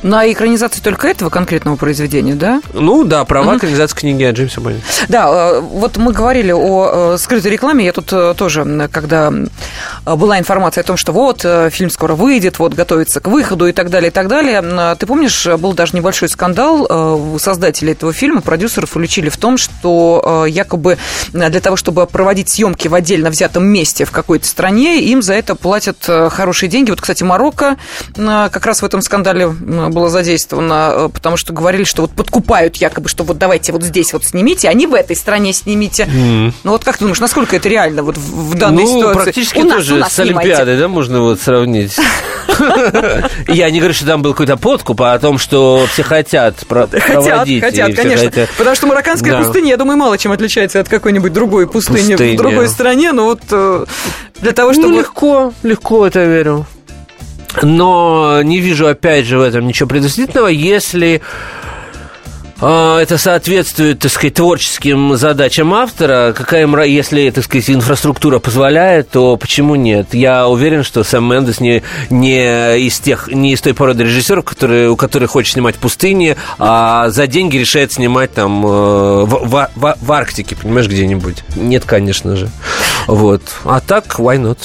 На 0.04 0.32
экранизации 0.32 0.82
только 0.82 1.08
этого 1.08 1.30
конкретного 1.30 1.76
произведения, 1.76 2.34
да? 2.34 2.62
Ну 2.74 3.04
да, 3.04 3.24
права 3.24 3.58
экранизации 3.58 3.96
книги 3.96 4.24
о 4.24 4.32
Джеймсе 4.32 4.60
Бонде. 4.60 4.82
Да, 5.10 5.30
э, 5.30 5.60
вот 5.60 5.98
мы 5.98 6.12
говорили 6.12 6.52
о 6.52 7.14
э, 7.14 7.18
скрытой 7.20 7.52
рекламе. 7.52 7.86
Я 7.86 7.94
тут 7.94 8.12
э, 8.12 8.34
тоже, 8.36 8.90
когда 8.92 9.32
была 10.06 10.40
информация 10.40 10.82
о 10.82 10.86
том, 10.86 10.98
что 10.98 11.12
вот 11.12 11.46
фильм 11.70 11.92
скоро 11.92 12.16
выйдет, 12.16 12.58
вот 12.58 12.74
готовится 12.74 13.20
к 13.20 13.28
выходу 13.28 13.68
и 13.68 13.74
так 13.74 13.92
далее, 13.92 14.10
и 14.10 14.12
так 14.12 14.28
далее. 14.28 14.96
Ты 14.96 15.06
помнишь, 15.06 15.46
был 15.46 15.74
даже 15.74 15.96
небольшой 15.96 16.30
скандал. 16.30 17.38
Создатели 17.40 17.92
этого 17.92 18.12
фильма, 18.12 18.42
продюсеров 18.42 18.96
уличили 18.96 19.30
в 19.30 19.38
том, 19.38 19.58
что 19.58 20.46
якобы 20.48 20.98
для 21.32 21.62
того, 21.62 21.76
чтобы 21.76 22.08
проводить 22.08 22.50
съемки 22.50 22.88
в 22.88 22.96
отдельно 22.96 23.30
взятом 23.30 23.66
месте 23.66 24.06
в 24.06 24.12
какой-то 24.12 24.48
стране, 24.48 25.02
им 25.04 25.22
за 25.22 25.34
это 25.34 25.56
платят 25.56 25.98
хорошие 26.30 26.70
деньги. 26.70 26.90
Вот, 26.90 27.02
кстати, 27.02 27.24
Марокко 27.24 27.78
как 28.16 28.66
раз 28.66 28.82
в 28.82 28.86
этом 28.86 29.02
скандале 29.02 29.54
было 29.92 30.10
задействовано, 30.10 30.94
э, 30.94 31.10
потому 31.14 31.38
что 31.38 31.54
говорили, 31.54 31.84
что 31.84 32.02
вот 32.02 32.12
подкупают 32.12 32.78
якобы, 32.78 33.10
что 33.10 33.24
вот 33.24 33.38
давайте 33.38 33.72
вот 33.72 33.84
здесь 33.84 34.14
вот 34.14 34.24
снимите, 34.24 34.70
а 34.70 34.74
не 34.74 34.88
в 34.88 34.94
этой 34.94 35.16
стране 35.16 35.54
снимите. 35.54 36.04
Mm. 36.04 36.54
Ну 36.64 36.72
вот 36.72 36.84
как 36.84 36.98
ты 36.98 37.02
думаешь, 37.02 37.20
насколько 37.20 37.56
это 37.56 37.70
реально 37.70 38.04
вот 38.04 38.18
в, 38.18 38.52
в 38.52 38.56
данной 38.56 38.84
ну, 38.84 38.98
ситуации? 38.98 39.24
практически 39.24 39.60
у 39.60 39.70
тоже 39.70 39.96
нас, 39.96 40.14
с 40.14 40.20
Олимпиадой, 40.20 40.78
да, 40.78 40.88
можно 40.88 41.22
вот 41.22 41.40
сравнить. 41.40 41.98
Я 43.48 43.70
не 43.70 43.80
говорю, 43.80 43.94
что 43.94 44.06
там 44.06 44.22
был 44.22 44.32
какой-то 44.32 44.58
подкуп, 44.58 45.02
а 45.02 45.14
о 45.14 45.20
том, 45.20 45.38
что 45.38 45.86
все 45.92 46.04
хотят 46.04 46.56
проводить. 46.68 47.62
Хотят, 47.62 47.96
конечно. 47.96 48.32
Потому 48.58 48.76
что 48.76 48.88
марокканская 48.88 49.42
пустыня, 49.42 49.70
я 49.70 49.78
думаю, 49.78 49.98
мало 49.98 50.18
чем 50.18 50.32
отличается 50.32 50.80
от 50.80 50.90
какой-нибудь 50.90 51.34
другой 51.34 51.68
пустыни 51.68 52.16
в 52.16 52.38
другой 52.38 52.68
стране, 52.68 53.12
но 53.12 53.26
вот 53.26 53.42
э, 53.52 53.86
для 54.42 54.52
того, 54.52 54.72
ну, 54.72 54.82
чтобы... 54.82 54.98
легко, 54.98 55.54
легко 55.64 56.08
это 56.08 56.24
верю. 56.24 56.66
Но 57.62 58.42
не 58.44 58.60
вижу, 58.60 58.88
опять 58.88 59.26
же, 59.26 59.38
в 59.38 59.42
этом 59.42 59.68
ничего 59.68 59.90
предусмотрительного, 59.90 60.48
если 60.48 61.22
это 62.62 63.18
соответствует, 63.18 64.00
так 64.00 64.12
сказать, 64.12 64.36
творческим 64.36 65.16
задачам 65.16 65.74
автора. 65.74 66.34
Какая, 66.36 66.68
если, 66.86 67.30
так 67.32 67.44
сказать, 67.44 67.70
инфраструктура 67.70 68.40
позволяет, 68.40 69.10
то 69.10 69.36
почему 69.38 69.76
нет? 69.76 70.14
Я 70.14 70.48
уверен, 70.48 70.84
что 70.84 71.04
Сэм 71.04 71.32
Мендес 71.32 71.60
не, 71.60 71.82
не, 72.10 72.80
из, 72.80 73.00
тех, 73.00 73.28
не 73.30 73.54
из 73.54 73.62
той 73.62 73.74
породы 73.74 74.04
режиссеров, 74.04 74.46
которые, 74.46 74.90
у 74.90 74.96
которых 74.96 75.32
хочет 75.32 75.54
снимать 75.54 75.76
в 75.76 75.80
пустыне, 75.80 76.38
а 76.60 77.10
за 77.10 77.28
деньги 77.28 77.58
решает 77.58 77.92
снимать 77.92 78.34
там 78.34 78.66
э, 78.66 78.70
в, 78.70 79.26
в, 79.26 79.70
в, 79.76 79.98
в 80.00 80.12
Арктике, 80.12 80.56
понимаешь, 80.56 80.88
где-нибудь. 80.88 81.44
Нет, 81.56 81.86
конечно 81.86 82.36
же. 82.36 82.50
Вот. 83.08 83.42
А 83.66 83.80
так, 83.80 84.20
why 84.20 84.38
not? 84.38 84.58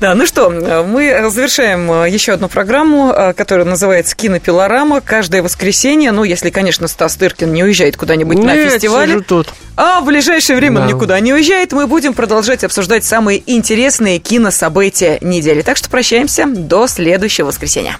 Да, 0.00 0.14
ну 0.14 0.26
что, 0.26 0.50
мы 0.50 1.30
завершаем 1.30 1.90
э, 1.92 2.10
еще 2.10 2.32
одну 2.32 2.48
программу, 2.48 3.12
э, 3.12 3.32
которая 3.34 3.66
называется 3.66 4.16
«Кинопилорама». 4.16 5.00
Каждое 5.00 5.42
воскресенье, 5.42 6.12
ну, 6.12 6.24
если, 6.24 6.50
конечно, 6.50 6.88
Стас 6.88 7.16
Тыр 7.16 7.33
Гагаркин 7.34 7.52
не 7.52 7.64
уезжает 7.64 7.96
куда-нибудь 7.96 8.38
Нет, 8.38 8.46
на 8.46 8.70
фестивале. 8.70 9.20
тут. 9.20 9.48
А 9.76 10.00
в 10.00 10.06
ближайшее 10.06 10.56
время 10.56 10.76
да. 10.76 10.82
он 10.82 10.88
никуда 10.88 11.18
не 11.20 11.32
уезжает. 11.32 11.72
Мы 11.72 11.86
будем 11.86 12.14
продолжать 12.14 12.62
обсуждать 12.62 13.04
самые 13.04 13.42
интересные 13.46 14.18
кинособытия 14.18 15.18
недели. 15.20 15.62
Так 15.62 15.76
что 15.76 15.90
прощаемся 15.90 16.46
до 16.46 16.86
следующего 16.86 17.46
воскресенья. 17.46 17.96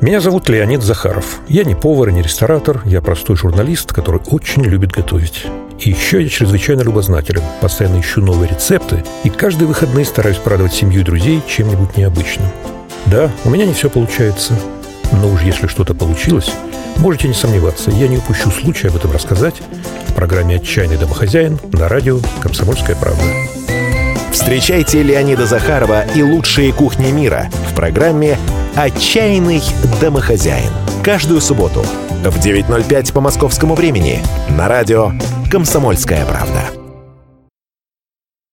Меня 0.00 0.20
зовут 0.20 0.48
Леонид 0.48 0.82
Захаров. 0.82 1.40
Я 1.48 1.64
не 1.64 1.74
повар 1.74 2.08
и 2.08 2.12
не 2.12 2.22
ресторатор, 2.22 2.82
я 2.84 3.02
простой 3.02 3.36
журналист, 3.36 3.92
который 3.92 4.20
очень 4.26 4.62
любит 4.62 4.92
готовить. 4.92 5.44
И 5.80 5.90
еще 5.90 6.22
я 6.22 6.28
чрезвычайно 6.28 6.82
любознателен, 6.82 7.42
постоянно 7.60 8.00
ищу 8.00 8.20
новые 8.20 8.50
рецепты 8.50 9.04
и 9.24 9.28
каждые 9.28 9.66
выходные 9.66 10.04
стараюсь 10.04 10.38
порадовать 10.38 10.72
семью 10.72 11.00
и 11.00 11.04
друзей 11.04 11.42
чем-нибудь 11.48 11.96
необычным. 11.96 12.46
Да, 13.06 13.30
у 13.44 13.50
меня 13.50 13.66
не 13.66 13.74
все 13.74 13.90
получается, 13.90 14.54
но 15.12 15.28
уж 15.28 15.42
если 15.42 15.66
что-то 15.66 15.94
получилось, 15.94 16.50
можете 16.98 17.28
не 17.28 17.34
сомневаться, 17.34 17.90
я 17.90 18.08
не 18.08 18.18
упущу 18.18 18.50
случая 18.50 18.88
об 18.88 18.96
этом 18.96 19.12
рассказать 19.12 19.56
в 20.08 20.14
программе 20.14 20.56
«Отчаянный 20.56 20.96
домохозяин» 20.96 21.58
на 21.72 21.88
радио 21.88 22.18
«Комсомольская 22.40 22.96
правда». 22.96 23.22
Встречайте 24.32 25.02
Леонида 25.02 25.46
Захарова 25.46 26.04
и 26.14 26.22
лучшие 26.22 26.72
кухни 26.72 27.10
мира 27.10 27.48
в 27.70 27.74
программе 27.74 28.38
«Отчаянный 28.76 29.62
домохозяин». 30.00 30.70
Каждую 31.02 31.40
субботу 31.40 31.84
в 32.22 32.38
9.05 32.38 33.12
по 33.12 33.20
московскому 33.20 33.74
времени 33.74 34.20
на 34.50 34.68
радио 34.68 35.12
«Комсомольская 35.50 36.24
правда». 36.26 36.87